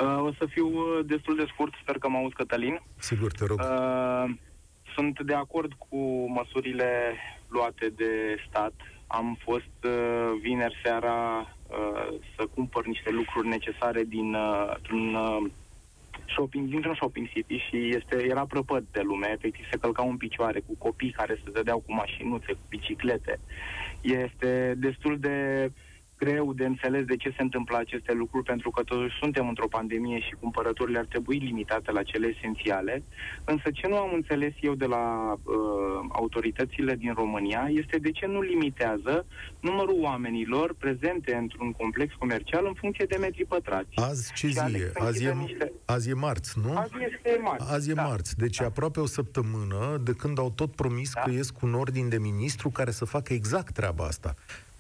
Uh, 0.02 0.24
o 0.24 0.32
să 0.34 0.46
fiu 0.50 0.68
uh, 0.68 1.06
destul 1.06 1.36
de 1.36 1.46
scurt, 1.54 1.74
sper 1.82 1.98
că 1.98 2.10
mă 2.10 2.18
auzi, 2.18 2.36
Cătălin. 2.36 2.82
Sigur, 2.98 3.32
te 3.32 3.46
rog. 3.46 3.60
Uh, 3.60 4.36
sunt 4.96 5.22
de 5.22 5.34
acord 5.34 5.72
cu 5.78 6.32
măsurile 6.32 7.16
luate 7.48 7.90
de 7.96 8.38
stat. 8.50 8.74
Am 9.08 9.38
fost 9.44 9.78
uh, 9.84 10.40
vineri 10.42 10.80
seara 10.84 11.40
uh, 11.68 12.18
să 12.36 12.48
cumpăr 12.54 12.86
niște 12.86 13.12
lucruri 13.12 13.48
necesare 13.48 14.04
din 14.04 14.34
uh, 14.34 14.76
un 14.92 15.14
uh, 15.14 15.52
shopping, 16.28 16.70
dintr-un 16.70 16.96
shopping 16.96 17.28
city 17.30 17.58
și 17.58 17.96
este, 17.96 18.26
era 18.30 18.46
prăpăd 18.46 18.86
de 18.92 19.02
lume, 19.02 19.32
efectiv 19.32 19.66
se 19.72 19.78
călcau 19.78 20.10
în 20.10 20.18
picioare 20.18 20.60
cu 20.60 20.76
copii 20.78 21.12
care 21.12 21.42
se 21.44 21.52
dădeau 21.52 21.80
cu 21.80 21.94
mașinuțe, 21.94 22.52
cu 22.52 22.66
biciclete. 22.70 23.40
Este 24.02 24.74
destul 24.78 25.20
de 25.20 25.72
greu 26.18 26.54
de 26.54 26.66
înțeles 26.66 27.04
de 27.06 27.16
ce 27.16 27.30
se 27.36 27.42
întâmplă 27.42 27.78
aceste 27.78 28.14
lucruri, 28.14 28.46
pentru 28.46 28.70
că 28.70 28.84
totuși 28.84 29.18
suntem 29.22 29.48
într-o 29.48 29.68
pandemie 29.68 30.20
și 30.20 30.36
cumpărăturile 30.40 30.98
ar 30.98 31.06
trebui 31.06 31.38
limitate 31.38 31.92
la 31.92 32.04
cele 32.04 32.28
esențiale. 32.38 33.04
Însă 33.44 33.70
ce 33.74 33.88
nu 33.88 33.98
am 33.98 34.12
înțeles 34.14 34.54
eu 34.62 34.74
de 34.76 34.86
la 34.86 35.34
uh, 35.44 35.56
autoritățile 36.10 36.96
din 36.96 37.14
România 37.14 37.68
este 37.72 37.98
de 37.98 38.12
ce 38.12 38.26
nu 38.26 38.42
limitează 38.42 39.26
numărul 39.60 39.98
oamenilor 40.02 40.76
prezente 40.78 41.36
într-un 41.36 41.72
complex 41.72 42.14
comercial 42.14 42.66
în 42.66 42.74
funcție 42.74 43.06
de 43.06 43.18
metri 43.20 43.46
pătrați. 43.46 43.96
Azi 43.96 44.34
ce 44.34 44.48
Și 44.48 44.54
zi 44.54 44.60
Alex 44.60 44.80
e? 44.84 44.84
închide 44.86 45.06
Azi 45.08 45.24
e, 45.26 45.34
niște- 45.34 45.72
azi 45.86 46.10
e 46.10 46.14
marți, 46.14 46.60
nu? 46.64 46.78
Azi 46.78 46.92
este 47.12 47.40
marți. 47.44 47.74
Azi 47.74 47.90
e 47.90 47.94
da. 47.94 48.04
marți, 48.04 48.38
deci 48.38 48.58
Da. 48.58 48.66
aproape 48.66 49.00
o 49.00 49.06
săptămână 49.06 49.98
de 50.04 50.14
când 50.14 50.40
au 50.40 50.52
tot 50.52 50.76
promis 50.76 51.14
Da. 51.14 51.22
că 51.22 51.30
ies 51.32 51.50
cu 51.50 51.60
un 51.66 51.74
ordin 51.74 52.10
de 52.10 52.18
ministru 52.20 52.70
care 52.70 52.92
să 52.92 53.06
facă 53.06 53.34
exact 53.34 53.72
treaba 53.74 54.04
asta. 54.06 54.34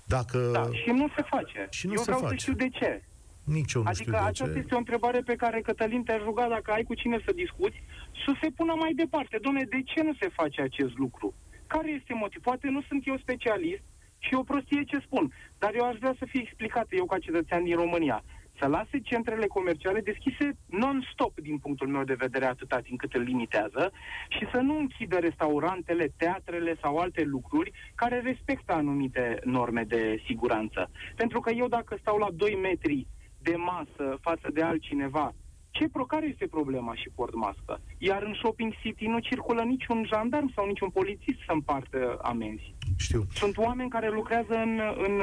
Dacă 0.08 0.38
Da, 0.54 0.64
și 0.84 0.90
nu 0.90 1.08
se 1.16 1.22
face. 1.30 1.68
Și 1.70 1.86
nu 1.88 1.92
Eu 1.94 1.98
se 1.98 2.04
vreau 2.12 2.20
face. 2.20 2.34
să 2.34 2.40
știu 2.42 2.54
de 2.54 2.70
ce. 2.70 3.02
nici 3.44 3.74
eu 3.74 3.82
nu 3.82 3.88
adică 3.88 4.04
știu 4.04 4.12
de 4.12 4.18
aceasta 4.18 4.54
ce. 4.54 4.60
este 4.60 4.76
o 4.76 4.78
întrebare 4.78 5.20
pe 5.22 5.36
care, 5.36 5.62
Cătălin, 5.62 6.04
te-aș 6.04 6.22
ruga 6.22 6.48
dacă 6.48 6.72
ai 6.72 6.84
cu 6.84 6.94
cine 6.94 7.18
să 7.26 7.32
discuți, 7.44 7.78
să 8.26 8.32
se 8.42 8.50
pună 8.58 8.74
mai 8.80 8.94
departe. 8.94 9.38
Domne, 9.42 9.64
de 9.64 9.82
ce 9.92 10.04
nu 10.04 10.14
se 10.20 10.30
face 10.30 10.62
acest 10.62 10.98
lucru? 10.98 11.34
Care 11.68 11.90
este 11.92 12.14
motiv? 12.14 12.42
Poate 12.42 12.68
nu 12.70 12.82
sunt 12.88 13.08
eu 13.08 13.18
specialist 13.18 13.84
și 14.20 14.34
e 14.34 14.38
o 14.38 14.44
prostie 14.52 14.84
ce 14.84 15.00
spun, 15.00 15.34
dar 15.58 15.72
eu 15.76 15.86
aș 15.88 15.96
vrea 15.98 16.16
să 16.20 16.26
fie 16.30 16.42
explicată 16.42 16.96
eu 16.96 17.06
ca 17.06 17.18
cetățean 17.18 17.64
din 17.64 17.76
România. 17.76 18.24
Să 18.60 18.68
lase 18.68 19.00
centrele 19.00 19.48
comerciale 19.48 20.00
deschise 20.00 20.58
non-stop 20.66 21.40
din 21.40 21.58
punctul 21.58 21.88
meu 21.88 22.04
de 22.04 22.14
vedere 22.14 22.46
atâta 22.46 22.80
timp 22.80 23.00
cât 23.00 23.14
îl 23.14 23.22
limitează 23.22 23.92
și 24.30 24.48
să 24.52 24.58
nu 24.58 24.78
închidă 24.78 25.18
restaurantele, 25.18 26.14
teatrele 26.18 26.76
sau 26.82 26.98
alte 26.98 27.24
lucruri 27.24 27.72
care 27.96 28.20
respectă 28.20 28.74
anumite 28.74 29.40
norme 29.44 29.84
de 29.84 30.22
siguranță. 30.26 30.90
Pentru 31.16 31.40
că 31.40 31.52
eu 31.52 31.68
dacă 31.68 31.98
stau 32.00 32.18
la 32.18 32.28
2 32.34 32.60
metri 32.62 33.08
de 33.42 33.56
masă 33.56 34.18
față 34.22 34.50
de 34.54 34.62
altcineva, 34.62 35.34
ce 35.78 35.90
pro, 35.90 36.06
care 36.06 36.28
este 36.28 36.48
problema 36.48 36.96
și 36.96 37.10
port 37.16 37.36
mască? 37.36 37.82
Iar 37.98 38.24
în 38.24 38.34
shopping 38.34 38.74
city 38.82 39.06
nu 39.06 39.20
circulă 39.20 39.62
niciun 39.62 40.06
jandarm 40.08 40.52
sau 40.56 40.66
niciun 40.66 40.90
polițist 40.90 41.40
să 41.46 41.52
împartă 41.52 42.20
amenzi. 42.22 42.76
Știu. 42.98 43.24
Sunt 43.34 43.58
oameni 43.58 43.90
care 43.90 44.10
lucrează 44.10 44.56
în, 44.56 44.82
în, 44.98 45.22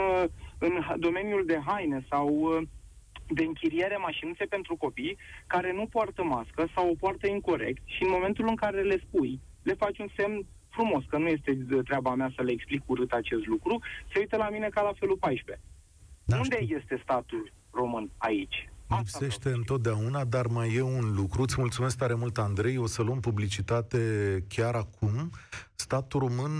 în 0.58 0.72
domeniul 0.96 1.44
de 1.46 1.60
haine 1.66 2.06
sau 2.10 2.28
uh, 2.28 2.62
de 3.28 3.42
închiriere 3.44 3.96
mașinuțe 3.96 4.44
pentru 4.44 4.76
copii 4.76 5.18
care 5.46 5.72
nu 5.72 5.86
poartă 5.86 6.22
mască 6.24 6.68
sau 6.74 6.90
o 6.90 6.94
poartă 6.94 7.26
incorrect 7.26 7.82
și 7.84 8.02
în 8.02 8.10
momentul 8.10 8.46
în 8.48 8.54
care 8.54 8.82
le 8.82 8.98
spui, 9.06 9.40
le 9.62 9.74
faci 9.74 9.98
un 9.98 10.08
semn 10.16 10.46
frumos, 10.68 11.04
că 11.08 11.18
nu 11.18 11.26
este 11.26 11.58
treaba 11.84 12.14
mea 12.14 12.32
să 12.36 12.42
le 12.42 12.50
explic 12.52 12.82
urât 12.86 13.10
acest 13.12 13.46
lucru, 13.46 13.78
se 14.12 14.18
uită 14.18 14.36
la 14.36 14.48
mine 14.50 14.68
ca 14.68 14.82
la 14.82 14.92
felul 14.98 15.16
14. 15.16 15.64
Da, 16.24 16.36
Unde 16.36 16.62
știu. 16.62 16.76
este 16.76 17.00
statul 17.02 17.52
român 17.70 18.10
aici? 18.16 18.68
Asta 18.86 19.00
Lipsește 19.02 19.18
vreau 19.18 19.30
să 19.30 19.48
știu. 19.48 19.58
întotdeauna, 19.58 20.24
dar 20.24 20.46
mai 20.46 20.74
e 20.74 20.80
un 20.82 21.14
lucru. 21.14 21.42
Îți 21.42 21.54
mulțumesc 21.60 21.98
tare 21.98 22.14
mult, 22.14 22.38
Andrei. 22.38 22.76
O 22.76 22.86
să 22.86 23.02
luăm 23.02 23.20
publicitate 23.20 23.98
chiar 24.48 24.74
acum. 24.74 25.30
Statul 25.74 26.20
român 26.20 26.52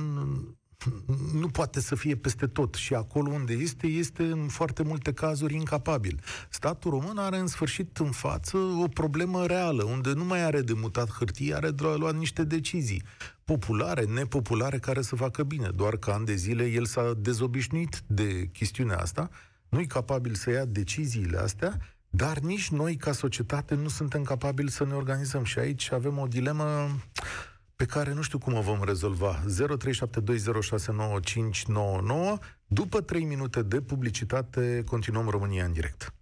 nu 1.33 1.49
poate 1.49 1.81
să 1.81 1.95
fie 1.95 2.17
peste 2.17 2.47
tot 2.47 2.75
și 2.75 2.95
acolo 2.95 3.31
unde 3.31 3.53
este, 3.53 3.87
este 3.87 4.23
în 4.23 4.49
foarte 4.49 4.83
multe 4.83 5.13
cazuri 5.13 5.55
incapabil. 5.55 6.21
Statul 6.49 6.91
român 6.91 7.19
are 7.19 7.39
în 7.39 7.47
sfârșit 7.47 7.99
în 7.99 8.11
față 8.11 8.57
o 8.57 8.89
problemă 8.89 9.47
reală, 9.47 9.85
unde 9.85 10.13
nu 10.13 10.25
mai 10.25 10.45
are 10.45 10.61
de 10.61 10.73
mutat 10.73 11.11
hârtie, 11.11 11.55
are 11.55 11.71
de 11.71 11.85
luat 11.99 12.15
niște 12.15 12.45
decizii 12.45 13.03
populare, 13.45 14.05
nepopulare, 14.05 14.79
care 14.79 15.03
să 15.03 15.17
facă 15.17 15.43
bine. 15.43 15.69
Doar 15.75 15.97
că 15.97 16.11
ani 16.11 16.25
de 16.25 16.35
zile 16.35 16.65
el 16.65 16.85
s-a 16.85 17.13
dezobișnuit 17.19 18.03
de 18.07 18.49
chestiunea 18.53 18.99
asta, 18.99 19.31
nu 19.69 19.81
e 19.81 19.85
capabil 19.85 20.35
să 20.35 20.51
ia 20.51 20.65
deciziile 20.65 21.39
astea, 21.39 21.79
dar 22.11 22.39
nici 22.39 22.71
noi, 22.71 22.97
ca 22.97 23.13
societate, 23.13 23.75
nu 23.75 23.89
suntem 23.89 24.23
capabili 24.23 24.71
să 24.71 24.85
ne 24.85 24.95
organizăm. 24.95 25.45
Și 25.45 25.59
aici 25.59 25.93
avem 25.93 26.19
o 26.19 26.27
dilemă 26.27 26.89
pe 27.85 27.91
care 27.91 28.13
nu 28.13 28.23
știu 28.23 28.39
cum 28.39 28.55
o 28.55 28.61
vom 28.61 28.85
rezolva. 28.85 29.43
0372069599 29.45 29.45
După 32.67 33.01
3 33.01 33.25
minute 33.25 33.63
de 33.63 33.81
publicitate, 33.81 34.83
continuăm 34.87 35.29
România 35.29 35.65
în 35.65 35.73
direct. 35.73 36.15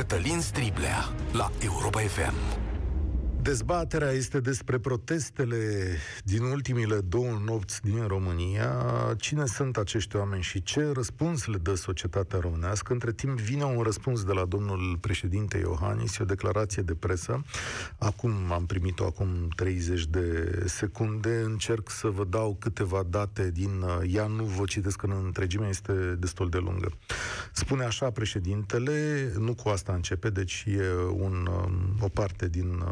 Cătălin 0.00 0.40
Striblea 0.40 1.08
la 1.32 1.50
Europa 1.62 2.00
FM. 2.00 2.69
Dezbaterea 3.50 4.10
este 4.10 4.40
despre 4.40 4.78
protestele 4.78 5.96
din 6.24 6.42
ultimile 6.42 7.00
două 7.00 7.40
nopți 7.44 7.82
din 7.82 8.06
România. 8.06 8.72
Cine 9.18 9.46
sunt 9.46 9.76
acești 9.76 10.16
oameni 10.16 10.42
și 10.42 10.62
ce 10.62 10.90
răspuns 10.92 11.46
le 11.46 11.56
dă 11.56 11.74
societatea 11.74 12.38
românească? 12.38 12.92
Între 12.92 13.12
timp 13.12 13.40
vine 13.40 13.64
un 13.64 13.82
răspuns 13.82 14.24
de 14.24 14.32
la 14.32 14.44
domnul 14.44 14.98
președinte 15.00 15.58
Iohannis, 15.58 16.18
o 16.18 16.24
declarație 16.24 16.82
de 16.82 16.94
presă. 16.94 17.42
Acum 17.98 18.52
am 18.52 18.66
primit-o 18.66 19.04
acum 19.04 19.48
30 19.56 20.06
de 20.06 20.62
secunde. 20.66 21.40
Încerc 21.44 21.90
să 21.90 22.08
vă 22.08 22.24
dau 22.24 22.56
câteva 22.60 23.02
date 23.08 23.50
din 23.50 23.84
ea, 24.12 24.26
nu 24.26 24.44
vă 24.44 24.64
citesc 24.64 25.02
în 25.02 25.12
întregime, 25.24 25.68
este 25.68 25.92
destul 26.18 26.48
de 26.48 26.58
lungă. 26.58 26.92
Spune 27.52 27.84
așa 27.84 28.10
președintele, 28.10 29.30
nu 29.38 29.54
cu 29.54 29.68
asta 29.68 29.92
începe, 29.92 30.30
deci 30.30 30.64
e 30.66 30.82
un, 31.12 31.48
o 32.00 32.08
parte 32.08 32.48
din 32.48 32.82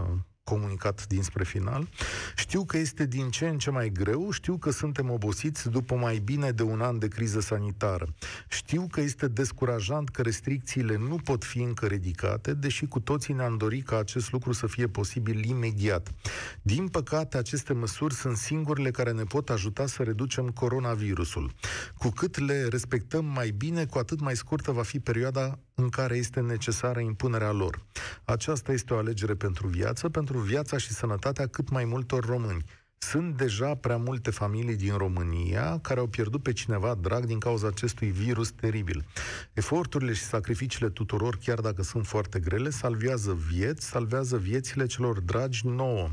comunicat 0.49 1.07
dinspre 1.07 1.45
final. 1.45 1.89
Știu 2.37 2.65
că 2.65 2.77
este 2.77 3.07
din 3.07 3.31
ce 3.31 3.49
în 3.49 3.59
ce 3.59 3.71
mai 3.71 3.89
greu, 3.89 4.31
știu 4.31 4.57
că 4.57 4.71
suntem 4.71 5.11
obosiți 5.11 5.71
după 5.71 5.95
mai 5.95 6.19
bine 6.19 6.51
de 6.51 6.63
un 6.63 6.81
an 6.81 6.99
de 6.99 7.09
criză 7.09 7.41
sanitară. 7.41 8.07
Știu 8.49 8.87
că 8.91 9.01
este 9.01 9.29
descurajant 9.29 10.09
că 10.09 10.23
restricțiile 10.23 10.97
nu 10.97 11.17
pot 11.17 11.45
fi 11.45 11.59
încă 11.59 11.87
ridicate, 11.87 12.55
deși 12.55 12.87
cu 12.87 13.01
toții 13.01 13.35
ne-am 13.35 13.57
dorit 13.57 13.87
ca 13.87 13.99
acest 13.99 14.33
lucru 14.33 14.53
să 14.53 14.67
fie 14.67 14.87
posibil 14.87 15.45
imediat. 15.45 16.15
Din 16.63 16.89
păcate, 16.89 17.37
aceste 17.37 17.73
măsuri 17.73 18.15
sunt 18.15 18.37
singurele 18.37 18.91
care 18.91 19.13
ne 19.13 19.25
pot 19.25 19.51
ajuta 19.51 19.87
să 19.87 20.03
reducem 20.03 20.49
coronavirusul. 20.49 21.53
Cu 21.99 22.09
cât 22.09 22.39
le 22.39 22.67
respectăm 22.71 23.25
mai 23.25 23.51
bine, 23.51 23.87
cu 23.87 23.99
atât 23.99 24.21
mai 24.21 24.37
scurtă 24.37 24.71
va 24.71 24.83
fi 24.83 25.01
perioada 25.01 25.59
în 25.81 25.89
care 25.89 26.17
este 26.17 26.41
necesară 26.41 27.01
impunerea 27.01 27.53
lor. 27.53 27.83
Aceasta 28.25 28.73
este 28.73 28.95
o 28.95 28.97
alegere 28.97 29.35
pentru 29.35 29.67
viață, 29.67 30.09
pentru 30.09 30.39
viața 30.39 30.77
și 30.77 30.93
sănătatea 30.93 31.47
cât 31.47 31.69
mai 31.71 31.85
multor 31.85 32.25
români. 32.25 32.65
Sunt 32.99 33.37
deja 33.37 33.75
prea 33.75 33.97
multe 33.97 34.31
familii 34.31 34.77
din 34.77 34.97
România 34.97 35.79
care 35.83 36.01
au 36.01 36.07
pierdut 36.07 36.43
pe 36.43 36.53
cineva 36.53 36.95
drag 36.95 37.25
din 37.25 37.39
cauza 37.39 37.67
acestui 37.67 38.11
virus 38.11 38.51
teribil. 38.51 39.05
Eforturile 39.53 40.13
și 40.13 40.23
sacrificiile 40.23 40.89
tuturor, 40.89 41.39
chiar 41.45 41.61
dacă 41.61 41.83
sunt 41.83 42.07
foarte 42.07 42.39
grele, 42.39 42.71
salvează 42.71 43.39
vieți, 43.51 43.87
salvează 43.87 44.37
viețile 44.37 44.87
celor 44.87 45.21
dragi 45.21 45.67
nouă. 45.67 46.11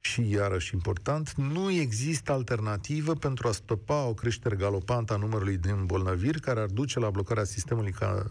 Și 0.00 0.30
iarăși 0.30 0.74
important, 0.74 1.32
nu 1.32 1.70
există 1.70 2.32
alternativă 2.32 3.14
pentru 3.14 3.48
a 3.48 3.52
stopa 3.52 4.04
o 4.04 4.14
creștere 4.14 4.56
galopantă 4.56 5.12
a 5.12 5.16
numărului 5.16 5.56
de 5.56 5.70
îmbolnăviri 5.70 6.40
care 6.40 6.60
ar 6.60 6.66
duce 6.66 6.98
la 6.98 7.10
blocarea 7.10 7.44
sistemului 7.44 7.92
ca, 7.92 8.22
uh, 8.24 8.30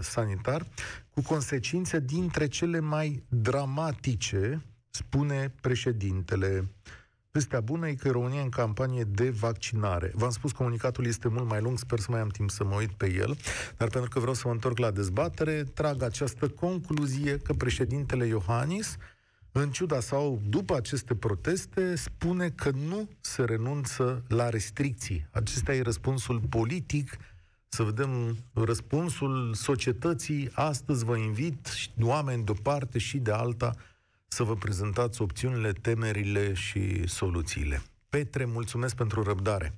sanitar, 0.00 0.66
cu 1.10 1.22
consecințe 1.22 2.00
dintre 2.00 2.46
cele 2.46 2.80
mai 2.80 3.24
dramatice, 3.28 4.64
spune 4.90 5.54
președintele. 5.60 6.70
Vestea 7.30 7.60
bună 7.60 7.88
e 7.88 7.94
că 7.94 8.10
România 8.10 8.40
în 8.40 8.48
campanie 8.48 9.04
de 9.04 9.30
vaccinare. 9.30 10.12
V-am 10.14 10.30
spus, 10.30 10.52
comunicatul 10.52 11.06
este 11.06 11.28
mult 11.28 11.48
mai 11.48 11.60
lung, 11.60 11.78
sper 11.78 11.98
să 11.98 12.06
mai 12.10 12.20
am 12.20 12.28
timp 12.28 12.50
să 12.50 12.64
mă 12.64 12.74
uit 12.74 12.90
pe 12.90 13.12
el, 13.12 13.36
dar 13.76 13.88
pentru 13.88 14.10
că 14.10 14.18
vreau 14.18 14.34
să 14.34 14.42
mă 14.46 14.52
întorc 14.52 14.78
la 14.78 14.90
dezbatere, 14.90 15.62
trag 15.62 16.02
această 16.02 16.48
concluzie 16.48 17.38
că 17.38 17.52
președintele 17.52 18.26
Iohannis 18.26 18.96
în 19.52 19.70
ciuda 19.70 20.00
sau 20.00 20.42
după 20.48 20.76
aceste 20.76 21.14
proteste, 21.14 21.94
spune 21.94 22.48
că 22.48 22.70
nu 22.70 23.08
se 23.20 23.44
renunță 23.44 24.24
la 24.28 24.48
restricții. 24.48 25.26
Acesta 25.30 25.74
e 25.74 25.82
răspunsul 25.82 26.40
politic 26.48 27.16
să 27.68 27.82
vedem 27.82 28.36
răspunsul 28.54 29.54
societății. 29.54 30.50
Astăzi 30.54 31.04
vă 31.04 31.16
invit, 31.16 31.68
oameni 32.02 32.44
de 32.44 32.50
o 32.50 32.62
parte 32.62 32.98
și 32.98 33.18
de 33.18 33.32
alta, 33.32 33.72
să 34.28 34.42
vă 34.42 34.54
prezentați 34.54 35.22
opțiunile, 35.22 35.72
temerile 35.72 36.52
și 36.52 37.08
soluțiile. 37.08 37.80
Petre, 38.10 38.44
mulțumesc 38.44 38.96
pentru 38.96 39.22
răbdare. 39.22 39.72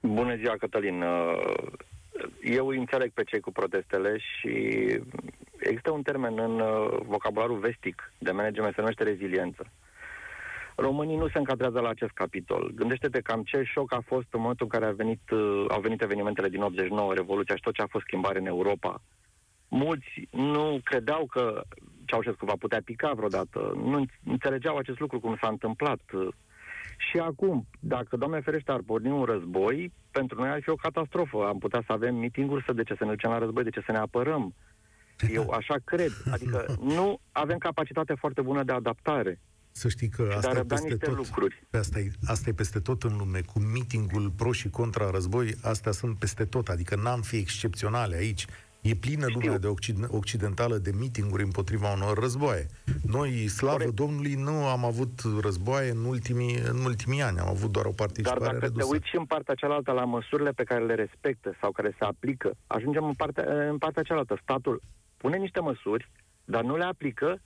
Bună 0.00 0.36
ziua, 0.36 0.56
Cătălin. 0.58 1.02
Uh, 1.02 1.62
eu 2.42 2.68
îi 2.68 2.78
înțeleg 2.78 3.10
pe 3.12 3.24
cei 3.24 3.40
cu 3.40 3.52
protestele 3.52 4.18
și 4.18 4.50
există 5.58 5.90
un 5.90 6.02
termen 6.02 6.38
în 6.38 6.60
uh, 6.60 6.98
vocabularul 7.02 7.58
vestic 7.58 8.12
de 8.18 8.30
management, 8.30 8.74
se 8.74 8.80
numește 8.80 9.02
reziliență. 9.02 9.66
Românii 10.80 11.16
nu 11.16 11.28
se 11.28 11.38
încadrează 11.38 11.80
la 11.80 11.88
acest 11.88 12.10
capitol. 12.10 12.72
Gândește-te 12.74 13.20
cam 13.20 13.42
ce 13.42 13.62
șoc 13.62 13.92
a 13.92 14.02
fost 14.06 14.26
în 14.30 14.40
momentul 14.40 14.68
în 14.70 14.78
care 14.78 14.90
a 14.90 14.94
venit, 15.02 15.30
uh, 15.30 15.64
au 15.68 15.80
venit 15.80 16.02
evenimentele 16.02 16.48
din 16.48 16.62
89, 16.62 17.14
Revoluția 17.14 17.54
și 17.54 17.62
tot 17.62 17.74
ce 17.74 17.82
a 17.82 17.86
fost 17.90 18.04
schimbare 18.04 18.38
în 18.38 18.46
Europa. 18.46 19.02
Mulți 19.68 20.28
nu 20.30 20.80
credeau 20.84 21.26
că 21.26 21.62
Ceaușescu 22.04 22.44
va 22.44 22.54
putea 22.58 22.80
pica 22.84 23.12
vreodată. 23.12 23.72
Nu 23.84 24.04
înțelegeau 24.24 24.76
acest 24.76 24.98
lucru 24.98 25.20
cum 25.20 25.36
s-a 25.40 25.48
întâmplat. 25.48 26.00
Și 27.10 27.18
acum, 27.18 27.66
dacă, 27.80 28.16
Doamne 28.16 28.40
ferește, 28.40 28.72
ar 28.72 28.80
porni 28.86 29.10
un 29.10 29.24
război, 29.24 29.92
pentru 30.10 30.40
noi 30.40 30.48
ar 30.48 30.62
fi 30.62 30.70
o 30.70 30.74
catastrofă. 30.74 31.46
Am 31.46 31.58
putea 31.58 31.82
să 31.86 31.92
avem 31.92 32.14
mitinguri 32.14 32.64
să 32.66 32.72
de 32.72 32.82
ce 32.82 32.94
să 32.94 33.04
ne 33.04 33.10
ducem 33.10 33.30
la 33.30 33.38
război, 33.38 33.64
de 33.64 33.70
ce 33.70 33.82
să 33.86 33.92
ne 33.92 33.98
apărăm. 33.98 34.54
Eu 35.32 35.50
așa 35.50 35.74
cred. 35.84 36.10
Adică 36.32 36.64
nu 36.96 37.20
avem 37.32 37.58
capacitate 37.58 38.14
foarte 38.14 38.42
bună 38.42 38.62
de 38.62 38.72
adaptare. 38.72 39.40
Să 39.78 39.88
știi 39.88 40.08
că 40.08 40.32
asta 40.36 40.58
e 40.58 40.62
peste 40.62 40.96
tot. 40.96 41.16
Lucruri. 41.16 41.62
Asta 41.70 41.98
e, 41.98 42.10
asta 42.26 42.48
e 42.48 42.52
peste 42.52 42.78
tot 42.80 43.02
în 43.02 43.16
lume. 43.16 43.40
Cu 43.40 43.58
mitingul 43.58 44.30
pro 44.36 44.52
și 44.52 44.68
contra 44.70 45.10
război, 45.10 45.54
astea 45.62 45.92
sunt 45.92 46.18
peste 46.18 46.44
tot. 46.44 46.68
Adică 46.68 46.96
n-am 46.96 47.20
fi 47.20 47.36
excepționale 47.36 48.16
aici. 48.16 48.46
E 48.80 48.94
plină 48.94 49.26
Știu. 49.28 49.40
lumea 49.40 49.58
de 49.58 49.66
occid- 49.66 50.08
occidentală 50.08 50.76
de 50.76 50.90
mitinguri 50.98 51.42
împotriva 51.42 51.92
unor 51.92 52.18
războaie. 52.18 52.66
Noi, 53.06 53.48
slavă 53.48 53.76
Corect. 53.76 53.94
Domnului, 53.94 54.34
nu 54.34 54.66
am 54.66 54.84
avut 54.84 55.20
războaie 55.40 55.90
în 55.90 56.04
ultimii, 56.04 56.54
în 56.70 56.84
ultimii 56.84 57.22
ani. 57.22 57.38
Am 57.38 57.48
avut 57.48 57.70
doar 57.72 57.84
o 57.86 57.90
participare 57.90 58.38
Dar 58.40 58.48
dacă 58.52 58.64
redusă. 58.64 58.86
te 58.86 58.92
uiți 58.92 59.08
și 59.08 59.16
în 59.16 59.24
partea 59.24 59.54
cealaltă 59.54 59.92
la 59.92 60.04
măsurile 60.04 60.50
pe 60.50 60.64
care 60.64 60.84
le 60.84 60.94
respectă 60.94 61.56
sau 61.60 61.70
care 61.72 61.94
se 61.98 62.04
aplică, 62.04 62.50
ajungem 62.66 63.04
în 63.04 63.14
partea, 63.14 63.68
în 63.70 63.78
partea 63.78 64.02
cealaltă. 64.02 64.38
Statul 64.42 64.80
pune 65.16 65.36
niște 65.36 65.60
măsuri, 65.60 66.10
dar 66.44 66.62
nu 66.62 66.76
le 66.76 66.84
aplică 66.84 67.40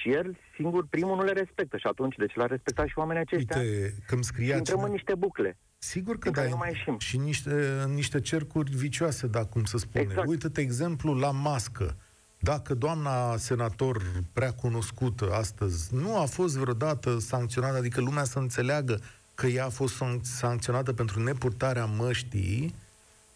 și 0.00 0.12
el 0.12 0.36
singur, 0.54 0.86
primul, 0.90 1.16
nu 1.16 1.22
le 1.22 1.32
respectă. 1.32 1.76
Și 1.76 1.86
atunci, 1.86 2.16
de 2.16 2.26
ce 2.26 2.38
l-a 2.38 2.46
respectat 2.46 2.86
și 2.86 2.98
oamenii 2.98 3.22
aceștia? 3.22 3.60
Uite, 3.60 3.94
când 4.06 4.24
scria 4.24 4.56
Intrăm 4.56 4.76
cine... 4.76 4.88
în 4.88 4.92
niște 4.92 5.14
bucle. 5.14 5.58
Sigur 5.78 6.18
că 6.18 6.30
da, 6.30 6.48
nu 6.48 6.56
mai 6.56 6.68
ieșim. 6.68 6.98
și 6.98 7.16
niște, 7.16 7.84
niște 7.94 8.20
cercuri 8.20 8.76
vicioase, 8.76 9.26
da, 9.26 9.44
cum 9.44 9.64
să 9.64 9.78
spune. 9.78 10.04
Exact. 10.04 10.28
Uite-te 10.28 10.60
exemplu 10.60 11.14
la 11.14 11.30
mască. 11.30 11.96
Dacă 12.40 12.74
doamna 12.74 13.36
senator 13.36 14.02
prea 14.32 14.52
cunoscută 14.52 15.32
astăzi 15.32 15.94
nu 15.94 16.20
a 16.20 16.24
fost 16.24 16.56
vreodată 16.56 17.18
sancționată, 17.18 17.76
adică 17.76 18.00
lumea 18.00 18.24
să 18.24 18.38
înțeleagă 18.38 19.00
că 19.34 19.46
ea 19.46 19.64
a 19.64 19.68
fost 19.68 20.02
sancționată 20.22 20.92
pentru 20.92 21.22
nepurtarea 21.22 21.84
măștii, 21.84 22.74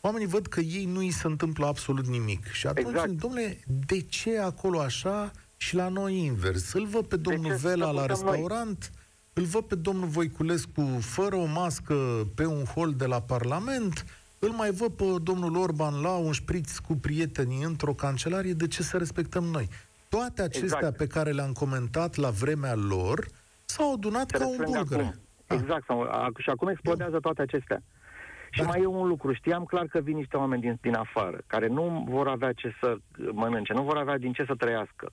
oamenii 0.01 0.27
văd 0.27 0.47
că 0.47 0.61
ei 0.61 0.85
nu 0.85 0.99
îi 0.99 1.11
se 1.11 1.27
întâmplă 1.27 1.67
absolut 1.67 2.07
nimic. 2.07 2.47
Și 2.47 2.67
atunci, 2.67 2.89
exact. 2.89 3.11
domnule, 3.11 3.59
de 3.87 4.01
ce 4.01 4.39
acolo 4.39 4.81
așa 4.81 5.31
și 5.63 5.75
la 5.75 5.89
noi 5.89 6.25
invers? 6.25 6.73
Îl 6.73 6.87
văd 6.87 7.07
pe 7.07 7.17
domnul 7.17 7.55
Vela 7.55 7.91
la 7.91 8.07
restaurant, 8.07 8.91
noi? 8.95 9.03
îl 9.33 9.45
văd 9.45 9.65
pe 9.65 9.75
domnul 9.75 10.09
Voiculescu 10.09 10.83
fără 11.01 11.37
o 11.37 11.45
mască 11.45 11.95
pe 12.35 12.47
un 12.47 12.65
hol 12.65 12.93
de 12.95 13.07
la 13.07 13.21
Parlament, 13.21 14.05
îl 14.39 14.51
mai 14.51 14.71
văd 14.71 14.93
pe 14.93 15.05
domnul 15.23 15.57
Orban 15.57 16.01
la 16.01 16.17
un 16.17 16.33
șpriț 16.33 16.79
cu 16.79 16.95
prietenii 16.95 17.63
într-o 17.63 17.93
cancelarie, 17.93 18.53
de 18.53 18.67
ce 18.67 18.83
să 18.83 18.97
respectăm 18.97 19.45
noi? 19.45 19.69
Toate 20.09 20.43
acestea 20.43 20.79
exact. 20.79 20.97
pe 20.97 21.07
care 21.07 21.31
le-am 21.31 21.53
comentat 21.53 22.17
la 22.17 22.31
vremea 22.31 22.75
lor 22.75 23.27
s-au 23.65 23.93
adunat 23.93 24.31
Se 24.31 24.39
ca 24.39 24.49
un 24.49 24.63
bulgăre. 24.65 25.15
Ah. 25.47 25.59
Exact, 25.59 25.85
și 26.39 26.51
acum 26.51 26.69
explodează 26.69 27.19
toate 27.21 27.43
acestea. 27.43 27.83
Și 28.51 28.61
da. 28.61 28.67
mai 28.67 28.81
e 28.81 28.87
un 28.87 29.07
lucru, 29.07 29.33
știam 29.33 29.65
clar 29.65 29.87
că 29.87 30.01
vin 30.01 30.17
niște 30.17 30.37
oameni 30.37 30.61
din, 30.61 30.79
din 30.81 30.95
afară, 30.95 31.41
care 31.47 31.67
nu 31.67 32.07
vor 32.09 32.29
avea 32.29 32.53
ce 32.53 32.75
să 32.81 32.97
mănânce, 33.33 33.73
nu 33.73 33.83
vor 33.83 33.97
avea 33.97 34.19
din 34.19 34.33
ce 34.33 34.45
să 34.47 34.55
trăiască 34.55 35.13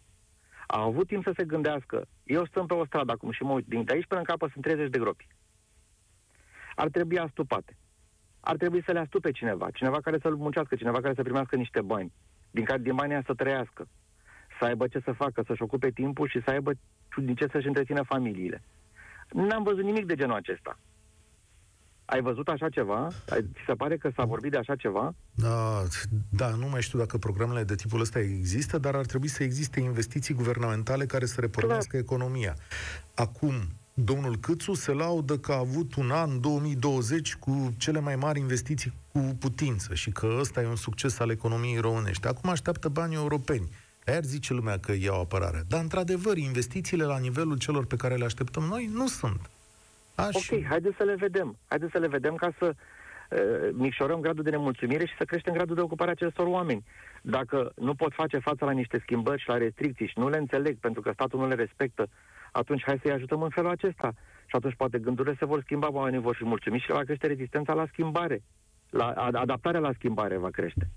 au 0.71 0.87
avut 0.87 1.07
timp 1.07 1.23
să 1.23 1.33
se 1.35 1.43
gândească. 1.43 2.07
Eu 2.23 2.45
stăm 2.45 2.65
pe 2.65 2.73
o 2.73 2.85
stradă 2.85 3.11
acum 3.11 3.31
și 3.31 3.43
mă 3.43 3.51
uit, 3.51 3.65
din 3.65 3.85
aici 3.91 4.05
până 4.07 4.19
în 4.19 4.25
capă 4.25 4.49
sunt 4.51 4.63
30 4.63 4.89
de 4.89 4.99
gropi. 4.99 5.27
Ar 6.75 6.89
trebui 6.89 7.17
astupate. 7.17 7.77
Ar 8.39 8.55
trebui 8.57 8.83
să 8.83 8.91
le 8.91 8.99
astupe 8.99 9.31
cineva, 9.31 9.69
cineva 9.73 10.01
care 10.01 10.17
să-l 10.21 10.35
muncească, 10.35 10.75
cineva 10.75 10.99
care 11.01 11.13
să 11.13 11.21
primească 11.21 11.55
niște 11.55 11.81
bani, 11.81 12.11
din 12.51 12.63
care 12.63 12.81
din 12.81 12.95
banii 12.95 13.21
să 13.25 13.33
trăiască, 13.33 13.87
să 14.59 14.65
aibă 14.65 14.87
ce 14.87 14.99
să 14.99 15.11
facă, 15.11 15.43
să-și 15.47 15.61
ocupe 15.61 15.89
timpul 15.89 16.27
și 16.27 16.41
să 16.43 16.49
aibă 16.49 16.71
din 17.15 17.35
ce 17.35 17.47
să-și 17.51 17.67
întrețină 17.67 18.03
familiile. 18.03 18.63
N-am 19.29 19.63
văzut 19.63 19.83
nimic 19.83 20.05
de 20.05 20.15
genul 20.15 20.35
acesta. 20.35 20.79
Ai 22.09 22.21
văzut 22.21 22.47
așa 22.47 22.69
ceva? 22.69 23.07
Ți 23.27 23.63
se 23.65 23.73
pare 23.73 23.97
că 23.97 24.11
s-a 24.15 24.23
vorbit 24.23 24.51
de 24.51 24.57
așa 24.57 24.75
ceva? 24.75 25.13
Da, 25.33 25.83
da, 26.29 26.49
nu 26.49 26.67
mai 26.67 26.81
știu 26.81 26.99
dacă 26.99 27.17
programele 27.17 27.63
de 27.63 27.75
tipul 27.75 27.99
ăsta 27.99 28.19
există, 28.19 28.77
dar 28.77 28.95
ar 28.95 29.05
trebui 29.05 29.27
să 29.27 29.43
existe 29.43 29.79
investiții 29.79 30.33
guvernamentale 30.33 31.05
care 31.05 31.25
să 31.25 31.41
repornească 31.41 31.89
Clar. 31.89 32.01
economia. 32.01 32.55
Acum, 33.15 33.53
domnul 33.93 34.37
Câțu 34.37 34.73
se 34.73 34.91
laudă 34.91 35.37
că 35.37 35.51
a 35.51 35.57
avut 35.57 35.95
un 35.95 36.11
an 36.11 36.41
2020 36.41 37.35
cu 37.35 37.73
cele 37.77 37.99
mai 37.99 38.15
mari 38.15 38.39
investiții 38.39 38.93
cu 39.11 39.19
putință 39.39 39.93
și 39.93 40.11
că 40.11 40.37
ăsta 40.39 40.61
e 40.61 40.67
un 40.67 40.75
succes 40.75 41.19
al 41.19 41.29
economiei 41.29 41.77
românești. 41.77 42.27
Acum 42.27 42.49
așteaptă 42.49 42.89
banii 42.89 43.15
europeni. 43.15 43.69
Aia 44.05 44.19
zice 44.21 44.53
lumea 44.53 44.79
că 44.79 44.93
iau 44.99 45.21
apărare. 45.21 45.63
Dar, 45.67 45.81
într-adevăr, 45.81 46.37
investițiile 46.37 47.03
la 47.03 47.17
nivelul 47.17 47.57
celor 47.57 47.85
pe 47.85 47.95
care 47.95 48.15
le 48.15 48.25
așteptăm 48.25 48.63
noi 48.63 48.89
nu 48.93 49.07
sunt. 49.07 49.49
Aș... 50.19 50.35
Ok, 50.35 50.63
haideți 50.65 50.95
să 50.95 51.03
le 51.03 51.15
vedem. 51.15 51.57
Haideți 51.67 51.91
să 51.91 51.97
le 51.97 52.07
vedem 52.07 52.35
ca 52.35 52.49
să 52.59 52.73
uh, 52.73 53.69
micșorăm 53.73 54.19
gradul 54.19 54.43
de 54.43 54.49
nemulțumire 54.49 55.05
și 55.05 55.15
să 55.17 55.23
creștem 55.23 55.53
gradul 55.53 55.75
de 55.75 55.81
ocupare 55.81 56.09
a 56.09 56.13
acestor 56.13 56.47
oameni. 56.47 56.85
Dacă 57.21 57.71
nu 57.75 57.95
pot 57.95 58.13
face 58.13 58.37
față 58.37 58.65
la 58.65 58.71
niște 58.71 58.99
schimbări 59.01 59.41
și 59.41 59.49
la 59.49 59.57
restricții 59.57 60.07
și 60.07 60.19
nu 60.19 60.29
le 60.29 60.37
înțeleg 60.37 60.77
pentru 60.77 61.01
că 61.01 61.11
statul 61.13 61.39
nu 61.39 61.47
le 61.47 61.55
respectă, 61.55 62.07
atunci 62.51 62.83
hai 62.85 62.99
să-i 63.01 63.11
ajutăm 63.11 63.41
în 63.41 63.49
felul 63.49 63.69
acesta. 63.69 64.13
Și 64.45 64.55
atunci 64.55 64.75
poate 64.75 64.99
gândurile 64.99 65.35
se 65.39 65.45
vor 65.45 65.61
schimba, 65.61 65.91
oamenii 65.91 66.19
vor 66.19 66.35
fi 66.35 66.45
mulțumiți 66.45 66.83
și 66.83 66.91
va 66.91 67.01
crește 67.01 67.27
rezistența 67.27 67.73
la 67.73 67.85
schimbare. 67.91 68.43
La, 68.89 69.07
adaptarea 69.33 69.79
la 69.79 69.91
schimbare 69.93 70.37
va 70.37 70.49
crește. 70.49 70.89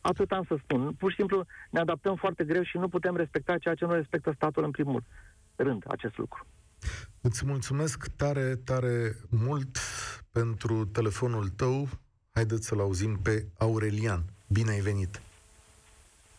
Atât 0.00 0.32
am 0.32 0.44
să 0.48 0.56
spun. 0.62 0.92
Pur 0.92 1.10
și 1.10 1.16
simplu 1.16 1.44
ne 1.70 1.80
adaptăm 1.80 2.16
foarte 2.16 2.44
greu 2.44 2.62
și 2.62 2.76
nu 2.76 2.88
putem 2.88 3.16
respecta 3.16 3.58
ceea 3.58 3.74
ce 3.74 3.84
nu 3.84 3.92
respectă 3.92 4.32
statul 4.34 4.64
în 4.64 4.70
primul 4.70 5.02
rând, 5.56 5.84
acest 5.86 6.16
lucru. 6.18 6.46
Îți 7.20 7.46
mulțumesc 7.46 8.06
tare, 8.16 8.56
tare 8.64 9.16
mult 9.28 9.78
pentru 10.32 10.84
telefonul 10.84 11.48
tău. 11.48 11.88
Haideți 12.32 12.66
să-l 12.66 12.80
auzim 12.80 13.18
pe 13.22 13.46
Aurelian. 13.58 14.22
Bine 14.46 14.70
ai 14.70 14.80
venit! 14.80 15.20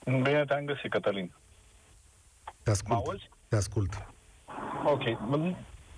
Bine 0.05 0.45
te-am 0.45 0.65
găsit, 0.65 0.89
Cătălin. 0.89 1.31
Te 2.63 2.69
ascult. 2.69 3.05
Mă 3.05 3.17
Te 3.47 3.55
ascult. 3.55 4.07
Ok. 4.85 5.03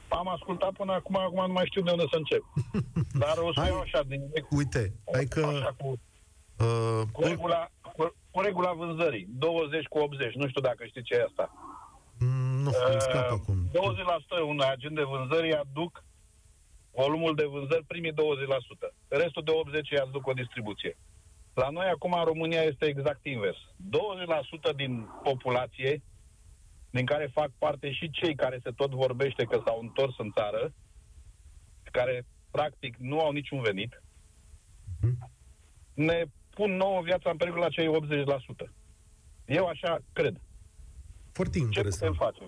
Am 0.07 0.27
ascultat 0.27 0.71
până 0.71 0.93
acum, 0.93 1.15
acum 1.15 1.45
nu 1.47 1.53
mai 1.53 1.65
știu 1.65 1.81
de 1.81 1.91
unde 1.91 2.05
să 2.09 2.17
încep. 2.17 2.43
Dar 3.23 3.37
o 3.37 3.53
să 3.53 3.59
hai, 3.59 3.69
iau 3.69 3.79
așa 3.79 4.03
din... 4.07 4.21
Uite, 4.49 4.93
hai 5.13 5.25
că... 5.25 5.45
Așa, 5.45 5.75
cu, 5.77 5.99
uh, 6.59 7.01
cu, 7.11 7.21
regula, 7.21 7.69
cu, 7.81 8.15
cu 8.31 8.41
regula 8.41 8.73
vânzării. 8.73 9.27
20 9.29 9.85
cu 9.85 9.97
80. 9.97 10.33
Nu 10.33 10.47
știu 10.47 10.61
dacă 10.61 10.85
știi 10.85 11.01
ce 11.01 11.13
e 11.13 11.23
asta. 11.23 11.51
Mm, 12.65 12.71
nu, 12.71 12.93
uh, 12.93 12.99
scap 12.99 13.31
acum. 13.31 13.69
20% 13.73 14.41
un 14.47 14.59
agent 14.59 14.95
de 14.95 15.03
vânzări 15.03 15.55
aduc 15.55 16.03
volumul 16.91 17.35
de 17.35 17.45
vânzări, 17.45 17.83
primii 17.87 18.13
20%. 18.13 18.15
Restul 19.07 19.43
de 19.43 19.51
80% 19.51 19.91
îi 19.91 19.99
aduc 19.99 20.27
o 20.27 20.33
distribuție. 20.33 20.97
La 21.53 21.69
noi 21.69 21.85
acum 21.85 22.13
în 22.13 22.23
România 22.23 22.61
este 22.61 22.85
exact 22.85 23.25
invers. 23.25 23.57
20% 24.71 24.75
din 24.75 25.09
populație, 25.23 26.01
din 26.89 27.05
care 27.05 27.31
fac 27.33 27.49
parte 27.57 27.91
și 27.91 28.11
cei 28.11 28.35
care 28.35 28.59
se 28.63 28.71
tot 28.71 28.91
vorbește 28.91 29.43
că 29.43 29.61
s-au 29.65 29.79
întors 29.81 30.17
în 30.17 30.31
țară, 30.31 30.73
care 31.91 32.25
practic 32.51 32.95
nu 32.97 33.19
au 33.19 33.31
niciun 33.31 33.61
venit, 33.61 34.01
uh-huh. 34.97 35.29
ne 35.93 36.23
pun 36.49 36.75
nouă 36.75 37.01
viața 37.01 37.29
în 37.29 37.37
pericol 37.37 37.59
la 37.59 37.69
cei 37.69 37.89
80%. 38.65 38.69
Eu 39.45 39.65
așa 39.65 39.99
cred. 40.13 40.41
Foarte 41.35 41.57
interesant. 41.59 42.15
Ce 42.15 42.19
putem 42.19 42.25
face? 42.25 42.43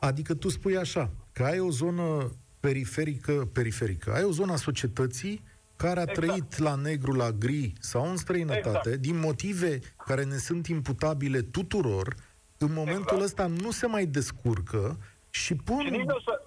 Adică 0.00 0.34
tu 0.34 0.48
spui 0.48 0.76
așa, 0.76 1.10
că 1.32 1.42
ai 1.44 1.60
o 1.60 1.70
zonă 1.70 2.30
periferică, 2.60 3.32
periferică, 3.52 4.12
ai 4.12 4.24
o 4.24 4.30
zonă 4.30 4.52
a 4.52 4.56
societății 4.56 5.42
care 5.76 5.98
a 5.98 6.02
exact. 6.08 6.18
trăit 6.18 6.58
la 6.58 6.74
negru, 6.74 7.12
la 7.12 7.30
gri 7.30 7.72
sau 7.80 8.10
în 8.10 8.16
străinătate, 8.16 8.88
exact. 8.88 9.00
din 9.00 9.18
motive 9.18 9.78
care 10.06 10.24
ne 10.24 10.36
sunt 10.36 10.66
imputabile 10.66 11.40
tuturor, 11.40 12.14
în 12.58 12.72
momentul 12.72 13.16
exact. 13.16 13.22
ăsta 13.22 13.46
nu 13.46 13.70
se 13.70 13.86
mai 13.86 14.06
descurcă 14.06 14.98
și 15.30 15.54
pun... 15.54 15.84
Și 15.84 15.90
nici 15.90 16.04
nu 16.04 16.14
o 16.14 16.20
să... 16.20 16.42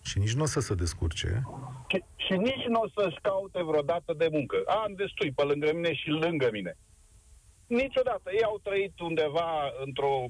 Și 0.00 0.18
nici 0.18 0.34
nu 0.34 0.42
o 0.42 0.46
să 0.46 0.60
se 0.60 0.74
descurce. 0.74 1.42
și, 1.88 2.04
și 2.16 2.32
nici 2.32 2.66
nu 2.68 2.80
o 2.80 2.88
să-și 2.94 3.18
caute 3.22 3.62
vreodată 3.62 4.14
de 4.16 4.28
muncă. 4.32 4.56
Am 4.66 4.94
destui 4.96 5.32
pe 5.32 5.42
lângă 5.42 5.70
mine 5.74 5.94
și 5.94 6.08
lângă 6.08 6.48
mine. 6.52 6.76
Niciodată. 7.66 8.30
Ei 8.32 8.44
au 8.44 8.58
trăit 8.62 9.00
undeva 9.00 9.50
într-o, 9.84 10.24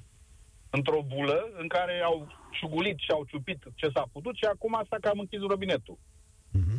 într-o 0.71 1.05
bulă 1.07 1.51
în 1.59 1.69
care 1.69 2.01
au 2.05 2.29
șugulit 2.51 2.99
și 2.99 3.11
au 3.11 3.25
ciupit 3.25 3.63
ce 3.75 3.91
s-a 3.95 4.09
putut 4.13 4.37
și 4.37 4.45
acum 4.45 4.75
asta 4.75 4.97
că 5.01 5.09
am 5.09 5.19
închis 5.19 5.41
robinetul. 5.41 5.99
Mm-hmm. 6.59 6.79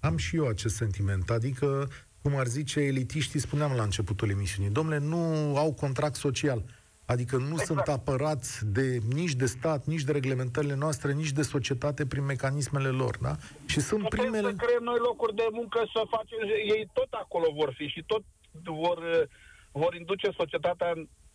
Am 0.00 0.16
și 0.16 0.36
eu 0.36 0.46
acest 0.46 0.74
sentiment. 0.74 1.30
Adică, 1.30 1.88
cum 2.22 2.36
ar 2.36 2.46
zice 2.46 2.80
elitiștii, 2.80 3.40
spuneam 3.40 3.72
la 3.76 3.82
începutul 3.82 4.30
emisiunii, 4.30 4.70
domnule, 4.70 4.98
nu 4.98 5.56
au 5.56 5.72
contract 5.72 6.14
social. 6.14 6.62
Adică 7.06 7.36
nu 7.36 7.58
exact. 7.58 7.66
sunt 7.66 7.78
apărați 7.78 8.66
de, 8.66 8.98
nici 9.14 9.34
de 9.34 9.46
stat, 9.46 9.86
nici 9.86 10.02
de 10.02 10.12
reglementările 10.12 10.74
noastre, 10.74 11.12
nici 11.12 11.32
de 11.32 11.42
societate 11.42 12.06
prin 12.06 12.24
mecanismele 12.24 12.88
lor, 12.88 13.18
da? 13.18 13.36
Și 13.66 13.80
sunt 13.80 14.02
Putem 14.02 14.18
primele... 14.18 14.48
să 14.48 14.64
creăm 14.66 14.82
noi 14.82 14.98
locuri 14.98 15.34
de 15.34 15.46
muncă, 15.52 15.78
să 15.92 16.02
facem... 16.10 16.38
Ei 16.76 16.88
tot 16.92 17.08
acolo 17.10 17.52
vor 17.54 17.72
fi 17.76 17.86
și 17.86 18.02
tot 18.06 18.22
vor, 18.62 19.28
vor 19.72 19.94
induce 19.94 20.30
societatea 20.36 20.92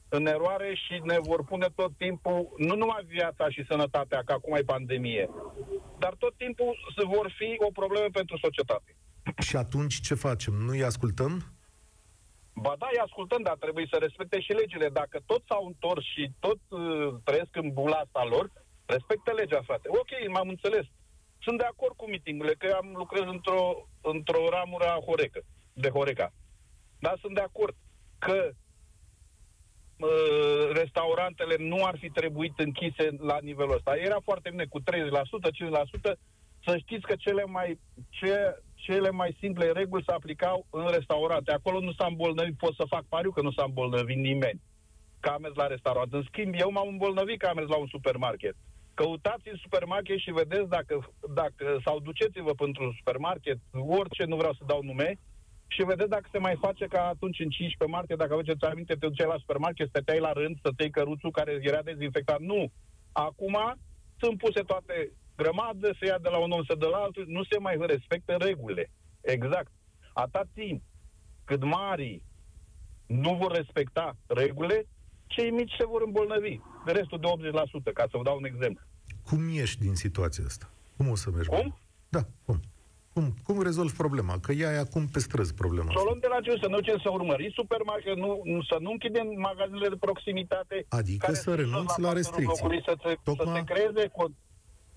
în, 0.10 0.18
în 0.20 0.26
eroare 0.26 0.76
și 0.76 1.02
ne 1.04 1.18
vor 1.20 1.44
pune 1.44 1.68
tot 1.76 1.92
timpul, 1.98 2.54
nu 2.58 2.76
numai 2.76 3.04
viața 3.08 3.50
și 3.50 3.66
sănătatea, 3.68 4.22
că 4.26 4.32
acum 4.34 4.56
e 4.56 4.62
pandemie, 4.62 5.30
dar 6.00 6.14
tot 6.14 6.38
timpul 6.38 6.78
să 6.98 7.04
vor 7.06 7.34
fi 7.38 7.56
o 7.58 7.72
problemă 7.72 8.08
pentru 8.12 8.38
societate. 8.38 8.96
Și 9.38 9.56
atunci 9.56 10.00
ce 10.00 10.14
facem? 10.14 10.54
Nu 10.54 10.72
îi 10.72 10.84
ascultăm? 10.84 11.44
Ba 12.54 12.76
da, 12.78 12.88
îi 12.92 13.00
ascultăm, 13.00 13.42
dar 13.42 13.56
trebuie 13.56 13.88
să 13.92 13.98
respecte 14.00 14.40
și 14.40 14.52
legile. 14.52 14.90
Dacă 14.90 15.20
tot 15.26 15.44
s-au 15.48 15.66
întors 15.66 16.06
și 16.06 16.32
tot 16.40 16.60
uh, 16.68 17.16
trăiesc 17.24 17.56
în 17.56 17.74
bula 17.74 17.98
asta 17.98 18.26
lor, 18.26 18.52
respectă 18.86 19.32
legea, 19.32 19.62
frate. 19.66 19.88
Ok, 19.90 20.12
m-am 20.34 20.50
înțeles. 20.50 20.86
Sunt 21.42 21.58
de 21.58 21.64
acord 21.64 21.96
cu 21.96 22.10
mitingurile, 22.10 22.56
că 22.56 22.78
am 22.82 22.94
lucrez 22.96 23.24
într-o, 23.26 23.88
într-o 24.02 24.50
ramură 24.50 24.86
a 24.86 25.04
Horeca, 25.06 25.40
de 25.74 25.90
Horeca. 25.90 26.34
Dar 27.00 27.18
sunt 27.22 27.34
de 27.36 27.42
acord 27.42 27.76
că 28.18 28.50
uh, 28.50 28.69
restaurantele 30.74 31.56
nu 31.58 31.86
ar 31.86 31.98
fi 31.98 32.10
trebuit 32.10 32.60
închise 32.60 33.10
la 33.20 33.38
nivelul 33.42 33.76
ăsta. 33.76 33.96
Era 33.96 34.20
foarte 34.24 34.50
bine 34.50 34.66
cu 34.66 34.80
30%, 34.80 34.84
50%. 34.84 36.18
Să 36.66 36.78
știți 36.78 37.08
că 37.08 37.16
cele 37.18 37.44
mai, 37.46 37.80
ce, 38.10 38.62
cele 38.74 39.10
mai 39.10 39.38
simple 39.40 39.72
reguli 39.72 40.04
se 40.08 40.12
aplicau 40.12 40.66
în 40.70 40.88
restaurante. 40.92 41.52
Acolo 41.52 41.80
nu 41.80 41.92
s-a 41.92 42.06
îmbolnăvit, 42.10 42.58
pot 42.58 42.76
să 42.76 42.84
fac 42.88 43.04
pariu 43.10 43.32
că 43.32 43.42
nu 43.42 43.52
s-a 43.52 43.64
îmbolnăvit 43.68 44.18
nimeni 44.18 44.62
că 45.20 45.30
am 45.30 45.42
mers 45.42 45.56
la 45.56 45.68
restaurant. 45.68 46.14
În 46.14 46.24
schimb, 46.28 46.54
eu 46.58 46.72
m-am 46.72 46.88
îmbolnăvit 46.88 47.40
că 47.40 47.48
am 47.48 47.56
mers 47.56 47.68
la 47.68 47.76
un 47.78 47.88
supermarket. 47.88 48.56
Căutați 48.94 49.50
în 49.50 49.56
supermarket 49.56 50.18
și 50.18 50.32
vedeți 50.32 50.70
dacă, 50.70 51.10
dacă 51.34 51.80
sau 51.86 52.00
duceți-vă 52.00 52.54
pentru 52.54 52.84
un 52.84 52.94
supermarket, 52.98 53.58
orice, 53.88 54.24
nu 54.24 54.36
vreau 54.36 54.54
să 54.54 54.64
dau 54.66 54.82
nume, 54.84 55.20
și 55.74 55.84
vedeți 55.84 56.10
dacă 56.10 56.28
se 56.32 56.38
mai 56.38 56.56
face 56.66 56.86
ca 56.86 57.02
atunci 57.14 57.40
în 57.40 57.50
15 57.50 57.98
martie, 57.98 58.16
dacă 58.16 58.34
aveți 58.34 58.66
aminte, 58.66 58.94
te 58.94 59.08
duceai 59.08 59.34
la 59.34 59.42
supermarket, 59.44 59.88
stăteai 59.88 60.20
la 60.20 60.32
rând 60.32 60.56
să 60.64 60.70
tei 60.76 60.90
căruțul 60.90 61.32
care 61.32 61.52
era 61.62 61.82
dezinfectat. 61.82 62.40
Nu. 62.40 62.72
Acum 63.12 63.58
sunt 64.20 64.38
puse 64.38 64.62
toate 64.62 65.12
grămadă, 65.36 65.88
se 66.00 66.06
ia 66.06 66.20
de 66.26 66.30
la 66.30 66.38
un 66.38 66.52
om, 66.52 66.64
să 66.64 66.76
de 66.80 66.86
la 66.86 66.98
altul, 66.98 67.26
nu 67.28 67.44
se 67.44 67.58
mai 67.60 67.78
respectă 67.80 68.34
regulile. 68.40 68.92
Exact. 69.22 69.72
Atât 70.14 70.48
timp 70.54 70.82
cât 71.44 71.64
marii 71.64 72.24
nu 73.06 73.36
vor 73.36 73.52
respecta 73.52 74.18
regulile, 74.28 74.88
cei 75.26 75.50
mici 75.52 75.76
se 75.78 75.86
vor 75.86 76.02
îmbolnăvi. 76.06 76.60
De 76.86 76.92
restul 76.92 77.20
de 77.20 77.28
80%, 77.90 77.94
ca 77.94 78.04
să 78.12 78.18
vă 78.18 78.24
dau 78.24 78.38
un 78.38 78.46
exemplu. 78.46 78.84
Cum 79.24 79.50
ieși 79.50 79.78
din 79.78 79.96
situația 79.96 80.44
asta? 80.46 80.72
Cum 80.98 81.10
o 81.10 81.16
să 81.16 81.30
mergi? 81.30 81.50
Cum? 81.50 81.80
Da, 82.10 82.20
cum? 82.46 82.60
Cum, 83.14 83.34
cum 83.44 83.62
rezolvi 83.62 83.94
problema? 83.96 84.40
Că 84.40 84.52
ea 84.52 84.72
e 84.72 84.78
acum 84.78 85.08
pe 85.08 85.20
străzi 85.20 85.54
problema 85.54 85.92
Să 85.92 86.00
o 86.00 86.04
luăm 86.04 86.18
de 86.20 86.28
la 86.28 86.40
ce 86.42 86.58
să 86.62 86.68
nu 86.68 86.80
ce 86.80 86.96
să 87.04 87.10
urmări 87.10 87.52
supermarket, 87.56 88.16
nu, 88.16 88.42
nu, 88.44 88.62
să 88.62 88.78
nu 88.80 88.92
închidem 88.92 89.28
magazinele 89.38 89.88
de 89.90 89.96
proximitate. 89.96 90.86
Adică 90.90 91.26
care 91.26 91.38
să 91.38 91.56
renunți 91.56 92.00
la 92.02 92.14
restricții. 92.14 92.46
Locului, 92.46 92.82
să, 92.86 92.98
se, 93.04 93.18
Tocmai- 93.24 93.46
să 93.46 93.64
se 93.66 93.74
creeze 93.74 94.08
cu, 94.08 94.36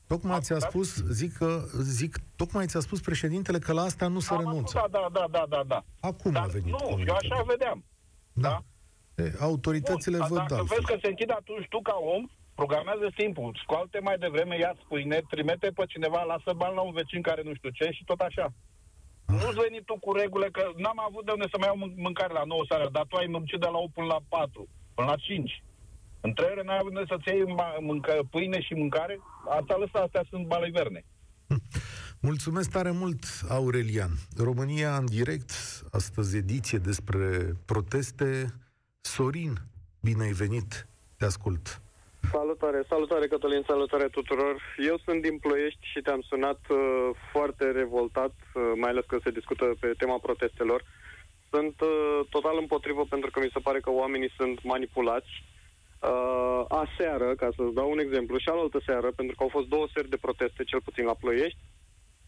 Tocmai 0.07 0.41
ți-a 0.41 0.59
spus, 0.59 0.97
zic 1.11 1.37
că, 1.37 1.63
zic, 1.81 2.17
tocmai 2.37 2.67
ți-a 2.67 2.81
spus 2.81 3.01
președintele 3.01 3.59
că 3.59 3.73
la 3.73 3.83
asta 3.83 4.07
nu 4.09 4.21
se 4.21 4.35
Am 4.35 4.39
renunță. 4.41 4.89
Da, 4.91 4.99
da, 5.01 5.09
da, 5.13 5.27
da, 5.31 5.45
da, 5.49 5.63
da. 5.67 5.85
Acum 6.01 6.33
Dar 6.33 6.43
a 6.43 6.47
venit 6.47 6.71
nu, 6.73 6.77
eu 6.81 6.87
comunicarea. 6.89 7.31
așa 7.33 7.43
vedeam. 7.43 7.85
Da. 8.33 8.63
E, 9.15 9.33
autoritățile 9.41 10.17
Bun, 10.17 10.27
văd 10.29 10.39
dacă 10.39 10.55
altfel. 10.55 10.77
vezi 10.79 10.93
că 10.93 10.99
se 11.03 11.09
închide 11.09 11.33
atunci 11.33 11.67
tu 11.69 11.81
ca 11.83 11.97
om, 12.17 12.31
programează 12.55 13.07
timpul, 13.17 13.59
scoate 13.63 13.99
mai 13.99 14.17
devreme, 14.19 14.59
ia 14.59 14.75
pâine, 14.89 15.19
trimite 15.31 15.69
pe 15.77 15.85
cineva, 15.93 16.23
lasă 16.23 16.53
bani 16.57 16.75
la 16.75 16.81
un 16.81 16.93
vecin 16.93 17.23
care 17.23 17.43
nu 17.45 17.55
știu 17.55 17.71
ce 17.71 17.91
și 17.91 18.05
tot 18.05 18.21
așa. 18.21 18.53
Nu-ți 19.27 19.61
veni 19.65 19.81
tu 19.85 19.95
cu 20.05 20.13
regulă, 20.13 20.47
că 20.57 20.63
n-am 20.77 21.01
avut 21.09 21.25
de 21.25 21.33
unde 21.33 21.47
să 21.51 21.57
mai 21.59 21.69
iau 21.71 21.79
mân- 21.83 21.97
mâncare 21.97 22.33
la 22.33 22.45
9 22.45 22.63
seara, 22.69 22.89
dar 22.89 23.05
tu 23.09 23.17
ai 23.17 23.27
muncit 23.27 23.61
de 23.61 23.67
la 23.75 23.79
8 23.79 23.93
până 23.93 24.07
la 24.07 24.21
4, 24.29 24.69
până 24.95 25.07
la 25.09 25.17
5. 25.17 25.63
În 26.21 26.33
trei 26.33 26.51
ore 26.53 26.63
n-ai 26.63 26.79
avut 26.81 26.93
de 26.93 26.99
unde 26.99 27.13
să-ți 27.15 27.29
iei 27.29 27.55
ma- 27.61 27.81
mâncă, 27.81 28.15
pâine 28.31 28.61
și 28.61 28.75
mâncare, 28.75 29.19
asta 29.59 29.77
lăsa, 29.77 29.99
astea 30.05 30.25
sunt 30.31 30.47
baliverne. 30.47 31.05
Mulțumesc 32.21 32.71
tare 32.71 32.91
mult, 32.91 33.25
Aurelian. 33.49 34.11
România 34.37 34.97
în 34.97 35.05
direct, 35.07 35.51
astăzi 35.93 36.37
ediție 36.37 36.79
despre 36.79 37.53
proteste. 37.65 38.55
Sorin, 39.01 39.53
bine 40.01 40.23
ai 40.23 40.33
venit, 40.33 40.87
te 41.17 41.25
ascult. 41.25 41.81
Salutare, 42.31 42.83
salutare 42.89 43.27
Cătălin, 43.27 43.63
salutare 43.67 44.09
tuturor. 44.09 44.57
Eu 44.89 44.99
sunt 45.05 45.23
din 45.23 45.39
Ploiești 45.39 45.87
și 45.93 46.01
te-am 46.01 46.21
sunat 46.21 46.61
uh, 46.69 46.79
foarte 47.33 47.71
revoltat, 47.71 48.35
uh, 48.55 48.73
mai 48.77 48.91
ales 48.91 49.05
că 49.07 49.19
se 49.23 49.31
discută 49.31 49.75
pe 49.81 49.93
tema 49.99 50.19
protestelor. 50.19 50.85
Sunt 51.51 51.81
uh, 51.81 52.21
total 52.31 52.57
împotrivă 52.59 53.05
pentru 53.09 53.31
că 53.31 53.41
mi 53.41 53.51
se 53.53 53.61
pare 53.63 53.81
că 53.81 53.91
oamenii 53.91 54.33
sunt 54.37 54.63
manipulați. 54.63 55.33
Uh, 56.03 56.65
aseară, 56.69 57.35
ca 57.35 57.49
să-ți 57.57 57.75
dau 57.75 57.91
un 57.91 57.99
exemplu, 57.99 58.39
și 58.39 58.45
șalaltă 58.45 58.81
seară, 58.87 59.11
pentru 59.17 59.37
că 59.37 59.43
au 59.43 59.49
fost 59.49 59.67
două 59.67 59.87
seri 59.95 60.09
de 60.09 60.17
proteste, 60.17 60.65
cel 60.65 60.81
puțin 60.81 61.05
la 61.05 61.15
Ploiești, 61.21 61.59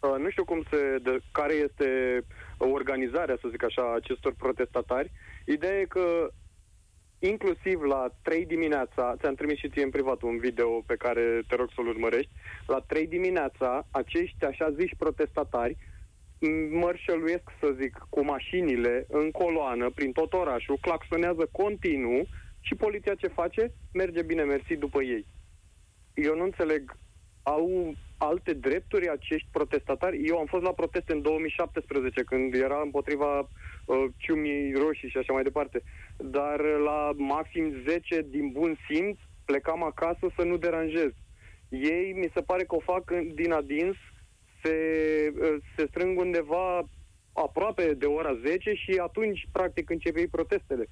Uh, 0.05 0.18
nu 0.18 0.30
știu 0.30 0.45
cum 0.45 0.64
se, 0.70 0.99
de, 1.03 1.18
care 1.32 1.55
este 1.55 1.88
organizarea, 2.59 3.38
să 3.40 3.49
zic 3.51 3.64
așa, 3.64 3.82
a 3.82 3.95
acestor 3.95 4.34
protestatari. 4.38 5.11
Ideea 5.47 5.80
e 5.80 5.95
că 5.97 6.28
inclusiv 7.29 7.83
la 7.83 8.14
3 8.22 8.47
dimineața, 8.47 9.16
ți-am 9.20 9.35
trimis 9.35 9.59
și 9.59 9.68
ție 9.70 9.83
în 9.83 9.91
privat 9.91 10.22
un 10.22 10.39
video 10.39 10.81
pe 10.87 10.97
care 10.97 11.43
te 11.49 11.55
rog 11.57 11.68
să-l 11.75 11.87
urmărești, 11.87 12.31
la 12.66 12.81
3 12.81 13.07
dimineața, 13.07 13.87
acești 13.91 14.45
așa 14.45 14.70
ziși 14.70 14.97
protestatari 14.97 15.77
m- 15.77 16.70
mărșăluiesc, 16.70 17.43
să 17.61 17.77
zic, 17.81 18.07
cu 18.09 18.25
mașinile 18.25 19.05
în 19.09 19.31
coloană 19.31 19.91
prin 19.91 20.12
tot 20.12 20.33
orașul, 20.33 20.79
claxonează 20.81 21.49
continuu 21.53 22.29
și 22.61 22.75
poliția 22.75 23.14
ce 23.14 23.27
face? 23.27 23.72
Merge 23.93 24.22
bine 24.22 24.43
mersi 24.43 24.77
după 24.77 25.03
ei. 25.03 25.27
Eu 26.14 26.37
nu 26.37 26.43
înțeleg, 26.45 26.97
au 27.43 27.95
alte 28.25 28.53
drepturi 28.53 29.09
acești 29.09 29.49
protestatari? 29.51 30.27
Eu 30.27 30.39
am 30.39 30.47
fost 30.47 30.64
la 30.64 30.72
proteste 30.72 31.12
în 31.12 31.22
2017, 31.22 32.22
când 32.22 32.55
era 32.55 32.81
împotriva 32.81 33.39
uh, 33.39 34.05
ciumii 34.16 34.72
roșii 34.72 35.09
și 35.09 35.16
așa 35.18 35.33
mai 35.33 35.43
departe. 35.43 35.83
Dar 36.16 36.61
la 36.61 37.11
maxim 37.16 37.83
10 37.89 38.22
din 38.29 38.51
bun 38.53 38.77
simț 38.89 39.18
plecam 39.45 39.83
acasă 39.83 40.27
să 40.37 40.45
nu 40.45 40.57
deranjez. 40.57 41.11
Ei 41.68 42.12
mi 42.12 42.31
se 42.35 42.41
pare 42.43 42.64
că 42.64 42.75
o 42.75 42.81
fac 42.81 43.11
în- 43.11 43.35
din 43.35 43.53
adins, 43.53 43.97
se, 44.62 44.77
uh, 45.41 45.57
se 45.77 45.87
strâng 45.87 46.18
undeva 46.18 46.89
aproape 47.33 47.95
de 47.95 48.07
ora 48.07 48.35
10 48.47 48.72
și 48.75 48.99
atunci 49.03 49.49
practic 49.53 49.91
începe 49.91 50.20
ei 50.20 50.29
protestele. 50.29 50.87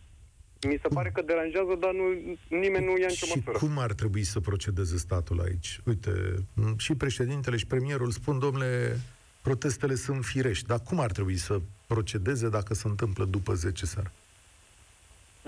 Mi 0.69 0.79
se 0.83 0.89
pare 0.89 1.11
că 1.11 1.23
deranjează, 1.23 1.75
dar 1.81 1.93
nu, 1.93 2.37
nimeni 2.49 2.85
nu 2.85 2.99
ia 2.99 3.07
nicio 3.09 3.27
Și 3.27 3.33
măsură. 3.37 3.59
cum 3.59 3.79
ar 3.79 3.93
trebui 3.93 4.23
să 4.23 4.41
procedeze 4.41 4.97
statul 4.97 5.41
aici? 5.41 5.81
Uite, 5.87 6.11
m, 6.55 6.77
și 6.79 6.95
președintele 6.95 7.57
și 7.57 7.67
premierul 7.67 8.11
spun, 8.11 8.39
domnule, 8.39 8.97
protestele 9.43 9.95
sunt 9.95 10.25
firești, 10.25 10.67
dar 10.67 10.79
cum 10.85 11.01
ar 11.01 11.11
trebui 11.13 11.37
să 11.37 11.61
procedeze 11.87 12.49
dacă 12.49 12.75
se 12.75 12.89
întâmplă 12.89 13.25
după 13.25 13.55
10 13.55 13.87
seara? 13.87 14.13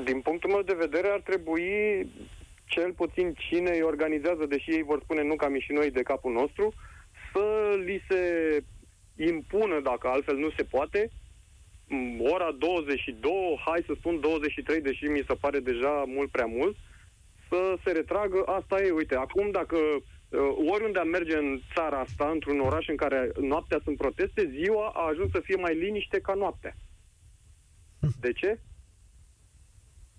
Din 0.05 0.21
punctul 0.21 0.51
meu 0.51 0.63
de 0.63 0.77
vedere, 0.79 1.09
ar 1.09 1.21
trebui 1.21 1.63
cel 2.65 2.93
puțin 2.93 3.35
cine 3.49 3.71
îi 3.71 3.83
organizează, 3.83 4.47
deși 4.47 4.71
ei 4.71 4.83
vor 4.83 5.01
spune 5.03 5.23
nu 5.23 5.37
cam 5.37 5.59
și 5.61 5.73
noi 5.73 5.91
de 5.91 6.03
capul 6.03 6.33
nostru, 6.33 6.73
să 7.33 7.75
li 7.85 8.03
se 8.09 8.21
impună, 9.17 9.81
dacă 9.81 10.09
altfel 10.09 10.37
nu 10.37 10.51
se 10.57 10.63
poate, 10.63 11.11
m, 11.11 11.24
ora 12.19 12.51
22, 12.59 13.61
hai 13.65 13.85
să 13.87 13.93
spun 13.99 14.21
23, 14.21 14.81
deși 14.81 15.05
mi 15.05 15.25
se 15.27 15.35
pare 15.35 15.61
deja 15.61 16.05
mult 16.07 16.31
prea 16.31 16.47
mult, 16.47 16.77
să 17.49 17.77
se 17.85 17.91
retragă, 17.93 18.43
asta 18.47 18.83
e, 18.83 18.91
uite, 18.91 19.15
acum 19.15 19.51
dacă 19.51 19.77
uh, 19.77 20.41
oriunde 20.73 20.99
am 20.99 21.09
merge 21.09 21.37
în 21.37 21.61
țara 21.75 21.99
asta, 21.99 22.31
într-un 22.33 22.61
oraș 22.61 22.89
în 22.89 22.97
care 22.97 23.33
noaptea 23.41 23.81
sunt 23.85 23.97
proteste, 23.97 24.51
ziua 24.51 24.93
a 24.95 25.09
ajuns 25.09 25.31
să 25.31 25.41
fie 25.43 25.57
mai 25.57 25.75
liniște 25.75 26.21
ca 26.21 26.35
noaptea. 26.35 26.77
De 28.21 28.33
ce? 28.33 28.61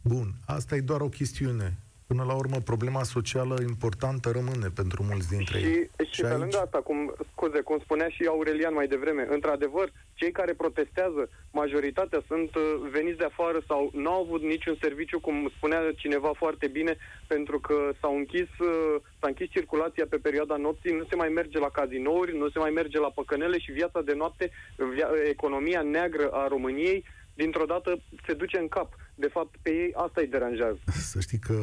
Bun, 0.01 0.27
asta 0.45 0.75
e 0.75 0.81
doar 0.81 1.01
o 1.01 1.09
chestiune 1.09 1.73
până 2.07 2.23
la 2.23 2.33
urmă 2.33 2.57
problema 2.59 3.03
socială 3.03 3.55
importantă 3.61 4.29
rămâne 4.29 4.67
pentru 4.75 5.03
mulți 5.09 5.29
dintre 5.29 5.59
și, 5.59 5.65
ei. 5.65 5.89
Și, 6.05 6.13
și 6.13 6.21
pe 6.21 6.27
aici... 6.27 6.37
lângă 6.39 6.57
asta, 6.57 6.77
cum, 6.77 7.13
scuze, 7.31 7.59
cum 7.61 7.79
spunea 7.79 8.09
și 8.09 8.25
Aurelian 8.27 8.73
mai 8.73 8.87
devreme, 8.87 9.27
într-adevăr, 9.29 9.91
cei 10.13 10.31
care 10.31 10.53
protestează, 10.53 11.29
majoritatea 11.51 12.21
sunt 12.27 12.55
uh, 12.55 12.63
veniți 12.91 13.17
de 13.17 13.23
afară 13.23 13.59
sau 13.67 13.91
nu 13.93 14.09
au 14.11 14.21
avut 14.21 14.41
niciun 14.41 14.77
serviciu, 14.81 15.19
cum 15.19 15.51
spunea 15.57 15.79
cineva 15.95 16.31
foarte 16.35 16.67
bine, 16.67 16.97
pentru 17.27 17.59
că 17.59 17.75
s-au 18.01 18.15
închis, 18.15 18.49
uh, 18.59 18.95
s-a 19.19 19.27
închis 19.27 19.49
circulația 19.49 20.05
pe 20.09 20.17
perioada 20.17 20.55
nopții, 20.55 20.93
nu 20.93 21.05
se 21.09 21.15
mai 21.15 21.29
merge 21.29 21.59
la 21.59 21.69
cazinouri, 21.69 22.37
nu 22.37 22.49
se 22.49 22.59
mai 22.59 22.69
merge 22.69 22.99
la 22.99 23.09
păcănele 23.09 23.59
și 23.59 23.71
viața 23.71 24.01
de 24.01 24.13
noapte, 24.13 24.51
via, 24.93 25.09
economia 25.29 25.81
neagră 25.81 26.29
a 26.31 26.47
României, 26.47 27.03
dintr-o 27.35 27.65
dată 27.65 28.01
se 28.25 28.33
duce 28.33 28.57
în 28.57 28.67
cap. 28.67 28.93
De 29.15 29.27
fapt, 29.27 29.55
pe 29.61 29.69
ei 29.69 29.93
asta 29.95 30.21
îi 30.21 30.27
deranjează. 30.27 30.79
Să 31.11 31.19
știi 31.19 31.37
că 31.37 31.55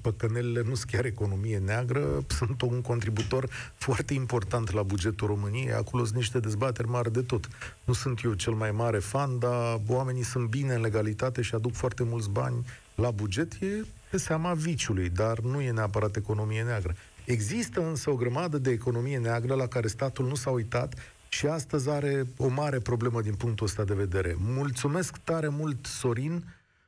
păcănelele 0.00 0.62
nu 0.62 0.74
sunt 0.74 0.90
chiar 0.90 1.04
economie 1.04 1.58
neagră, 1.58 2.24
sunt 2.28 2.62
un 2.62 2.80
contributor 2.80 3.48
foarte 3.74 4.14
important 4.14 4.72
la 4.72 4.82
bugetul 4.82 5.26
României. 5.26 5.72
Acolo 5.72 6.04
sunt 6.04 6.16
niște 6.16 6.40
dezbateri 6.40 6.88
mari 6.88 7.12
de 7.12 7.22
tot. 7.22 7.48
Nu 7.84 7.92
sunt 7.92 8.20
eu 8.24 8.32
cel 8.32 8.52
mai 8.52 8.70
mare 8.70 8.98
fan, 8.98 9.38
dar 9.38 9.80
oamenii 9.88 10.22
sunt 10.22 10.48
bine 10.48 10.74
în 10.74 10.80
legalitate 10.80 11.42
și 11.42 11.54
aduc 11.54 11.72
foarte 11.72 12.02
mulți 12.02 12.30
bani 12.30 12.64
la 12.94 13.10
buget. 13.10 13.52
E 13.52 13.84
pe 14.10 14.16
seama 14.16 14.54
viciului, 14.54 15.08
dar 15.08 15.38
nu 15.38 15.60
e 15.60 15.70
neapărat 15.70 16.16
economie 16.16 16.62
neagră. 16.62 16.94
Există 17.24 17.80
însă 17.80 18.10
o 18.10 18.14
grămadă 18.14 18.58
de 18.58 18.70
economie 18.70 19.18
neagră 19.18 19.54
la 19.54 19.66
care 19.66 19.86
statul 19.86 20.26
nu 20.26 20.34
s-a 20.34 20.50
uitat 20.50 20.94
și 21.34 21.46
astăzi 21.46 21.88
are 21.90 22.26
o 22.36 22.48
mare 22.48 22.78
problemă 22.78 23.20
din 23.20 23.34
punctul 23.34 23.66
ăsta 23.66 23.84
de 23.84 23.94
vedere. 23.94 24.36
Mulțumesc 24.38 25.16
tare 25.16 25.48
mult, 25.48 25.86
Sorin. 25.86 26.44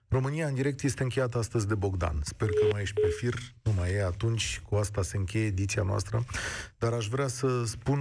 România 0.09 0.47
în 0.47 0.55
direct 0.55 0.83
este 0.83 1.03
încheiată 1.03 1.39
astăzi 1.39 1.67
de 1.67 1.75
Bogdan. 1.75 2.21
Sper 2.25 2.49
că 2.49 2.67
mai 2.73 2.83
ești 2.83 3.01
pe 3.01 3.09
fir, 3.17 3.35
nu 3.63 3.73
mai 3.73 3.93
e 3.93 4.05
atunci, 4.05 4.61
cu 4.69 4.75
asta 4.75 5.03
se 5.03 5.17
încheie 5.17 5.45
ediția 5.45 5.83
noastră, 5.83 6.25
dar 6.79 6.93
aș 6.93 7.09
vrea 7.09 7.27
să 7.27 7.65
spun 7.65 8.01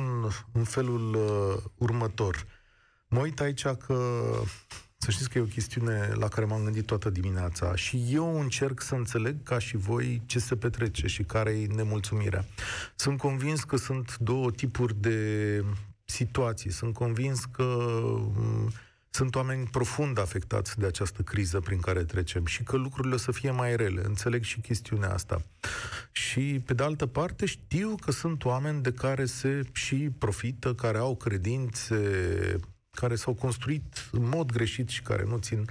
în 0.52 0.64
felul 0.64 1.16
uh, 1.16 1.64
următor. 1.78 2.46
Mă 3.08 3.20
uit 3.20 3.40
aici 3.40 3.66
că 3.68 4.24
să 4.98 5.12
știți 5.12 5.30
că 5.30 5.38
e 5.38 5.42
o 5.42 5.46
chestiune 5.46 6.12
la 6.14 6.28
care 6.28 6.46
m-am 6.46 6.64
gândit 6.64 6.86
toată 6.86 7.10
dimineața 7.10 7.76
și 7.76 8.06
eu 8.10 8.40
încerc 8.40 8.82
să 8.82 8.96
înțeleg 8.96 9.44
ca 9.44 9.60
și 9.60 9.78
voi 9.78 10.22
ce 10.26 10.40
se 10.40 10.56
petrece 10.56 11.08
și 11.08 11.24
care 11.24 11.52
e 11.52 11.66
nemulțumirea. 11.66 12.46
Sunt 12.96 13.18
convins 13.18 13.64
că 13.64 13.76
sunt 13.76 14.18
două 14.18 14.52
tipuri 14.52 14.96
de 15.00 15.64
situații. 16.06 16.72
Sunt 16.72 16.94
convins 16.94 17.46
că 17.46 17.64
mm, 18.36 18.72
sunt 19.10 19.36
oameni 19.36 19.68
profund 19.68 20.20
afectați 20.20 20.80
de 20.80 20.86
această 20.86 21.22
criză 21.22 21.60
prin 21.60 21.80
care 21.80 22.04
trecem 22.04 22.46
și 22.46 22.64
că 22.64 22.76
lucrurile 22.76 23.14
o 23.14 23.18
să 23.18 23.32
fie 23.32 23.52
mai 23.52 23.76
rele. 23.76 24.02
Înțeleg 24.06 24.44
și 24.44 24.60
chestiunea 24.60 25.14
asta. 25.14 25.42
Și, 26.12 26.62
pe 26.66 26.74
de 26.74 26.84
altă 26.84 27.06
parte, 27.06 27.46
știu 27.46 27.96
că 28.02 28.12
sunt 28.12 28.46
oameni 28.46 28.82
de 28.82 28.92
care 28.92 29.26
se 29.26 29.62
și 29.72 30.10
profită, 30.18 30.74
care 30.74 30.98
au 30.98 31.16
credințe, 31.16 31.96
care 32.92 33.16
s-au 33.16 33.34
construit 33.34 34.10
în 34.12 34.30
mod 34.30 34.52
greșit 34.52 34.90
și 34.90 35.02
care 35.02 35.24
nu 35.24 35.38
țin 35.38 35.66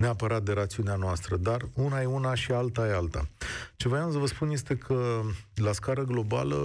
neapărat 0.00 0.42
de 0.42 0.52
rațiunea 0.52 0.94
noastră, 0.94 1.36
dar 1.36 1.68
una 1.74 2.00
e 2.00 2.04
una 2.04 2.34
și 2.34 2.52
alta 2.52 2.86
e 2.86 2.94
alta. 2.94 3.28
Ce 3.76 3.88
voiam 3.88 4.12
să 4.12 4.18
vă 4.18 4.26
spun 4.26 4.50
este 4.50 4.76
că, 4.76 5.20
la 5.54 5.72
scară 5.72 6.04
globală, 6.04 6.56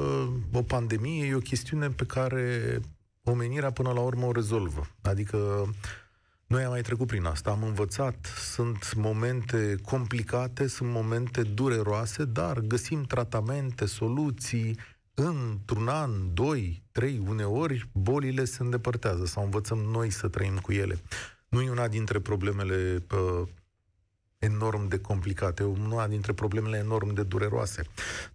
o 0.51 0.61
pandemie 0.61 1.25
e 1.25 1.35
o 1.35 1.39
chestiune 1.39 1.87
pe 1.87 2.05
care 2.05 2.79
omenirea 3.25 3.71
până 3.71 3.91
la 3.91 3.99
urmă 3.99 4.25
o 4.25 4.31
rezolvă. 4.31 4.87
Adică 5.01 5.69
noi 6.47 6.63
am 6.63 6.69
mai 6.69 6.81
trecut 6.81 7.07
prin 7.07 7.25
asta, 7.25 7.49
am 7.49 7.63
învățat, 7.63 8.25
sunt 8.53 8.93
momente 8.95 9.75
complicate, 9.85 10.67
sunt 10.67 10.89
momente 10.89 11.41
dureroase, 11.41 12.25
dar 12.25 12.59
găsim 12.59 13.03
tratamente, 13.03 13.85
soluții, 13.85 14.79
într-un 15.13 15.87
an, 15.87 16.11
doi, 16.33 16.83
trei, 16.91 17.21
uneori, 17.27 17.89
bolile 17.91 18.45
se 18.45 18.63
îndepărtează 18.63 19.25
sau 19.25 19.43
învățăm 19.43 19.77
noi 19.77 20.09
să 20.09 20.27
trăim 20.27 20.57
cu 20.57 20.71
ele. 20.71 20.99
Nu 21.49 21.61
e 21.61 21.69
una 21.69 21.87
dintre 21.87 22.19
problemele 22.19 23.03
pă, 23.07 23.47
enorm 24.45 24.87
de 24.87 24.99
complicate, 24.99 25.63
una 25.63 26.07
dintre 26.07 26.33
problemele 26.33 26.77
enorm 26.77 27.13
de 27.13 27.23
dureroase. 27.23 27.83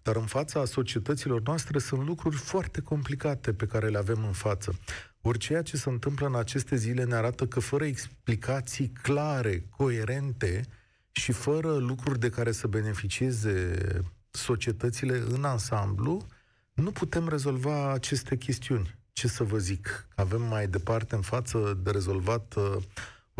Dar 0.03 0.15
în 0.15 0.25
fața 0.25 0.65
societăților 0.65 1.41
noastre 1.41 1.79
sunt 1.79 2.07
lucruri 2.07 2.35
foarte 2.35 2.81
complicate 2.81 3.53
pe 3.53 3.65
care 3.65 3.87
le 3.87 3.97
avem 3.97 4.23
în 4.25 4.31
față. 4.31 4.79
Ori 5.21 5.37
ceea 5.37 5.61
ce 5.61 5.77
se 5.77 5.89
întâmplă 5.89 6.27
în 6.27 6.35
aceste 6.35 6.75
zile 6.75 7.03
ne 7.03 7.15
arată 7.15 7.45
că 7.45 7.59
fără 7.59 7.85
explicații 7.85 8.91
clare, 9.01 9.65
coerente 9.69 10.65
și 11.11 11.31
fără 11.31 11.75
lucruri 11.75 12.19
de 12.19 12.29
care 12.29 12.51
să 12.51 12.67
beneficieze 12.67 13.77
societățile 14.31 15.23
în 15.29 15.43
ansamblu, 15.43 16.25
nu 16.73 16.91
putem 16.91 17.27
rezolva 17.27 17.91
aceste 17.91 18.37
chestiuni. 18.37 18.99
Ce 19.13 19.27
să 19.27 19.43
vă 19.43 19.57
zic? 19.57 20.07
Avem 20.15 20.41
mai 20.41 20.67
departe 20.67 21.15
în 21.15 21.21
față 21.21 21.79
de 21.83 21.91
rezolvat 21.91 22.55
uh, 22.57 22.77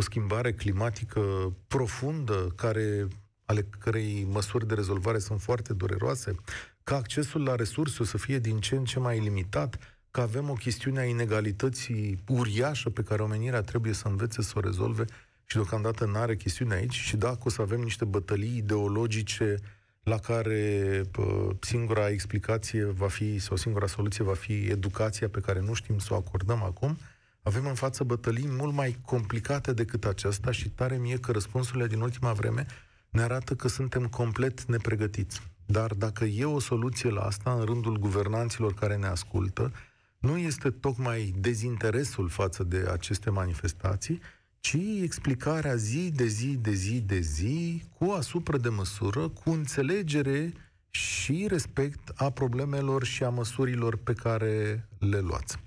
o 0.02 0.04
schimbare 0.04 0.54
climatică 0.54 1.54
profundă, 1.68 2.54
care, 2.56 3.08
ale 3.46 3.68
cărei 3.80 4.28
măsuri 4.32 4.68
de 4.68 4.74
rezolvare 4.74 5.20
sunt 5.20 5.42
foarte 5.42 5.74
dureroase, 5.74 6.36
că 6.84 6.94
accesul 6.94 7.44
la 7.44 7.56
resurse 7.56 7.98
o 8.02 8.06
să 8.06 8.18
fie 8.18 8.40
din 8.40 8.60
ce 8.60 8.76
în 8.76 8.86
ce 8.86 9.00
mai 9.00 9.20
limitat, 9.20 9.78
că 10.12 10.22
avem 10.22 10.50
o 10.50 10.54
chestiune 10.54 11.00
a 11.00 11.04
inegalității 11.04 12.24
uriașă 12.28 12.90
pe 12.90 13.04
care 13.04 13.22
omenirea 13.22 13.62
trebuie 13.62 13.94
să 13.94 14.08
învețe 14.08 14.42
să 14.42 14.54
o 14.56 14.60
rezolve? 14.60 15.06
Și 15.46 15.56
deocamdată 15.56 16.06
nu 16.06 16.18
are 16.18 16.36
chestiune 16.36 16.74
aici? 16.74 16.94
Și 16.94 17.18
dacă 17.18 17.40
o 17.44 17.50
să 17.50 17.62
avem 17.62 17.80
niște 17.80 18.06
bătălii 18.06 18.58
ideologice 18.58 19.58
la 20.04 20.18
care 20.18 21.02
pă, 21.12 21.56
singura 21.60 22.10
explicație 22.10 22.84
va 22.84 23.08
fi, 23.08 23.40
sau 23.40 23.58
singura 23.58 23.88
soluție 23.88 24.24
va 24.24 24.34
fi 24.34 24.54
educația 24.54 25.30
pe 25.30 25.40
care 25.40 25.60
nu 25.60 25.74
știm 25.74 25.98
să 25.98 26.14
o 26.14 26.16
acordăm 26.16 26.64
acum, 26.64 26.98
avem 27.44 27.66
în 27.66 27.74
față 27.74 28.04
bătălii 28.04 28.48
mult 28.48 28.74
mai 28.74 28.98
complicate 29.06 29.74
decât 29.74 30.06
aceasta 30.06 30.52
și 30.52 30.70
tare 30.70 30.98
mie 30.98 31.18
că 31.18 31.32
răspunsurile 31.32 31.88
din 31.88 32.02
ultima 32.02 32.34
vreme 32.34 32.66
ne 33.10 33.22
arată 33.22 33.56
că 33.56 33.68
suntem 33.68 34.08
complet 34.08 34.64
nepregătiți. 34.64 35.42
Dar 35.66 35.94
dacă 35.94 36.26
e 36.26 36.46
o 36.46 36.60
soluție 36.60 37.10
la 37.10 37.22
asta 37.22 37.54
în 37.54 37.66
rândul 37.66 37.98
guvernanților 37.98 38.74
care 38.74 38.96
ne 38.96 39.08
ascultă, 39.08 39.72
nu 40.20 40.38
este 40.38 40.70
tocmai 40.70 41.34
dezinteresul 41.38 42.30
față 42.30 42.64
de 42.64 42.88
aceste 42.92 43.30
manifestații, 43.30 44.22
ci 44.60 44.78
explicarea 45.02 45.76
zi 45.76 46.12
de 46.16 46.26
zi 46.26 46.58
de 46.62 46.72
zi 46.72 47.02
de 47.02 47.20
zi, 47.20 47.84
cu 47.98 48.12
asupra 48.12 48.58
de 48.58 48.70
măsură, 48.70 49.28
cu 49.28 49.50
înțelegere 49.50 50.54
și 50.90 51.46
respect 51.50 52.12
a 52.16 52.30
problemelor 52.30 53.04
și 53.04 53.24
a 53.24 53.30
măsurilor 53.30 53.98
pe 53.98 54.14
care 54.14 54.88
le 55.00 55.20
luați. 55.20 55.58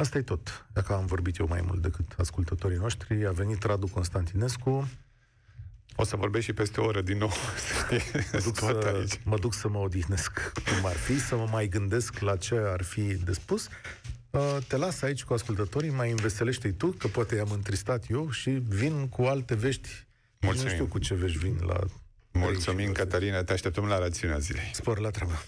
Asta 0.00 0.18
e 0.18 0.22
tot. 0.22 0.66
Dacă 0.72 0.92
am 0.94 1.06
vorbit 1.06 1.36
eu 1.36 1.46
mai 1.48 1.60
mult 1.66 1.82
decât 1.82 2.14
ascultătorii 2.16 2.78
noștri, 2.78 3.26
a 3.26 3.30
venit 3.30 3.62
Radu 3.62 3.86
Constantinescu. 3.86 4.88
O 5.96 6.04
să 6.04 6.16
vorbesc 6.16 6.44
și 6.44 6.52
peste 6.52 6.80
o 6.80 6.84
oră 6.84 7.00
din 7.00 7.18
nou. 7.18 7.30
mă, 8.32 8.40
duc 8.44 8.56
să, 8.56 8.92
aici. 8.94 9.20
mă 9.24 9.38
duc 9.38 9.54
să 9.54 9.68
mă 9.68 9.78
odihnesc 9.78 10.52
cum 10.52 10.86
ar 10.86 10.96
fi, 10.96 11.20
să 11.20 11.36
mă 11.36 11.48
mai 11.50 11.68
gândesc 11.68 12.18
la 12.18 12.36
ce 12.36 12.54
ar 12.54 12.82
fi 12.82 13.14
de 13.14 13.32
spus. 13.32 13.68
Uh, 14.30 14.56
te 14.68 14.76
las 14.76 15.02
aici 15.02 15.24
cu 15.24 15.32
ascultătorii, 15.32 15.90
mai 15.90 16.10
înveselește 16.10 16.72
tu, 16.72 16.86
că 16.86 17.06
poate 17.06 17.34
i-am 17.34 17.50
întristat 17.50 18.04
eu 18.08 18.30
și 18.30 18.50
vin 18.50 19.08
cu 19.08 19.22
alte 19.22 19.54
vești. 19.54 19.88
Mulțumim. 20.40 20.68
Nu 20.68 20.74
știu 20.74 20.86
cu 20.86 20.98
ce 20.98 21.14
vești 21.14 21.38
vin 21.38 21.58
la... 21.66 21.78
Mulțumim, 22.32 22.92
Cătălina, 22.92 23.44
te 23.44 23.52
așteptăm 23.52 23.84
la 23.84 23.98
rațiunea 23.98 24.38
zilei. 24.38 24.70
Spor 24.72 24.98
la 24.98 25.10
treabă. 25.10 25.42